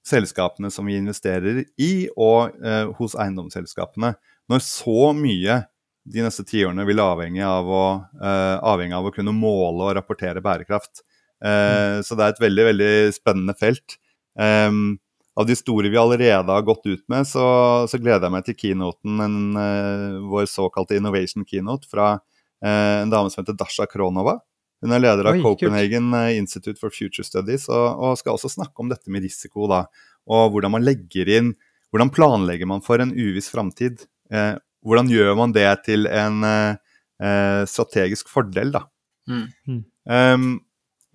selskapene 0.10 0.72
som 0.72 0.88
vi 0.90 0.98
investerer 1.00 1.64
i, 1.82 2.08
og 2.18 2.56
eh, 2.66 2.88
hos 3.00 3.16
eiendomsselskapene. 3.20 4.14
Når 4.50 4.64
så 4.66 5.12
mye 5.18 5.62
de 6.10 6.24
neste 6.26 6.46
tiårene 6.48 6.86
vil 6.88 7.02
avhenge 7.04 7.46
av, 7.46 7.70
å, 7.70 7.84
eh, 8.18 8.56
avhenge 8.72 8.98
av 8.98 9.10
å 9.10 9.14
kunne 9.14 9.36
måle 9.36 9.90
og 9.90 9.96
rapportere 10.00 10.44
bærekraft. 10.44 11.04
Eh, 11.44 12.00
mm. 12.00 12.08
Så 12.08 12.18
det 12.18 12.26
er 12.26 12.34
et 12.34 12.44
veldig, 12.46 12.66
veldig 12.72 12.94
spennende 13.16 13.56
felt. 13.60 14.00
Um, 14.40 15.00
av 15.38 15.46
de 15.48 15.56
store 15.56 15.92
vi 15.92 16.00
allerede 16.00 16.52
har 16.52 16.66
gått 16.68 16.86
ut 16.90 17.04
med, 17.12 17.28
så, 17.28 17.46
så 17.88 18.00
gleder 18.02 18.28
jeg 18.28 18.34
meg 18.34 18.48
til 18.48 18.58
keynoten, 18.60 19.22
en, 19.24 19.40
uh, 19.56 20.20
vår 20.32 20.50
såkalte 20.52 20.98
innovation 20.98 21.46
keynote 21.48 21.88
fra 21.92 22.16
uh, 22.18 22.96
en 23.04 23.14
dame 23.14 23.32
som 23.32 23.44
heter 23.44 23.58
Dasha 23.60 23.88
Kronova. 23.90 24.40
Hun 24.80 24.96
er 24.96 25.02
leder 25.04 25.28
av 25.28 25.38
Oi, 25.38 25.42
Copenhagen 25.44 26.08
kult. 26.08 26.20
Eh, 26.22 26.38
Institute 26.40 26.80
for 26.80 26.94
Future 26.94 27.26
Studies 27.28 27.68
og, 27.72 27.88
og, 28.00 28.16
skal 28.20 28.38
også 28.38 28.52
snakke 28.54 28.80
om 28.80 28.92
dette 28.92 29.12
med 29.12 29.26
risiko. 29.28 29.68
da, 29.72 29.84
Og 30.30 30.54
hvordan 30.54 30.78
man 30.78 30.88
legger 30.88 31.32
inn 31.40 31.54
Hvordan 31.90 32.12
planlegger 32.14 32.70
man 32.70 32.84
for 32.86 33.02
en 33.02 33.12
uviss 33.16 33.50
framtid? 33.50 34.04
Eh, 34.30 34.54
hvordan 34.86 35.10
gjør 35.10 35.34
man 35.40 35.56
det 35.56 35.66
til 35.88 36.06
en 36.06 36.44
eh, 36.46 37.64
strategisk 37.66 38.30
fordel, 38.30 38.70
da? 38.76 38.84
Mm. 39.26 39.80
Um, 40.06 40.46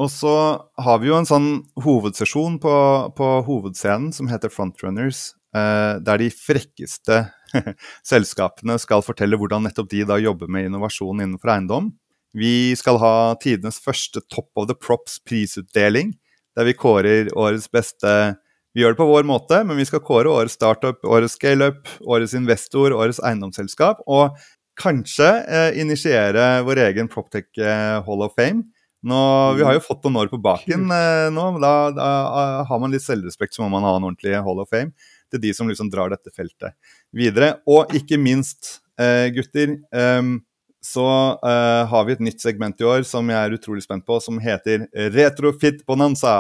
og 0.00 0.10
så 0.10 0.34
har 0.82 1.00
vi 1.00 1.10
jo 1.10 1.18
en 1.18 1.28
sånn 1.28 1.48
hovedsesjon 1.84 2.58
på, 2.62 2.74
på 3.14 3.30
hovedscenen 3.46 4.10
som 4.14 4.30
heter 4.30 4.50
Frontrunners, 4.50 5.28
eh, 5.54 6.00
der 6.02 6.22
de 6.22 6.30
frekkeste 6.34 7.20
selskapene 8.12 8.78
skal 8.82 9.04
fortelle 9.06 9.38
hvordan 9.38 9.68
nettopp 9.68 9.92
de 9.92 10.02
da 10.08 10.18
jobber 10.18 10.50
med 10.50 10.66
innovasjon 10.66 11.22
innenfor 11.22 11.54
eiendom. 11.54 11.92
Vi 12.34 12.74
skal 12.74 12.98
ha 12.98 13.14
tidenes 13.38 13.78
første 13.78 14.24
Top 14.26 14.50
of 14.58 14.66
the 14.66 14.74
Props 14.74 15.20
prisutdeling, 15.22 16.16
der 16.58 16.66
vi 16.66 16.74
kårer 16.74 17.30
årets 17.38 17.70
beste 17.70 18.34
Vi 18.74 18.82
gjør 18.82 18.96
det 18.96 18.98
på 18.98 19.06
vår 19.06 19.22
måte, 19.22 19.60
men 19.62 19.78
vi 19.78 19.84
skal 19.86 20.00
kåre 20.02 20.26
årets 20.26 20.56
startup, 20.58 20.98
årets 21.06 21.36
scaleup, 21.38 21.86
årets 22.02 22.32
investor, 22.34 22.90
årets 22.90 23.20
eiendomsselskap, 23.22 24.00
og 24.10 24.34
kanskje 24.74 25.28
eh, 25.46 25.76
initiere 25.78 26.64
vår 26.66 26.80
egen 26.88 27.06
Proptech 27.06 27.46
eh, 27.62 28.00
Hall 28.02 28.24
of 28.26 28.34
Fame. 28.34 28.64
Nå, 29.04 29.20
vi 29.58 29.64
har 29.66 29.76
jo 29.76 29.82
fått 29.84 30.06
noen 30.06 30.22
år 30.22 30.30
på 30.32 30.38
baken 30.40 30.88
eh, 30.88 31.26
nå, 31.34 31.42
da, 31.60 31.72
da, 31.92 32.06
har 32.64 32.80
man 32.80 32.94
litt 32.94 33.04
selvrespekt, 33.04 33.52
så 33.52 33.60
må 33.60 33.68
man 33.74 33.84
ha 33.84 33.92
en 33.98 34.06
ordentlig 34.06 34.32
Hall 34.46 34.62
of 34.62 34.70
Fame. 34.72 34.94
Til 35.32 35.42
de 35.42 35.52
som 35.56 35.68
liksom 35.68 35.90
drar 35.92 36.12
dette 36.12 36.32
feltet 36.32 36.72
videre. 37.12 37.58
Og 37.68 37.92
ikke 37.96 38.16
minst, 38.20 38.78
eh, 39.00 39.28
gutter 39.34 39.76
eh, 39.76 40.30
så 40.84 41.06
har 41.40 42.02
vi 42.04 42.12
et 42.12 42.20
nytt 42.20 42.42
segment 42.44 42.80
i 42.80 42.84
år 42.84 43.06
som 43.08 43.30
jeg 43.32 43.40
er 43.40 43.54
utrolig 43.56 43.80
spent 43.86 44.04
på, 44.04 44.18
som 44.20 44.36
heter 44.36 44.84
Retrofit 45.14 45.78
Bonanza. 45.88 46.34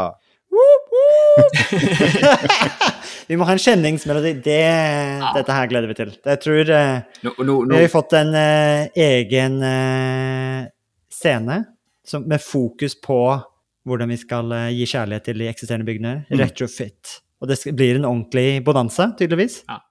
Woop, 0.52 0.92
woop! 0.92 1.62
vi 3.30 3.38
må 3.40 3.48
ha 3.48 3.54
en 3.56 3.62
kjenningsmelodi. 3.64 4.34
Det, 4.44 4.58
ja. 4.60 5.32
Dette 5.38 5.56
her 5.56 5.70
gleder 5.72 5.88
vi 5.88 5.96
til. 5.96 6.12
Jeg 6.28 6.42
tror 6.44 6.72
uh, 6.76 7.00
no, 7.24 7.32
no, 7.38 7.56
no. 7.64 7.72
Vi 7.72 7.86
har 7.86 7.92
fått 7.92 8.12
en 8.20 8.36
uh, 8.36 8.84
egen 9.06 9.56
uh, 9.64 10.68
scene 11.08 11.62
som, 12.06 12.26
med 12.28 12.42
fokus 12.42 12.96
på 13.00 13.20
hvordan 13.84 14.12
vi 14.12 14.16
skal 14.20 14.52
gi 14.72 14.86
kjærlighet 14.88 15.26
til 15.28 15.42
de 15.42 15.48
eksisterende 15.50 15.88
byggene. 15.88 16.14
Mm. 16.30 16.38
Retrofit. 16.40 17.18
Og 17.42 17.50
det 17.50 17.58
blir 17.76 17.98
en 17.98 18.06
ordentlig 18.08 18.64
bonanza, 18.64 19.10
tydeligvis. 19.18 19.62
Ja. 19.68 19.82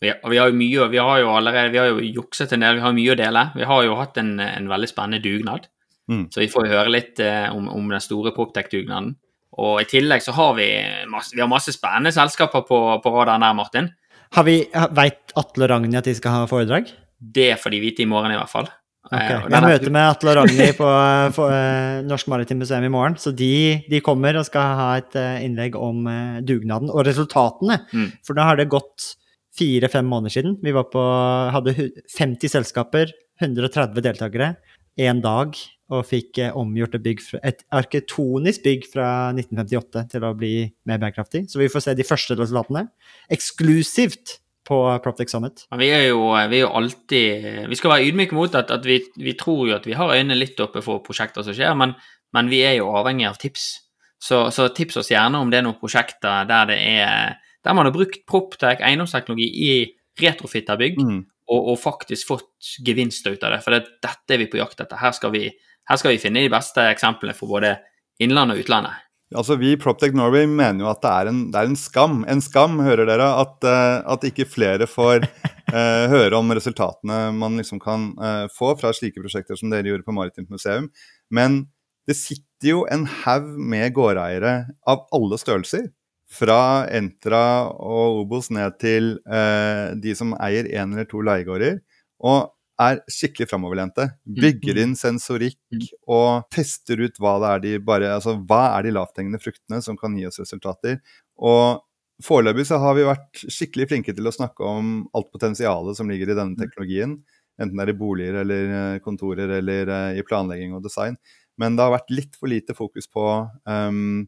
Vi, 0.00 0.12
vi, 0.32 0.38
har 0.40 0.48
jo 0.48 0.56
mye, 0.56 0.88
vi 0.92 1.00
har 1.00 1.18
jo 1.20 1.32
allerede 1.36 1.72
vi 1.72 1.80
har 1.80 1.90
jo 1.92 2.00
jukset 2.00 2.52
en 2.56 2.64
del, 2.64 2.78
vi 2.78 2.84
har 2.84 2.94
mye 2.96 3.12
å 3.12 3.18
dele. 3.20 3.44
Vi 3.56 3.68
har 3.68 3.84
jo 3.84 3.96
hatt 3.98 4.20
en, 4.20 4.34
en 4.40 4.68
veldig 4.68 4.88
spennende 4.88 5.20
dugnad. 5.24 5.68
Mm. 6.10 6.26
Så 6.32 6.42
vi 6.42 6.48
får 6.50 6.66
jo 6.66 6.72
høre 6.74 6.92
litt 6.92 7.20
eh, 7.22 7.46
om, 7.54 7.68
om, 7.68 7.90
den 7.92 8.02
store 8.02 8.32
Proptech-dugnaden. 8.36 9.14
Og 9.60 9.80
i 9.82 9.86
tillegg 9.88 10.24
så 10.24 10.34
har 10.36 10.54
vi 10.56 10.68
masse, 11.10 11.34
vi 11.36 11.42
har 11.42 11.50
masse 11.50 11.74
spennende 11.76 12.12
selskaper 12.16 12.64
på, 12.68 12.80
på 13.04 13.12
radaren 13.14 13.44
der, 13.44 13.56
Martin. 13.58 13.90
Har 14.36 14.46
vi, 14.46 14.62
Veit 14.96 15.34
Atle 15.38 15.66
og 15.66 15.72
Ragnhild 15.72 16.00
at 16.00 16.08
de 16.08 16.16
skal 16.16 16.36
ha 16.36 16.50
foredrag? 16.50 16.90
Det 17.20 17.52
får 17.60 17.74
de 17.74 17.82
vite 17.82 18.04
i 18.04 18.08
morgen, 18.08 18.32
i 18.32 18.38
hvert 18.38 18.52
fall. 18.52 18.70
Okay. 19.08 19.32
Eh, 19.32 19.46
jeg 19.48 19.64
møter 19.64 19.92
med 19.94 20.04
Atle 20.04 20.32
og 20.32 20.36
Ragnhild 20.42 20.74
på 20.76 20.88
på 21.36 21.46
uh, 21.48 22.02
Norsk 22.04 22.28
Maritimt 22.28 22.60
Museum 22.60 22.84
i 22.84 22.92
morgen. 22.92 23.16
Så 23.18 23.32
de, 23.32 23.80
de, 23.88 24.02
kommer 24.04 24.36
og 24.36 24.44
skal 24.46 24.76
ha 24.78 24.90
et 25.00 25.16
uh, 25.16 25.40
innlegg 25.40 25.78
om 25.78 26.04
uh, 26.04 26.38
dugnaden 26.44 26.92
og 26.92 27.06
resultatene. 27.08 27.80
Mm. 27.94 28.10
For 28.26 28.36
da 28.36 28.50
har 28.50 28.60
det 28.60 28.68
gått 28.70 29.14
fire-fem 29.56 30.06
måneder 30.06 30.36
siden. 30.36 30.58
Vi 30.62 30.74
på, 30.92 31.04
hadde 31.56 31.74
50 32.16 32.52
selskaper, 32.52 33.12
130 33.40 34.04
deltakere, 34.04 34.54
én 35.00 35.22
dag 35.24 35.56
og 35.90 36.06
fikk 36.06 36.38
eh, 36.38 36.54
omgjort 36.56 36.94
et, 36.98 37.02
bygg, 37.04 37.22
et 37.46 37.64
arketonisk 37.74 38.62
bygg 38.66 38.86
fra 38.92 39.08
1958 39.34 40.04
til 40.12 40.26
å 40.26 40.34
bli 40.38 40.54
mer 40.86 41.00
bærekraftig. 41.02 41.46
Så 41.50 41.60
vi 41.60 41.70
får 41.72 41.86
se 41.86 41.96
de 41.98 42.06
første 42.06 42.36
resultatene 42.38 42.86
eksklusivt 43.32 44.38
på 44.70 44.78
Proptic 45.02 45.32
Summit. 45.32 45.64
Vi 45.80 45.90
er, 45.90 46.06
jo, 46.12 46.30
vi 46.30 46.60
er 46.60 46.64
jo, 46.64 46.72
alltid 46.78 47.68
Vi 47.70 47.78
skal 47.78 47.94
være 47.96 48.06
ydmyke 48.06 48.36
mot 48.38 48.54
at, 48.54 48.70
at 48.70 48.86
vi, 48.86 49.00
vi, 49.18 49.34
tror 49.38 49.64
jo 49.66 49.76
at 49.76 49.86
vi 49.88 49.96
har 49.98 50.14
øynene 50.14 50.38
litt 50.38 50.60
oppe 50.62 50.82
for 50.84 51.02
prosjekter 51.02 51.46
som 51.46 51.56
skjer, 51.56 51.74
men, 51.78 51.96
men 52.36 52.50
vi 52.52 52.62
er 52.66 52.78
jo 52.78 52.92
avhengig 53.00 53.26
av 53.26 53.40
tips. 53.42 53.66
Så, 54.20 54.44
så, 54.54 54.68
tips 54.76 55.00
oss 55.00 55.10
gjerne 55.10 55.40
om 55.40 55.50
det 55.50 55.58
er 55.58 55.66
noen 55.66 55.80
prosjekter 55.80 56.46
der 56.48 56.68
det 56.70 56.78
er 56.78 57.38
der 57.64 57.76
man 57.76 57.88
har 57.88 57.92
brukt 57.92 58.22
Proptech 58.28 58.80
eiendomsteknologi 58.80 59.48
i 59.66 59.72
retrofitta 60.20 60.78
bygg, 60.80 61.00
mm. 61.00 61.18
og, 61.52 61.58
og, 61.60 61.76
faktisk 61.80 62.30
fått 62.30 62.70
gevinster 62.86 63.34
ut 63.34 63.44
av 63.44 63.56
det. 63.56 63.60
For 63.64 63.74
det, 63.74 63.98
dette 64.04 64.36
er 64.36 64.40
vi 64.40 64.48
på 64.52 64.60
jakt 64.60 64.80
etter. 64.80 65.00
Her 65.00 65.12
skal 65.16 65.34
vi 65.34 65.48
her 65.90 65.98
skal 65.98 66.14
vi 66.14 66.22
finne 66.22 66.44
de 66.44 66.52
beste 66.52 66.84
eksemplene 66.92 67.34
for 67.34 67.50
både 67.50 67.74
innland 68.22 68.54
og 68.54 68.62
utlandet. 68.62 69.09
Altså, 69.30 69.54
Vi 69.60 69.72
i 69.72 69.78
Proptech 69.78 70.14
Norway 70.16 70.48
mener 70.50 70.82
jo 70.82 70.88
at 70.90 71.02
det 71.04 71.10
er 71.10 71.30
en, 71.30 71.42
det 71.54 71.60
er 71.60 71.68
en 71.70 71.78
skam 71.78 72.24
en 72.26 72.40
skam, 72.42 72.80
hører 72.82 73.06
dere, 73.06 73.28
at, 73.38 73.62
uh, 73.62 74.00
at 74.10 74.26
ikke 74.26 74.48
flere 74.50 74.88
får 74.90 75.22
uh, 75.70 76.06
høre 76.14 76.34
om 76.38 76.50
resultatene 76.56 77.20
man 77.38 77.60
liksom 77.60 77.78
kan 77.82 78.10
uh, 78.18 78.50
få 78.50 78.72
fra 78.80 78.90
slike 78.96 79.22
prosjekter 79.22 79.58
som 79.58 79.70
dere 79.70 79.86
gjorde 79.86 80.06
på 80.06 80.16
Maritimt 80.16 80.50
museum. 80.50 80.90
Men 81.30 81.62
det 82.10 82.18
sitter 82.18 82.72
jo 82.72 82.84
en 82.90 83.06
haug 83.22 83.46
med 83.54 83.94
gårdeiere 83.94 84.54
av 84.90 85.06
alle 85.14 85.38
størrelser. 85.38 85.86
Fra 86.30 86.86
Entra 86.94 87.70
og 87.70 88.24
Obos 88.24 88.52
ned 88.54 88.76
til 88.78 89.16
de 89.98 90.12
som 90.14 90.30
eier 90.38 90.68
én 90.78 90.92
eller 90.94 91.08
to 91.10 91.22
leiegårder. 91.26 91.80
Og 92.22 92.52
er 92.80 93.00
skikkelig 93.10 93.48
framoverlente. 93.50 94.06
Mm, 94.24 94.38
Bygger 94.40 94.78
mm. 94.78 94.82
inn 94.84 94.96
sensorikk 94.98 95.58
mm. 95.74 95.84
og 96.10 96.48
tester 96.54 97.02
ut 97.04 97.20
hva 97.20 97.36
det 97.42 97.50
er 97.50 97.62
de 97.64 97.74
bare 97.84 98.14
Altså 98.14 98.36
hva 98.38 98.62
er 98.76 98.86
de 98.86 98.94
lavthengende 98.96 99.40
fruktene 99.42 99.80
som 99.84 99.98
kan 100.00 100.16
gi 100.16 100.26
oss 100.28 100.40
resultater. 100.42 101.00
Og 101.40 101.82
foreløpig 102.24 102.66
så 102.68 102.80
har 102.82 102.96
vi 102.98 103.08
vært 103.08 103.44
skikkelig 103.44 103.90
flinke 103.92 104.14
til 104.16 104.28
å 104.28 104.34
snakke 104.34 104.64
om 104.66 104.96
alt 105.16 105.30
potensialet 105.32 105.98
som 105.98 106.10
ligger 106.10 106.32
i 106.32 106.38
denne 106.38 106.58
teknologien. 106.60 107.18
Enten 107.60 107.76
det 107.76 107.86
er 107.86 107.92
i 107.92 108.00
boliger 108.00 108.40
eller 108.40 108.74
eh, 108.78 108.98
kontorer 109.04 109.58
eller 109.58 109.90
uh, 109.92 110.16
i 110.16 110.24
planlegging 110.24 110.72
og 110.76 110.84
design. 110.84 111.18
Men 111.60 111.76
det 111.76 111.84
har 111.84 111.92
vært 111.92 112.14
litt 112.14 112.38
for 112.40 112.48
lite 112.48 112.72
fokus 112.76 113.10
på 113.12 113.24
um, 113.68 114.24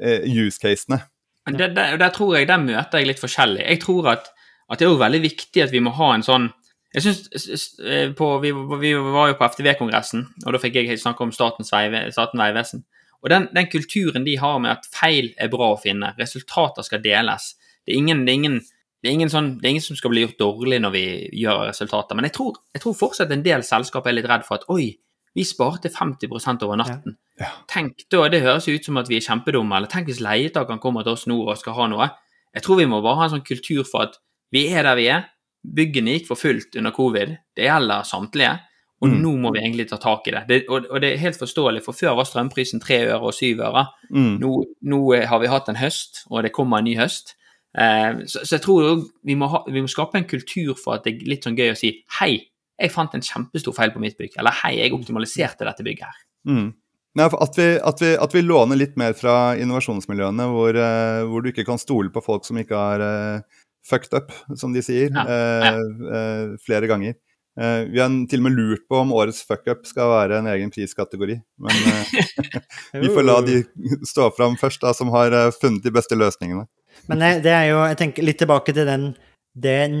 use-casene. 0.00 1.02
Der, 1.50 1.72
der, 1.74 1.98
der, 2.00 2.12
tror 2.14 2.38
jeg 2.38 2.48
der 2.48 2.62
møter 2.62 3.02
jeg 3.02 3.10
litt 3.10 3.20
forskjellig. 3.20 3.66
Jeg 3.66 3.82
tror 3.82 4.08
at, 4.14 4.30
at 4.70 4.80
det 4.80 4.88
er 4.88 5.02
veldig 5.02 5.20
viktig 5.26 5.64
at 5.66 5.74
vi 5.74 5.82
må 5.84 5.92
ha 5.98 6.14
en 6.14 6.24
sånn 6.24 6.48
jeg 6.94 7.02
synes, 7.04 7.66
eh, 7.86 8.10
på, 8.18 8.30
vi, 8.42 8.50
vi, 8.80 8.94
var 8.98 9.30
jo 9.30 9.36
på 9.38 9.46
FTV-kongressen, 9.52 10.24
og 10.44 10.54
da 10.54 10.60
fikk 10.62 10.80
jeg 10.80 10.98
snakke 10.98 11.22
om 11.22 11.32
Statens 11.34 11.70
vegvesen. 11.72 12.82
Og 13.20 13.30
den, 13.30 13.46
den, 13.54 13.68
kulturen 13.70 14.24
de 14.26 14.38
har 14.40 14.58
med 14.58 14.72
at 14.72 14.88
feil 14.90 15.30
er 15.38 15.52
bra 15.52 15.74
å 15.74 15.80
finne, 15.80 16.14
resultater 16.18 16.86
skal 16.86 17.02
deles 17.04 17.52
Det 17.84 17.92
er 17.92 17.98
ingen, 18.00 18.24
det 18.24 18.32
er 18.32 18.38
ingen, 18.38 18.56
det 19.00 19.10
er 19.10 19.14
ingen, 19.14 19.30
sånn, 19.32 19.52
det 19.60 19.68
er 19.68 19.74
ingen 19.74 19.84
som 19.84 19.98
skal 19.98 20.12
bli 20.12 20.24
gjort 20.24 20.40
dårlig 20.40 20.80
når 20.82 20.94
vi 20.96 21.04
gjør 21.42 21.66
resultater. 21.68 22.16
Men 22.16 22.28
jeg 22.28 22.36
tror, 22.36 22.58
jeg 22.74 22.82
tror 22.82 22.96
fortsatt 22.96 23.32
en 23.32 23.44
del 23.44 23.64
selskap 23.66 24.08
er 24.08 24.16
litt 24.16 24.28
redd 24.28 24.46
for 24.48 24.58
at 24.58 24.66
oi, 24.72 24.90
vi 25.36 25.44
sparte 25.46 25.92
50% 25.94 26.64
over 26.66 26.80
natten. 26.80 27.14
Ja. 27.14 27.44
Ja. 27.44 27.50
Tenk 27.70 28.04
da, 28.12 28.26
Det 28.28 28.42
høres 28.44 28.68
ut 28.68 28.84
som 28.84 28.98
at 29.00 29.08
vi 29.08 29.16
er 29.20 29.24
kjempedumme. 29.24 29.76
Eller 29.78 29.88
tenk 29.88 30.10
hvis 30.10 30.20
leietakeren 30.20 30.82
kommer 30.82 31.06
til 31.06 31.14
oss 31.14 31.28
nå 31.30 31.38
og 31.40 31.56
skal 31.60 31.76
ha 31.78 31.86
noe. 31.92 32.10
Jeg 32.56 32.66
tror 32.66 32.80
vi 32.80 32.88
må 32.90 32.98
bare 33.04 33.20
ha 33.20 33.28
en 33.28 33.36
sånn 33.36 33.46
kultur 33.46 33.86
for 33.88 34.08
at 34.08 34.18
vi 34.52 34.66
er 34.74 34.84
der 34.84 34.98
vi 34.98 35.06
er. 35.12 35.28
Byggene 35.60 36.16
gikk 36.16 36.30
for 36.30 36.40
fullt 36.40 36.76
under 36.80 36.94
covid. 36.96 37.36
Det 37.56 37.66
gjelder 37.66 38.06
samtlige. 38.08 38.56
Og 39.00 39.08
mm. 39.08 39.18
nå 39.22 39.32
må 39.40 39.52
vi 39.54 39.62
egentlig 39.62 39.86
ta 39.88 39.96
tak 40.00 40.28
i 40.28 40.34
det. 40.34 40.42
det 40.48 40.58
og, 40.68 40.84
og, 40.90 40.98
det 41.00 41.14
er 41.14 41.22
helt 41.22 41.38
forståelig, 41.40 41.80
for 41.86 41.96
før 41.96 42.18
var 42.18 42.28
strømprisen 42.28 42.82
tre 42.84 42.98
øre 43.06 43.20
og 43.30 43.36
syv 43.36 43.62
øre. 43.64 43.86
Mm. 44.12 44.34
Nå, 44.42 44.50
nå, 44.92 45.00
har 45.30 45.40
vi 45.40 45.52
hatt 45.52 45.70
en 45.72 45.80
høst, 45.80 46.26
og 46.28 46.44
det 46.44 46.52
kommer 46.56 46.80
en 46.80 46.88
ny 46.88 46.98
høst. 47.00 47.34
Eh, 47.78 48.20
så, 48.26 48.42
så, 48.42 48.58
jeg 48.58 48.64
tror 48.66 49.06
vi 49.24 49.36
må, 49.38 49.48
ha, 49.52 49.62
vi 49.70 49.80
må, 49.80 49.88
skape 49.88 50.20
en 50.20 50.28
kultur 50.28 50.74
for 50.76 50.98
at 50.98 51.06
det 51.06 51.14
er 51.14 51.32
litt 51.32 51.46
sånn 51.46 51.56
gøy 51.56 51.72
å 51.72 51.78
si 51.78 51.94
hei, 52.18 52.34
jeg 52.80 52.92
fant 52.92 53.14
en 53.16 53.24
kjempestor 53.24 53.76
feil 53.76 53.92
på 53.94 54.02
mitt 54.02 54.18
bygg. 54.20 54.36
Eller 54.40 54.56
hei, 54.64 54.76
jeg 54.82 54.96
optimaliserte 54.96 55.68
dette 55.68 55.86
bygget 55.86 56.08
her. 56.08 56.22
Mm. 56.50 56.68
Nei, 57.18 57.26
at, 57.26 57.56
vi, 57.58 57.66
at, 57.82 58.00
vi, 58.04 58.10
at, 58.22 58.34
vi, 58.36 58.42
låner 58.46 58.78
litt 58.78 58.94
mer 59.00 59.16
fra 59.18 59.56
innovasjonsmiljøene, 59.58 60.44
hvor, 60.52 60.76
uh, 60.78 61.24
hvor, 61.26 61.42
du 61.42 61.50
ikke 61.50 61.66
kan 61.66 61.80
stole 61.80 62.12
på 62.14 62.22
folk 62.22 62.46
som 62.46 62.60
ikke 62.60 62.78
har 62.78 63.02
uh, 63.02 63.59
fucked 63.86 64.14
up, 64.16 64.32
som 64.56 64.72
de 64.72 64.82
sier, 64.84 65.10
ja. 65.14 65.24
Eh, 65.24 65.80
eh, 66.18 66.54
flere 66.64 66.90
ganger. 66.90 67.14
Eh, 67.60 67.80
vi 67.90 68.00
har 68.00 68.12
til 68.30 68.42
og 68.42 68.46
med 68.46 68.56
lurt 68.56 68.84
på 68.88 69.00
om 69.00 69.14
årets 69.16 69.42
fuckup 69.46 69.86
skal 69.88 70.12
være 70.12 70.40
en 70.40 70.50
egen 70.52 70.70
priskategori. 70.72 71.40
Men 71.60 71.80
vi 73.04 73.10
får 73.10 73.26
la 73.26 73.40
de 73.46 73.62
stå 74.08 74.30
fram 74.36 74.56
først, 74.60 74.82
da, 74.84 74.94
som 74.96 75.12
har 75.14 75.34
funnet 75.56 75.84
de 75.86 75.94
beste 75.94 76.18
løsningene. 76.18 76.66
Men 77.10 77.26
det 77.42 77.52
er 77.52 77.70
jo, 77.72 77.82
jeg 77.90 77.98
tenker 78.00 78.26
litt 78.26 78.40
tilbake 78.42 78.74
til 78.76 78.86
den, 78.88 79.10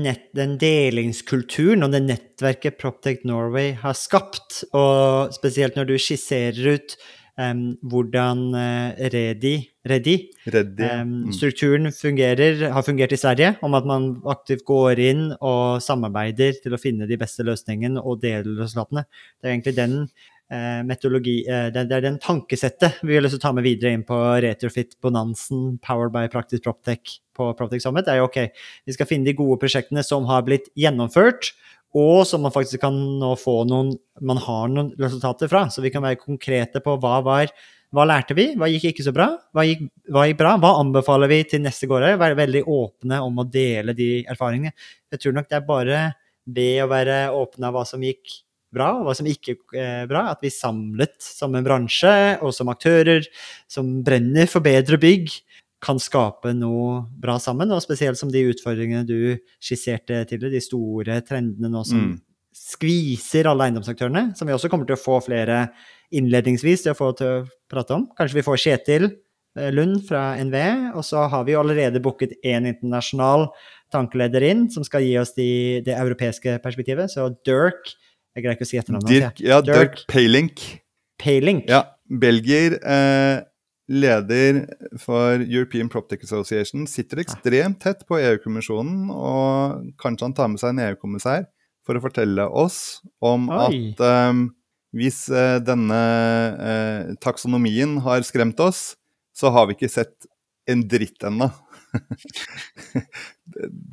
nett, 0.04 0.28
den 0.36 0.56
delingskulturen 0.60 1.86
og 1.86 1.94
det 1.94 2.04
nettverket 2.06 2.78
Proptech 2.80 3.24
Norway 3.28 3.72
har 3.80 3.96
skapt. 3.98 4.62
Og 4.76 5.34
spesielt 5.34 5.78
når 5.78 5.90
du 5.90 5.96
skisserer 5.98 6.76
ut 6.76 6.96
um, 7.40 7.62
hvordan 7.90 8.42
uh, 8.54 8.96
Redi, 9.12 9.54
Redi, 9.88 10.16
Reddi. 10.52 10.88
Um, 10.88 11.14
strukturen 11.34 11.90
fungerer, 11.94 12.66
har 12.74 12.84
fungert 12.86 13.14
i 13.14 13.20
Sverige, 13.20 13.54
om 13.64 13.76
at 13.78 13.86
man 13.88 14.10
aktivt 14.30 14.66
går 14.68 15.00
inn 15.10 15.24
og 15.38 15.80
samarbeider 15.84 16.60
til 16.62 16.76
å 16.76 16.80
finne 16.80 17.08
de 17.10 17.18
beste 17.20 17.46
løsningene 17.46 18.02
og 18.02 18.20
deler 18.24 18.60
resultatene. 18.60 19.06
Det 19.40 19.48
er 19.48 19.54
egentlig 19.54 19.76
den 19.78 19.96
uh, 20.04 20.82
metodologi, 20.86 21.40
uh, 21.48 21.70
det, 21.72 21.86
det, 21.90 21.98
er 21.98 22.06
den 22.10 22.20
tankesettet 22.22 23.00
vi 23.06 23.16
har 23.16 23.24
lyst 23.24 23.38
til 23.38 23.42
å 23.42 23.46
ta 23.48 23.54
med 23.56 23.66
videre 23.66 23.94
inn 23.96 24.06
på 24.06 24.20
Retrofit 24.44 24.96
Bonansen, 25.02 25.78
powered 25.84 26.14
by 26.16 26.28
Practice 26.32 26.62
Proptech 26.64 27.18
på 27.36 27.50
Proptech 27.56 27.82
Summit. 27.84 28.06
Det 28.08 28.16
er 28.16 28.22
jo 28.22 28.28
ok, 28.28 28.42
vi 28.86 28.96
skal 28.96 29.08
finne 29.08 29.28
de 29.28 29.38
gode 29.38 29.60
prosjektene 29.62 30.04
som 30.06 30.28
har 30.30 30.44
blitt 30.46 30.68
gjennomført 30.78 31.54
og 31.96 32.22
som 32.28 32.44
man 32.46 32.54
faktisk 32.54 32.82
kan 32.84 32.96
nå 33.18 33.32
få 33.40 33.64
noen 33.66 33.96
Man 34.22 34.38
har 34.38 34.68
noen 34.68 34.90
resultater 35.00 35.48
fra. 35.48 35.64
Så 35.72 35.80
vi 35.80 35.90
kan 35.90 36.04
være 36.04 36.20
konkrete 36.20 36.82
på 36.84 36.98
hva 37.00 37.20
var 37.24 37.48
hva 37.90 38.04
lærte 38.06 38.36
vi, 38.38 38.52
hva 38.54 38.68
gikk 38.70 38.92
ikke 38.92 39.02
så 39.02 39.12
bra, 39.14 39.32
hva 39.56 39.64
gikk, 39.66 39.80
hva 40.14 40.26
gikk 40.28 40.36
bra, 40.38 40.52
hva 40.62 40.76
anbefaler 40.78 41.30
vi 41.32 41.40
til 41.50 41.64
neste 41.64 41.88
gårdeier? 41.90 42.20
Være 42.20 42.38
veldig 42.38 42.62
åpne 42.70 43.18
om 43.24 43.40
å 43.42 43.46
dele 43.50 43.96
de 43.98 44.20
erfaringene. 44.30 44.70
Jeg 45.10 45.24
tror 45.24 45.34
nok 45.34 45.48
det 45.50 45.58
er 45.58 45.66
bare 45.66 46.04
ved 46.46 46.84
å 46.84 46.86
være 46.90 47.16
åpne 47.34 47.66
av 47.66 47.74
hva 47.74 47.82
som 47.88 48.04
gikk 48.06 48.36
bra, 48.70 48.92
og 49.00 49.08
hva 49.08 49.16
som 49.18 49.26
ikke 49.26 49.56
eh, 49.74 50.04
bra, 50.10 50.28
at 50.30 50.44
vi 50.44 50.52
samlet 50.54 51.16
som 51.24 51.56
en 51.58 51.66
bransje 51.66 52.14
og 52.38 52.54
som 52.54 52.70
aktører 52.70 53.26
som 53.70 53.96
brenner 54.06 54.46
for 54.50 54.62
bedre 54.62 55.00
bygg, 55.00 55.34
kan 55.80 56.00
skape 56.00 56.52
noe 56.56 57.04
bra 57.20 57.38
sammen. 57.42 57.72
Og 57.72 57.82
spesielt 57.84 58.20
som 58.20 58.30
de 58.32 58.44
utfordringene 58.52 59.06
du 59.08 59.38
skisserte 59.62 60.24
tidligere, 60.28 60.58
de 60.58 60.64
store 60.64 61.20
trendene 61.26 61.72
nå 61.72 61.84
som 61.88 62.02
mm. 62.04 62.12
skviser 62.56 63.48
alle 63.50 63.68
eiendomsaktørene, 63.68 64.30
som 64.38 64.48
vi 64.48 64.56
også 64.56 64.70
kommer 64.72 64.88
til 64.88 64.98
å 64.98 65.00
få 65.00 65.18
flere 65.24 65.64
innledningsvis 66.14 66.84
til 66.84 66.94
å 66.94 66.98
få 66.98 67.10
til 67.18 67.32
å 67.32 67.42
prate 67.70 67.96
om. 67.96 68.06
Kanskje 68.18 68.40
vi 68.40 68.46
får 68.46 68.62
Kjetil 68.64 69.08
eh, 69.08 69.70
Lund 69.72 70.02
fra 70.08 70.34
NVE, 70.42 70.92
og 70.92 71.06
så 71.06 71.24
har 71.32 71.46
vi 71.48 71.56
allerede 71.58 72.02
booket 72.02 72.36
én 72.44 72.68
internasjonal 72.68 73.48
tankeleder 73.94 74.44
inn, 74.46 74.68
som 74.70 74.84
skal 74.86 75.06
gi 75.06 75.16
oss 75.18 75.32
de, 75.38 75.50
det 75.86 75.96
europeiske 75.96 76.58
perspektivet. 76.64 77.12
Så 77.12 77.30
Dirk 77.46 77.96
Jeg 78.36 78.44
greier 78.44 78.54
ikke 78.54 78.66
å 78.66 78.68
si 78.68 78.78
etternavnet 78.78 79.10
hans. 79.10 79.40
Ja, 79.42 79.56
Dirk, 79.64 79.96
Dirk 79.96 80.02
Paylink. 80.12 80.60
Paylink. 81.18 81.64
Ja, 81.70 81.82
belgier. 82.06 82.76
Eh 82.78 83.46
leder 83.90 84.62
for 85.02 85.42
European 85.42 85.88
Proptech 85.90 86.22
Association, 86.24 86.86
sitter 86.86 87.18
ekstremt 87.24 87.80
tett 87.82 88.06
på 88.06 88.20
EU-kommisjonen, 88.20 89.10
og 89.10 89.90
kanskje 90.00 90.28
han 90.28 90.36
tar 90.38 90.48
med 90.52 90.62
seg 90.62 90.70
en 90.74 90.82
EU-kommissær 90.86 91.48
for 91.86 91.98
å 91.98 92.02
fortelle 92.04 92.44
oss 92.46 93.00
om 93.24 93.48
Oi. 93.50 93.56
at 93.58 94.00
um, 94.30 94.54
hvis 94.94 95.24
uh, 95.34 95.58
denne 95.62 96.00
uh, 96.54 97.10
taksonomien 97.22 97.98
har 98.04 98.22
skremt 98.26 98.60
oss, 98.62 98.94
så 99.34 99.50
har 99.54 99.66
vi 99.66 99.74
ikke 99.78 99.90
sett 99.90 100.26
en 100.70 100.82
dritt 100.86 101.22
ennå. 101.26 101.50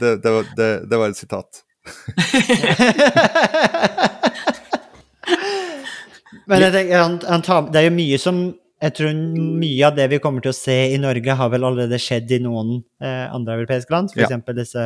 det, 0.01 0.17
det, 0.21 0.31
det, 0.57 0.69
det 0.85 0.97
var 0.97 1.09
et 1.09 1.17
sitat. 1.17 1.63
Men 6.47 6.61
jeg 6.63 6.71
tenker, 6.75 6.95
han, 7.01 7.17
han 7.25 7.41
tar, 7.43 7.61
det 7.71 7.79
er 7.81 7.85
jo 7.89 7.95
mye 7.97 8.17
som 8.21 8.35
jeg 8.78 8.93
tror 8.93 9.15
mye 9.57 9.88
av 9.88 9.95
det 9.97 10.05
vi 10.11 10.19
kommer 10.21 10.43
til 10.43 10.53
å 10.53 10.57
se 10.57 10.75
i 10.93 10.99
Norge, 11.01 11.38
har 11.39 11.49
vel 11.49 11.65
allerede 11.65 11.97
skjedd 12.01 12.30
i 12.36 12.41
noen 12.43 12.75
eh, 13.01 13.25
andre 13.34 13.57
europeiske 13.61 13.93
land. 13.93 14.13
F.eks. 14.13 14.36
Ja. 14.36 14.55
disse 14.57 14.86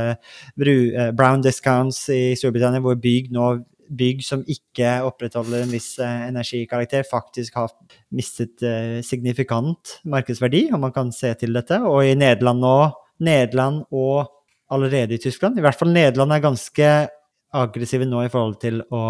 bru, 0.60 0.76
eh, 0.96 1.12
brown 1.12 1.44
discounts 1.44 2.06
i 2.14 2.32
Storbritannia, 2.40 2.84
hvor 2.84 3.00
bygg 3.02 3.34
nå 3.36 3.52
bygg 3.92 4.22
som 4.24 4.44
ikke 4.50 5.02
opprettholder 5.04 5.66
en 5.66 5.74
viss 5.74 5.94
eh, 6.00 6.28
energikarakter, 6.30 7.04
faktisk 7.08 7.58
har 7.60 7.74
mistet 8.16 8.64
eh, 8.64 9.00
signifikant 9.06 9.98
markedsverdi, 10.08 10.70
om 10.72 10.86
man 10.86 10.96
kan 10.96 11.12
se 11.16 11.34
til 11.40 11.56
dette. 11.58 11.82
Og 11.88 12.06
i 12.08 12.16
Nederland 12.16 12.64
nå, 12.64 12.76
Nederland 13.28 13.84
og 13.92 14.32
allerede 14.72 15.18
i 15.18 15.22
Tyskland. 15.22 15.60
I 15.60 15.66
hvert 15.66 15.80
fall 15.80 15.92
Nederland 15.92 16.32
er 16.32 16.46
ganske 16.46 16.92
aggressive 17.52 18.08
nå 18.08 18.24
i 18.24 18.32
forhold 18.32 18.56
til 18.62 18.80
å 18.96 19.04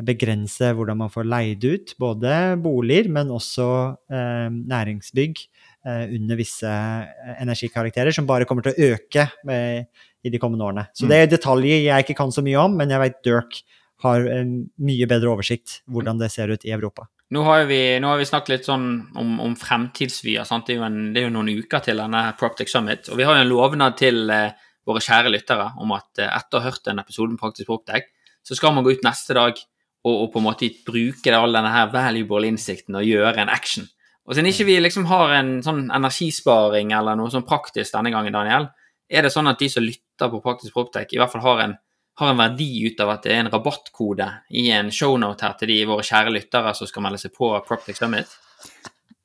begrense 0.00 0.70
hvordan 0.72 0.96
man 1.02 1.12
får 1.12 1.26
leid 1.28 1.66
ut 1.68 1.92
både 2.00 2.32
boliger, 2.62 3.10
men 3.12 3.32
også 3.34 3.66
eh, 4.12 4.48
næringsbygg 4.48 5.42
eh, 5.84 6.06
under 6.16 6.40
visse 6.40 6.70
eh, 6.70 7.36
energikarakterer, 7.42 8.14
som 8.14 8.28
bare 8.28 8.48
kommer 8.48 8.64
til 8.64 8.72
å 8.72 8.92
øke 8.94 9.28
med, 9.48 9.90
i 10.24 10.32
de 10.32 10.40
kommende 10.40 10.64
årene. 10.64 10.86
Så 10.96 11.10
det 11.10 11.18
er 11.18 11.28
mm. 11.28 11.34
detaljer 11.34 11.84
jeg 11.84 12.06
ikke 12.06 12.18
kan 12.22 12.32
så 12.32 12.44
mye 12.44 12.60
om, 12.62 12.76
men 12.80 12.94
jeg 12.94 13.04
vet 13.04 13.22
Dirk 13.26 13.62
har 14.02 14.24
en 14.32 14.54
mye 14.82 15.06
bedre 15.10 15.30
oversikt 15.30 15.80
hvordan 15.90 16.18
det 16.18 16.32
ser 16.34 16.50
ut 16.50 16.64
i 16.66 16.72
Europa. 16.74 17.06
Nå 17.32 17.44
har 17.46 17.64
vi, 17.68 17.80
nå 18.02 18.10
har 18.10 18.18
vi 18.20 18.28
snakket 18.28 18.52
litt 18.52 18.66
sånn 18.68 18.86
om, 19.16 19.36
om 19.40 19.54
fremtidsvyer. 19.56 20.44
Det 20.44 20.76
det, 20.76 21.20
er 21.20 21.28
jo 21.28 21.36
noen 21.36 21.52
uker 21.62 21.84
til 21.84 22.02
denne 22.02 22.26
Proptech 22.36 22.68
Summit. 22.68 23.08
Og 23.08 23.20
vi 23.20 23.24
har 23.24 23.38
jo 23.38 23.44
en 23.44 23.52
lovnad 23.52 23.96
til 24.00 24.28
eh, 24.32 24.52
våre 24.88 25.00
kjære 25.00 25.32
lyttere 25.32 25.70
om 25.80 25.94
at 25.96 26.20
eh, 26.20 26.28
etter 26.28 26.58
å 26.58 26.60
ha 26.60 26.68
hørt 26.68 26.90
en 26.92 27.00
episode 27.00 27.32
med 27.32 27.40
Praktisk 27.40 27.70
Proptech, 27.70 28.10
så 28.44 28.58
skal 28.58 28.74
man 28.76 28.84
gå 28.84 28.92
ut 28.96 29.06
neste 29.06 29.36
dag 29.38 29.56
og, 30.02 30.14
og, 30.14 30.28
på 30.32 30.40
en 30.40 30.46
måte 30.48 30.70
bruke 30.86 31.34
all 31.36 31.54
denne 31.54 31.72
her 31.72 31.90
valuable 31.92 32.48
innsikten 32.48 32.98
og 32.98 33.06
gjøre 33.06 33.44
en 33.44 33.52
action. 33.52 33.86
Og 34.26 34.36
Siden 34.36 34.50
ikke 34.50 34.68
vi 34.68 34.76
liksom 34.78 35.06
har 35.10 35.34
en 35.38 35.56
sånn 35.64 35.88
energisparing 35.94 36.92
eller 36.94 37.18
noe 37.18 37.30
sånn 37.32 37.46
praktisk 37.46 37.94
denne 37.94 38.12
gangen, 38.14 38.34
Daniel, 38.34 38.68
er 39.12 39.26
det 39.26 39.32
sånn 39.34 39.50
at 39.50 39.60
de 39.60 39.68
som 39.70 39.84
lytter 39.84 40.30
på 40.32 40.40
Praktisk 40.44 40.76
Proptech, 40.76 41.10
i 41.12 41.20
hvert 41.20 41.32
fall 41.32 41.44
har 41.44 41.64
en, 41.66 41.74
har 42.20 42.32
en 42.32 42.40
verdi 42.40 42.70
ut 42.86 43.00
av 43.02 43.16
at 43.16 43.26
det 43.26 43.34
er 43.34 43.42
en 43.42 43.50
rabattkode 43.52 44.28
i 44.56 44.68
en 44.72 44.92
shownote 44.94 45.44
her 45.44 45.58
til 45.60 45.72
de 45.72 45.82
våre 45.90 46.06
kjære 46.06 46.32
lyttere 46.32 46.72
som 46.78 46.88
skal 46.88 47.04
melde 47.06 47.20
seg 47.20 47.34
på 47.36 47.50
Proptech 47.66 47.98
Summit? 47.98 48.30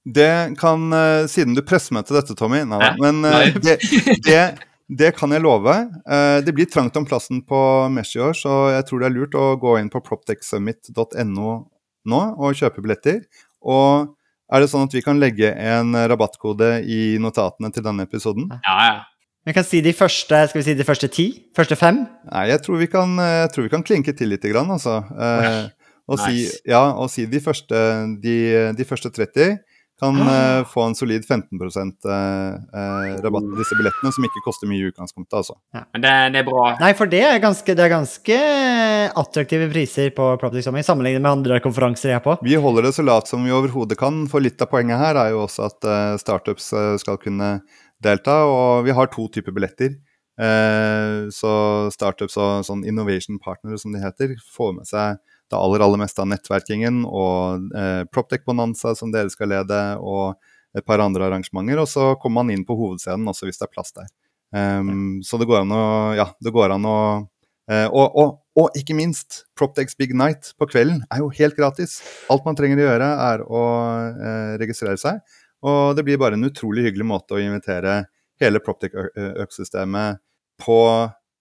Det 0.07 0.55
kan, 0.59 0.87
uh, 0.95 1.27
siden 1.27 1.55
du 1.55 1.63
presser 1.67 1.95
meg 1.95 2.07
til 2.07 2.17
dette, 2.19 2.35
Tommy 2.39 2.61
nei, 2.67 2.93
Men 2.99 3.23
uh, 3.27 3.47
det, 3.63 3.77
det, 4.23 4.41
det 4.87 5.11
kan 5.17 5.33
jeg 5.35 5.43
love. 5.43 5.73
Eh, 6.07 6.37
det 6.45 6.53
blir 6.55 6.69
trangt 6.71 6.95
om 6.99 7.05
plassen 7.07 7.41
på 7.47 7.59
Mesh 7.91 8.15
i 8.15 8.23
år, 8.23 8.37
så 8.37 8.69
jeg 8.71 8.87
tror 8.87 9.01
det 9.01 9.09
er 9.09 9.15
lurt 9.17 9.35
å 9.35 9.49
gå 9.59 9.75
inn 9.81 9.91
på 9.91 10.03
proptechsummit.no 10.03 11.57
nå 12.07 12.21
og 12.39 12.55
kjøpe 12.55 12.83
billetter. 12.83 13.25
Og 13.67 14.13
er 14.47 14.63
det 14.63 14.69
sånn 14.71 14.87
at 14.87 14.95
vi 14.95 15.03
kan 15.03 15.19
legge 15.19 15.51
en 15.51 15.91
rabattkode 16.07 16.77
i 16.87 17.17
notatene 17.19 17.73
til 17.75 17.83
denne 17.83 18.07
episoden? 18.07 18.47
Ja, 18.63 18.77
ja. 18.87 18.97
Vi 19.47 19.53
kan 19.55 19.63
si 19.63 19.79
de 19.79 19.93
første 19.95 20.39
skal 20.49 20.59
vi 20.59 20.65
si 20.65 20.73
de 20.75 20.83
første 20.87 21.07
ti? 21.11 21.25
Første 21.55 21.75
fem? 21.79 22.01
Nei, 22.27 22.47
jeg 22.49 22.63
tror 22.65 22.81
vi 22.81 22.87
kan, 22.91 23.13
tror 23.51 23.63
vi 23.63 23.71
kan 23.71 23.83
klinke 23.87 24.11
til 24.15 24.33
litt, 24.33 24.43
grann, 24.43 24.71
altså. 24.75 24.97
Eh, 25.07 25.67
og, 26.07 26.19
nice. 26.19 26.27
si, 26.27 26.63
ja, 26.67 26.81
og 26.95 27.11
si 27.11 27.27
de 27.31 27.39
første, 27.43 27.79
de, 28.23 28.37
de 28.75 28.87
første 28.87 29.11
30 29.11 29.59
kan 29.99 30.17
uh, 30.21 30.65
få 30.69 30.83
en 30.85 30.95
solid 30.95 31.25
15 31.25 31.57
uh, 31.57 31.67
uh, 32.05 33.21
rabatt 33.23 33.47
på 33.49 33.57
disse 33.57 33.77
billettene, 33.79 34.11
som 34.13 34.27
ikke 34.27 34.43
koster 34.45 34.69
mye 34.69 34.83
i 34.83 34.89
utgangspunktet. 34.91 35.39
altså. 35.39 35.55
Ja. 35.73 35.83
Men 35.95 36.03
det, 36.03 36.13
det, 36.35 36.41
er 36.43 36.47
bra. 36.49 36.65
Nei, 36.81 36.91
for 36.97 37.09
det 37.09 37.23
er 37.25 37.41
ganske, 37.41 37.75
det 37.77 37.85
er 37.85 37.93
ganske 37.95 38.37
attraktive 39.23 39.69
priser 39.73 40.11
på 40.13 40.29
Property 40.37 40.61
Summit 40.65 40.85
sammenlignet 40.85 41.23
med 41.25 41.31
andre 41.31 41.61
konferanser 41.63 42.13
jeg 42.13 42.19
er 42.19 42.25
på. 42.25 42.37
Vi 42.45 42.59
holder 42.61 42.89
det 42.89 42.93
så 42.97 43.05
lavt 43.05 43.31
som 43.31 43.45
vi 43.45 43.55
overhodet 43.55 43.97
kan, 43.99 44.25
for 44.29 44.43
litt 44.45 44.61
av 44.61 44.69
poenget 44.73 45.01
her 45.01 45.17
er 45.23 45.33
jo 45.33 45.45
også 45.47 45.65
at 45.71 45.89
uh, 45.89 46.19
startups 46.21 46.69
skal 47.01 47.17
kunne 47.21 47.57
delta. 48.03 48.43
Og 48.45 48.85
vi 48.85 48.93
har 48.93 49.09
to 49.13 49.25
typer 49.33 49.55
billetter. 49.55 49.97
så 51.33 51.51
startups 51.89 52.35
og 52.37 52.65
sånn 52.67 52.83
innovation 52.85 53.39
partnere, 53.41 53.79
som 53.81 53.95
de 53.95 54.03
heter, 54.03 54.35
får 54.53 54.75
med 54.75 54.85
seg 54.85 55.17
det 55.51 55.57
aller, 55.57 55.83
aller 55.85 56.01
meste 56.01 56.23
av 56.23 56.29
nettverkingen 56.31 57.03
og 57.07 57.71
eh, 57.77 58.03
Proptech 58.11 58.43
Bonanza 58.47 58.93
som 58.97 59.13
dere 59.13 59.31
skal 59.31 59.51
lede, 59.53 59.79
og 59.99 60.35
et 60.77 60.85
par 60.85 61.01
andre 61.03 61.27
arrangementer. 61.29 61.79
Og 61.81 61.89
så 61.89 62.11
kommer 62.21 62.43
man 62.43 62.53
inn 62.53 62.65
på 62.67 62.75
hovedscenen 62.77 63.27
også 63.31 63.47
hvis 63.47 63.59
det 63.61 63.67
er 63.67 63.73
plass 63.73 63.95
der. 63.95 64.11
Um, 64.55 65.19
så 65.27 65.35
det 65.41 65.47
går 65.49 65.65
an 65.65 65.73
å 65.75 65.85
Ja, 66.15 66.29
det 66.39 66.53
går 66.55 66.71
an 66.77 66.85
å 66.87 66.99
eh, 67.67 67.87
og, 67.87 68.15
og, 68.15 68.37
og, 68.55 68.77
ikke 68.79 68.95
minst, 68.95 69.41
Proptex 69.59 69.97
Big 69.99 70.13
Night 70.15 70.53
på 70.55 70.69
kvelden 70.71 71.01
er 71.11 71.23
jo 71.23 71.31
helt 71.39 71.57
gratis. 71.57 71.99
Alt 72.31 72.47
man 72.47 72.55
trenger 72.59 72.79
å 72.79 72.87
gjøre, 72.87 73.09
er 73.31 73.43
å 73.43 73.63
eh, 74.07 74.53
registrere 74.61 74.99
seg. 75.01 75.19
Og 75.67 75.97
det 75.97 76.05
blir 76.07 76.21
bare 76.21 76.37
en 76.37 76.47
utrolig 76.47 76.85
hyggelig 76.85 77.09
måte 77.09 77.35
å 77.35 77.41
invitere 77.41 78.05
hele 78.39 78.61
Proptech-økosystemet 78.63 80.21
på 80.61 80.79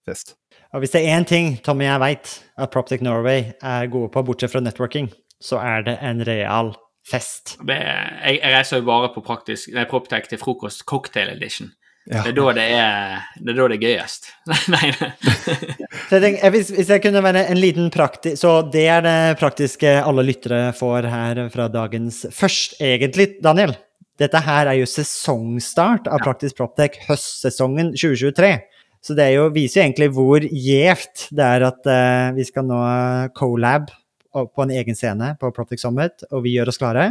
fest. 0.07 0.35
Og 0.77 0.83
hvis 0.83 0.91
det 0.93 0.99
er 1.01 1.15
én 1.17 1.25
ting 1.25 1.55
Tommy 1.65 1.87
jeg 1.87 1.97
veit 2.03 2.31
at 2.61 2.69
Proptech 2.69 3.01
Norway 3.01 3.47
er 3.65 3.87
gode 3.89 4.11
på, 4.13 4.21
bortsett 4.27 4.51
fra 4.53 4.61
networking, 4.61 5.07
så 5.41 5.57
er 5.57 5.87
det 5.87 5.95
en 6.05 6.21
real 6.27 6.69
fest. 7.07 7.55
Jeg, 7.65 8.35
jeg 8.37 8.53
reiser 8.53 8.83
jo 8.83 8.85
bare 8.85 9.09
på 9.15 9.23
praktisk, 9.25 9.71
nei, 9.73 9.87
Proptech 9.89 10.29
til 10.29 10.37
frokost 10.37 10.85
cocktail 10.85 11.33
edition. 11.33 11.71
Ja. 12.05 12.21
Det, 12.21 12.29
er 12.29 12.37
da 12.37 12.53
det, 12.59 12.67
er, 12.77 13.25
det 13.41 13.55
er 13.55 13.57
da 13.57 13.67
det 13.73 13.79
er 13.79 13.83
gøyest. 13.87 14.29
nei, 14.75 14.91
så 14.93 16.19
jeg 16.19 16.23
tenker, 16.27 16.53
hvis, 16.53 16.69
hvis, 16.77 16.93
jeg 16.93 17.05
kunne 17.07 17.25
være 17.25 17.47
en 17.49 17.59
liten 17.59 17.89
praktisk 17.91 18.37
Så 18.43 18.53
det 18.71 18.85
er 18.93 19.01
det 19.03 19.17
praktiske 19.41 19.97
alle 19.97 20.29
lyttere 20.29 20.69
får 20.77 21.09
her 21.09 21.41
fra 21.51 21.67
dagens 21.73 22.21
Først, 22.37 22.77
egentlig, 22.85 23.31
Daniel. 23.41 23.73
Dette 24.21 24.45
her 24.45 24.69
er 24.69 24.77
jo 24.77 24.85
sesongstart 24.89 26.07
av 26.09 26.21
Praktisk 26.21 26.61
Proptech 26.61 27.01
høstsesongen 27.09 27.95
2023. 27.97 28.55
Så 29.03 29.15
det 29.17 29.29
jo, 29.35 29.47
viser 29.55 29.81
jo 29.81 29.85
egentlig 29.85 30.09
hvor 30.15 30.43
gjevt 30.43 31.27
det 31.35 31.45
er 31.45 31.65
at 31.69 31.89
uh, 31.89 32.35
vi 32.37 32.45
skal 32.47 32.67
nå 32.67 32.81
colab 33.37 33.91
på 34.37 34.65
en 34.65 34.73
egen 34.75 34.97
scene 34.97 35.33
på 35.39 35.51
Proptic 35.55 35.81
Summit, 35.81 36.25
og 36.31 36.43
vi 36.45 36.55
gjør 36.57 36.71
oss 36.71 36.79
klare. 36.81 37.07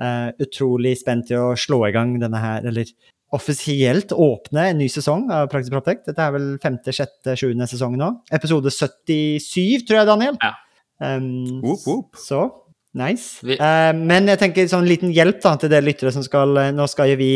Uh, 0.00 0.32
utrolig 0.42 0.96
spent 0.98 1.28
til 1.30 1.38
å 1.38 1.58
slå 1.58 1.84
i 1.88 1.92
gang 1.94 2.16
denne 2.22 2.40
her, 2.42 2.64
eller 2.66 2.88
offisielt 3.34 4.14
åpne 4.14 4.68
en 4.70 4.78
ny 4.78 4.88
sesong 4.90 5.28
av 5.34 5.48
Praktisk 5.52 5.74
Proptech. 5.74 6.02
Dette 6.06 6.22
er 6.22 6.34
vel 6.34 6.50
femte, 6.62 6.94
sjette, 6.94 7.34
sjuende 7.38 7.66
sesong 7.70 7.96
nå. 7.98 8.10
Episode 8.34 8.70
77, 8.74 9.86
tror 9.88 10.00
jeg, 10.00 10.10
Daniel. 10.10 10.38
Ja. 10.42 10.52
Um, 11.02 11.60
whoop, 11.64 11.82
whoop. 11.86 12.20
Så 12.20 12.44
nice. 12.94 13.42
Vi... 13.42 13.58
Uh, 13.58 13.90
men 13.98 14.30
jeg 14.30 14.40
tenker 14.42 14.68
sånn 14.70 14.86
liten 14.86 15.14
hjelp 15.14 15.42
da, 15.42 15.56
til 15.58 15.72
dere 15.72 15.86
lyttere 15.86 16.14
som 16.14 16.22
skal 16.26 16.54
Nå 16.76 16.86
skal 16.90 17.10
jo 17.10 17.18
vi 17.18 17.32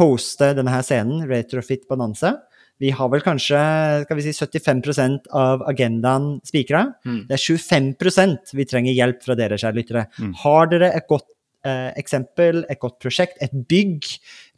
hoste 0.00 0.52
denne 0.56 0.74
her 0.74 0.84
scenen, 0.84 1.24
Retrofit 1.30 1.88
Bonanza. 1.88 2.36
Vi 2.82 2.90
har 2.90 3.10
vel 3.12 3.22
kanskje 3.22 3.60
skal 4.02 4.18
vi 4.18 4.24
si, 4.26 4.34
75% 4.34 5.30
av 5.38 5.62
agendaen 5.70 6.40
spikra. 6.46 6.86
Mm. 7.06 7.20
Det 7.28 7.36
er 7.36 7.44
25% 7.44 8.54
vi 8.58 8.66
trenger 8.68 8.96
hjelp 8.96 9.22
fra 9.24 9.36
dere, 9.38 9.58
kjære 9.60 9.78
lyttere. 9.78 10.06
Mm. 10.18 10.32
Har 10.42 10.70
dere 10.72 10.90
et 10.98 11.06
godt 11.10 11.28
eh, 11.66 11.90
eksempel, 12.00 12.64
et 12.70 12.80
godt 12.82 12.98
prosjekt, 13.02 13.38
et 13.44 13.54
bygg, 13.70 14.08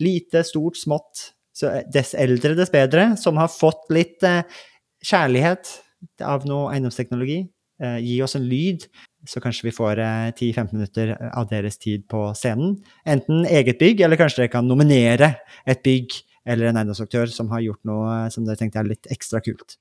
lite, 0.04 0.44
stort, 0.48 0.80
smått, 0.80 1.30
så 1.56 1.78
dess 1.92 2.14
eldre, 2.18 2.54
dess 2.56 2.72
bedre, 2.72 3.10
som 3.20 3.38
har 3.40 3.52
fått 3.52 3.86
litt 3.94 4.24
eh, 4.26 4.42
kjærlighet 5.04 5.76
av 6.24 6.46
noe 6.48 6.70
eiendomsteknologi, 6.74 7.42
eh, 7.82 7.98
gi 8.04 8.16
oss 8.24 8.36
en 8.38 8.48
lyd, 8.48 8.86
så 9.26 9.42
kanskje 9.42 9.68
vi 9.68 9.74
får 9.74 10.00
10-15 10.38 10.60
eh, 10.60 10.72
minutter 10.72 11.12
av 11.32 11.48
deres 11.50 11.80
tid 11.82 12.06
på 12.10 12.28
scenen. 12.38 12.76
Enten 13.08 13.46
eget 13.48 13.80
bygg, 13.80 14.04
eller 14.04 14.20
kanskje 14.20 14.44
dere 14.44 14.52
kan 14.52 14.68
nominere 14.68 15.34
et 15.66 15.82
bygg 15.86 16.20
eller 16.46 16.70
en 16.70 16.78
eiendomsaktør 16.80 17.30
som 17.32 17.50
har 17.52 17.64
gjort 17.64 17.82
noe 17.88 18.12
eh, 18.20 18.28
som 18.32 18.46
dere 18.46 18.60
tenkte 18.60 18.80
er 18.82 18.90
litt 18.90 19.10
ekstra 19.12 19.42
kult. 19.44 19.78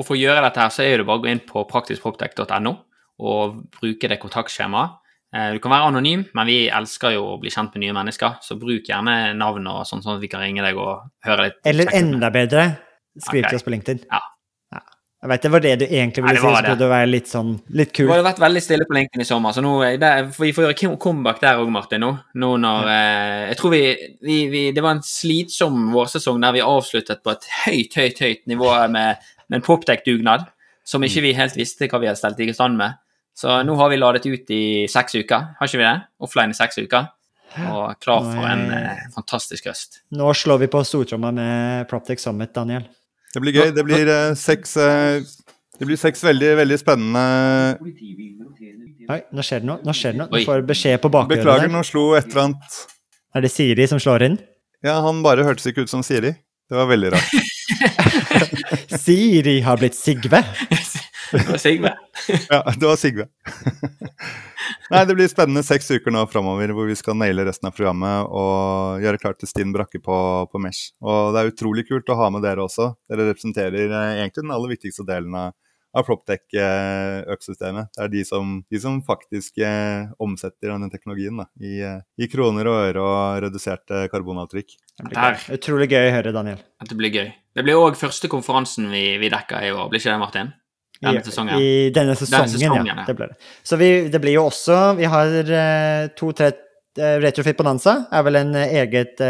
Og 0.00 0.06
For 0.06 0.16
å 0.16 0.20
gjøre 0.20 0.42
dette 0.46 0.62
her, 0.62 0.72
så 0.72 0.86
er 0.86 1.00
det 1.00 1.06
bare 1.08 1.20
å 1.20 1.24
gå 1.24 1.30
inn 1.32 1.44
på 1.44 1.66
praktiskproptech.no 1.68 2.74
og 3.20 3.60
bruke 3.76 4.08
det 4.08 4.16
kontaktskjemaet. 4.22 4.96
Eh, 5.36 5.52
du 5.54 5.60
kan 5.62 5.74
være 5.74 5.90
anonym, 5.92 6.24
men 6.34 6.48
vi 6.48 6.58
elsker 6.72 7.14
jo 7.14 7.26
å 7.34 7.38
bli 7.42 7.52
kjent 7.52 7.76
med 7.76 7.84
nye 7.84 7.94
mennesker, 7.94 8.40
så 8.42 8.56
bruk 8.58 8.88
gjerne 8.88 9.34
navn 9.38 9.68
og 9.70 9.84
sånn, 9.86 10.02
sånn 10.02 10.16
at 10.16 10.24
vi 10.24 10.30
kan 10.32 10.42
ringe 10.42 10.64
deg 10.64 10.80
og 10.80 11.04
høre 11.26 11.50
litt. 11.50 11.60
Eller 11.68 11.92
enda 11.94 12.32
bedre, 12.34 12.66
skriv 13.20 13.44
okay. 13.44 13.52
til 13.52 13.60
oss 13.60 13.66
på 13.66 13.74
LinkedIn. 13.76 14.04
Ja. 14.08 14.24
Ja. 15.20 15.26
Jeg 15.26 15.30
vet 15.34 15.42
det 15.44 15.50
var 15.52 15.60
det 15.60 15.72
du 15.76 15.84
egentlig 15.84 16.22
ville 16.24 16.40
si, 16.40 16.50
så 16.64 16.76
det 16.80 16.86
var 16.88 17.08
litt 17.08 17.26
sånn 17.28 17.50
litt 17.76 17.90
kul. 17.92 18.06
Det 18.08 18.14
har 18.14 18.22
vært 18.24 18.38
veldig 18.40 18.62
stille 18.64 18.86
på 18.88 18.96
linken 18.96 19.20
i 19.20 19.26
sommer, 19.28 19.52
så 19.52 19.60
nå, 19.60 19.74
det, 20.00 20.12
vi 20.38 20.52
får 20.56 20.64
gjøre 20.64 20.94
comeback 21.02 21.42
der 21.42 21.60
òg, 21.60 21.68
Martin. 21.74 22.00
nå. 22.00 22.14
nå 22.40 22.54
når, 22.62 22.88
ja. 22.88 22.94
eh, 22.94 23.42
jeg 23.50 23.58
tror 23.60 23.74
vi, 23.74 23.82
vi, 24.24 24.38
vi, 24.48 24.62
Det 24.72 24.84
var 24.84 24.96
en 24.96 25.04
slitsom 25.04 25.90
vårsesong 25.92 26.40
der 26.40 26.56
vi 26.56 26.64
avsluttet 26.64 27.20
på 27.20 27.34
et 27.34 27.44
høyt, 27.66 27.98
høyt, 28.00 28.24
høyt 28.24 28.42
nivå 28.48 28.72
med, 28.96 29.28
med 29.52 29.60
en 29.60 29.66
poptech-dugnad 29.66 30.48
som 30.88 31.04
ikke 31.04 31.22
vi 31.26 31.36
helt 31.36 31.58
visste 31.58 31.88
hva 31.90 32.00
vi 32.00 32.08
hadde 32.08 32.18
stelt 32.18 32.40
i 32.40 32.54
stand 32.56 32.80
med. 32.80 32.96
Så 33.36 33.60
nå 33.64 33.76
har 33.76 33.92
vi 33.92 33.98
ladet 34.00 34.24
ut 34.26 34.52
i 34.52 34.64
seks 34.90 35.18
uker, 35.20 35.52
har 35.58 35.68
ikke 35.68 35.80
vi 35.80 35.86
det? 35.86 35.98
Offline 36.24 36.54
i 36.54 36.56
seks 36.56 36.80
uker. 36.80 37.12
Og 37.70 37.98
klar 38.00 38.24
for 38.24 38.46
en 38.46 38.64
eh, 38.72 39.04
fantastisk 39.14 39.68
høst. 39.70 40.00
Nå 40.14 40.32
slår 40.38 40.64
vi 40.64 40.70
på 40.70 40.82
stortromma 40.86 41.32
med 41.34 41.88
Proptech 41.90 42.22
Summit, 42.22 42.54
Daniel. 42.54 42.88
Det 43.34 43.42
blir 43.42 43.54
gøy. 43.54 43.70
Det 43.74 43.84
blir 43.86 44.10
uh, 44.10 44.34
seks 44.38 44.76
uh, 44.80 45.22
Det 45.78 45.88
blir 45.88 45.98
seks 46.00 46.24
veldig, 46.26 46.54
veldig 46.60 46.78
spennende 46.80 47.24
Oi, 49.10 49.20
nå 49.34 49.42
skjer 49.42 49.62
det 49.62 49.66
noe. 49.66 49.80
Nå 49.82 49.94
skjer 49.96 50.14
det 50.14 50.20
noe. 50.20 50.30
Du 50.30 50.46
får 50.46 50.62
beskjed 50.68 51.00
på. 51.02 51.10
Beklager, 51.30 51.70
nå 51.72 51.82
slo 51.86 52.12
et 52.18 52.28
eller 52.30 52.50
annet 52.50 52.80
Er 53.34 53.46
det 53.46 53.50
Siri 53.54 53.86
som 53.90 54.02
slår 54.02 54.26
inn? 54.28 54.38
Ja, 54.86 55.00
han 55.04 55.24
bare 55.24 55.44
hørtes 55.46 55.66
ikke 55.70 55.84
ut 55.86 55.92
som 55.92 56.04
Siri. 56.06 56.32
Det 56.70 56.78
var 56.78 56.86
veldig 56.90 57.10
rart. 57.16 57.32
Siri 59.02 59.58
har 59.66 59.80
blitt 59.80 59.98
Sigve. 59.98 60.44
Det 61.30 61.46
var 61.46 61.60
Sigve. 61.62 61.92
ja, 62.50 62.62
det 62.76 62.86
var 62.86 62.96
Sigve. 62.98 63.28
Nei, 64.90 65.04
det 65.06 65.14
blir 65.14 65.30
spennende 65.30 65.62
seks 65.62 65.90
uker 65.94 66.10
nå 66.14 66.24
framover 66.30 66.72
hvor 66.74 66.88
vi 66.90 66.96
skal 66.98 67.14
naile 67.18 67.44
resten 67.46 67.68
av 67.68 67.74
programmet 67.76 68.26
og 68.26 69.02
gjøre 69.04 69.20
klart 69.22 69.38
til 69.38 69.50
Stinn 69.50 69.74
Brakke 69.74 70.00
på, 70.02 70.18
på 70.50 70.62
Mesh. 70.62 70.92
Og 70.98 71.30
det 71.34 71.42
er 71.42 71.50
utrolig 71.52 71.86
kult 71.88 72.10
å 72.10 72.18
ha 72.18 72.30
med 72.34 72.42
dere 72.42 72.64
også. 72.64 72.90
Dere 73.10 73.28
representerer 73.30 73.86
eh, 73.86 74.14
egentlig 74.18 74.44
den 74.44 74.54
aller 74.54 74.74
viktigste 74.74 75.06
delen 75.06 75.36
av, 75.38 75.54
av 75.94 76.06
Proptech-økosystemet. 76.06 77.92
Det 77.94 78.04
er 78.06 78.12
de 78.16 78.24
som, 78.26 78.56
de 78.66 78.82
som 78.82 78.98
faktisk 79.06 79.62
eh, 79.62 80.10
omsetter 80.22 80.74
denne 80.74 80.90
teknologien 80.92 81.38
da, 81.38 81.46
i, 81.62 81.76
i, 81.86 82.30
kroner 82.30 82.70
og 82.70 82.80
øre 82.88 83.04
og 83.06 83.44
reduserte 83.46 84.08
karbonavtrykk. 84.10 84.74
Det 85.04 85.14
er 85.14 85.38
utrolig 85.54 85.90
gøy 85.92 86.08
å 86.08 86.16
høre, 86.18 86.34
Daniel. 86.34 86.62
Det 86.82 86.98
blir 86.98 87.14
gøy. 87.14 87.28
Det 87.54 87.66
blir 87.66 87.78
òg 87.78 87.98
første 87.98 88.30
konferansen 88.30 88.90
vi, 88.90 89.04
vi 89.22 89.30
dekker 89.30 89.70
i 89.70 89.72
år, 89.74 89.86
blir 89.90 90.02
ikke 90.02 90.12
det, 90.12 90.22
Martin? 90.22 90.52
Denne 91.00 91.22
sesongen. 91.24 91.56
I, 91.56 91.68
i 91.86 91.92
denne 91.96 92.12
sesongen, 92.12 92.44
denne 92.44 92.58
sesongen 92.60 92.88
ja. 92.90 93.04
Det 93.06 93.14
ble 93.16 93.30
det. 93.30 93.38
Så 93.64 93.78
vi, 93.80 93.88
det 94.12 94.20
blir 94.20 94.34
jo 94.36 94.42
også 94.50 94.76
Vi 94.98 95.08
har 95.08 95.32
uh, 95.48 96.10
to-tre 96.18 96.50
uh, 96.52 97.16
Retrofit 97.22 97.56
Bonanza 97.56 97.94
er 98.12 98.26
vel 98.26 98.36
en 98.42 98.52
uh, 98.52 98.66
eget 98.66 99.22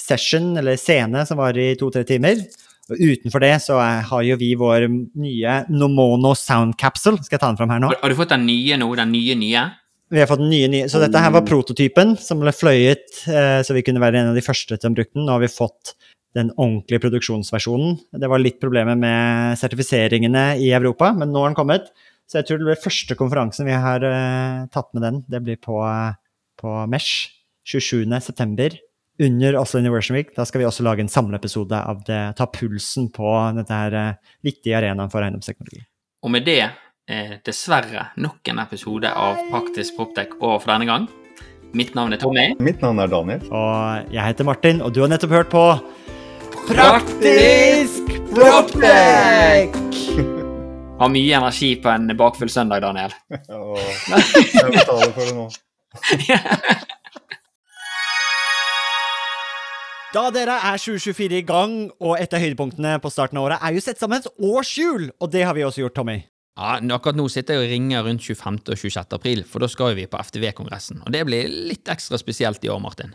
session, 0.00 0.54
eller 0.56 0.80
scene, 0.80 1.26
som 1.28 1.36
var 1.42 1.58
i 1.60 1.74
to-tre 1.76 2.06
timer. 2.08 2.40
Og 2.90 2.96
utenfor 2.96 3.44
det 3.44 3.52
så 3.62 3.76
er, 3.76 4.00
har 4.08 4.22
jo 4.24 4.38
vi 4.40 4.54
vår 4.58 4.88
nye 5.20 5.58
Nomono 5.68 6.32
Sound 6.38 6.78
Capsule. 6.80 7.20
Skal 7.20 7.36
jeg 7.36 7.42
ta 7.44 7.52
den 7.52 7.60
fram 7.60 7.74
her 7.74 7.84
nå? 7.84 7.92
Har, 7.92 8.00
har 8.00 8.14
du 8.14 8.16
fått 8.18 8.32
den 8.32 8.48
nye 8.48 8.80
nå? 8.80 8.88
Den 8.98 9.12
nye 9.12 9.36
nye? 9.38 9.66
Vi 10.10 10.18
har 10.18 10.26
fått 10.26 10.40
den 10.40 10.50
nye, 10.50 10.66
nye. 10.72 10.88
Så 10.90 10.98
dette 10.98 11.20
her 11.22 11.30
var 11.36 11.44
prototypen 11.46 12.16
som 12.18 12.40
ble 12.42 12.50
fløyet, 12.56 13.20
så 13.22 13.76
vi 13.76 13.84
kunne 13.86 14.02
være 14.02 14.18
en 14.18 14.32
av 14.32 14.34
de 14.34 14.42
første 14.42 14.74
til 14.74 14.90
å 14.90 14.96
bruke 14.96 15.12
den. 15.12 15.28
Nå 15.28 15.36
har 15.36 15.44
vi 15.44 15.52
fått 15.52 15.92
den 16.36 16.52
ordentlige 16.54 17.02
produksjonsversjonen. 17.02 17.96
Det 18.22 18.30
var 18.30 18.42
litt 18.42 18.60
problemer 18.62 18.98
med 18.98 19.58
sertifiseringene 19.58 20.54
i 20.62 20.70
Europa, 20.76 21.10
men 21.16 21.32
nå 21.32 21.42
har 21.42 21.52
den 21.52 21.58
kommet. 21.58 21.90
Så 22.30 22.38
jeg 22.38 22.46
tror 22.46 22.60
det 22.60 22.68
blir 22.68 22.84
første 22.84 23.16
konferansen 23.18 23.66
vi 23.66 23.74
har 23.74 24.04
uh, 24.06 24.66
tatt 24.70 24.92
med 24.94 25.02
den. 25.02 25.22
Det 25.26 25.42
blir 25.42 25.58
på, 25.58 25.80
på 26.60 26.76
Mesh 26.90 27.32
27.9. 27.66 28.78
Under 29.20 29.56
Oslo 29.60 29.80
Innovation 29.82 30.16
Week. 30.16 30.30
Da 30.36 30.46
skal 30.48 30.62
vi 30.62 30.68
også 30.68 30.86
lage 30.86 31.02
en 31.04 31.10
samleepisode 31.10 31.76
av 31.76 32.04
det, 32.06 32.20
ta 32.38 32.46
pulsen 32.48 33.10
på 33.12 33.34
dette 33.58 33.80
her, 33.82 33.98
uh, 34.14 34.36
viktige 34.46 34.78
arenaen 34.78 35.10
for 35.12 35.26
eiendomsteknologi. 35.26 35.82
Og 36.20 36.32
med 36.32 36.46
det 36.46 36.62
eh, 36.62 37.38
dessverre 37.46 38.10
nok 38.20 38.48
en 38.52 38.62
episode 38.62 39.08
av 39.08 39.40
Praktisk 39.50 39.96
Proptech 39.96 40.36
over 40.40 40.60
for 40.60 40.72
denne 40.74 40.88
gang. 40.88 41.08
Mitt 41.76 41.94
navn 41.94 42.14
er 42.14 42.20
Tommy. 42.20 42.50
Mitt 42.62 42.82
navn 42.82 42.98
er 43.02 43.10
Daniel. 43.10 43.42
Og 43.48 44.12
jeg 44.12 44.24
heter 44.24 44.46
Martin, 44.46 44.82
og 44.82 44.94
du 44.94 45.02
har 45.04 45.10
nettopp 45.10 45.34
hørt 45.36 45.52
på 45.52 45.64
Praktisk 46.70 48.06
proptek! 48.30 49.74
Har 51.00 51.08
mye 51.10 51.32
energi 51.34 51.72
på 51.82 51.90
en 51.90 52.12
bakfull 52.14 52.50
søndag, 52.52 52.84
Daniel. 52.84 53.10
jeg 53.26 54.70
betaler 54.70 55.10
for 55.16 55.24
det 55.24 55.34
nå. 55.34 55.46
Da 60.14 60.22
dere 60.34 60.60
er 60.70 60.78
2024 60.78 61.40
i 61.40 61.46
gang, 61.48 61.74
og 61.98 62.14
et 62.20 62.34
av 62.34 62.42
høydepunktene 62.42 62.92
på 63.02 63.10
starten 63.10 63.40
av 63.40 63.48
året 63.48 63.64
er 63.66 63.74
jo 63.74 63.82
sett 63.82 63.98
sammen 63.98 64.22
et 64.22 64.30
årshjul, 64.38 65.08
og 65.18 65.32
det 65.34 65.42
har 65.48 65.56
vi 65.58 65.64
også 65.66 65.82
gjort, 65.84 65.96
Tommy. 65.98 66.20
Ja, 66.54 66.76
Akkurat 66.94 67.18
nå 67.18 67.26
sitter 67.32 67.58
jeg 67.58 67.64
og 67.64 67.72
ringer 67.72 68.06
rundt 68.06 68.22
25. 68.26 68.60
og 68.68 68.78
26. 68.78 69.18
april, 69.18 69.42
for 69.48 69.62
da 69.64 69.70
skal 69.70 69.96
vi 69.98 70.06
på 70.10 70.22
FTV-kongressen. 70.22 71.02
Og 71.02 71.10
det 71.14 71.24
blir 71.26 71.50
litt 71.50 71.90
ekstra 71.90 72.18
spesielt 72.20 72.62
i 72.62 72.70
år, 72.70 72.78
Martin. 72.84 73.14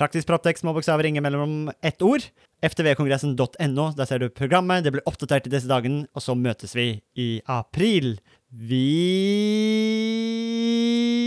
Praktisk 0.00 0.30
Proptex 0.30 0.62
må 0.64 0.72
bokstaver, 0.72 1.04
ringe 1.04 1.20
mellom 1.20 1.68
ett 1.84 2.00
ord. 2.00 2.24
ftvkongressen.no, 2.64 3.84
der 3.98 4.08
ser 4.08 4.22
du 4.22 4.30
programmet. 4.32 4.84
Det 4.84 4.94
blir 4.94 5.04
oppdatert 5.08 5.44
i 5.48 5.52
disse 5.52 5.68
dagene, 5.68 6.06
og 6.16 6.24
så 6.24 6.32
møtes 6.32 6.72
vi 6.76 6.86
i 7.20 7.28
april. 7.44 8.14
Vi 8.48 8.86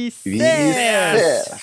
ses! 0.10 0.26
Vi 0.26 0.42
ses! 0.42 1.62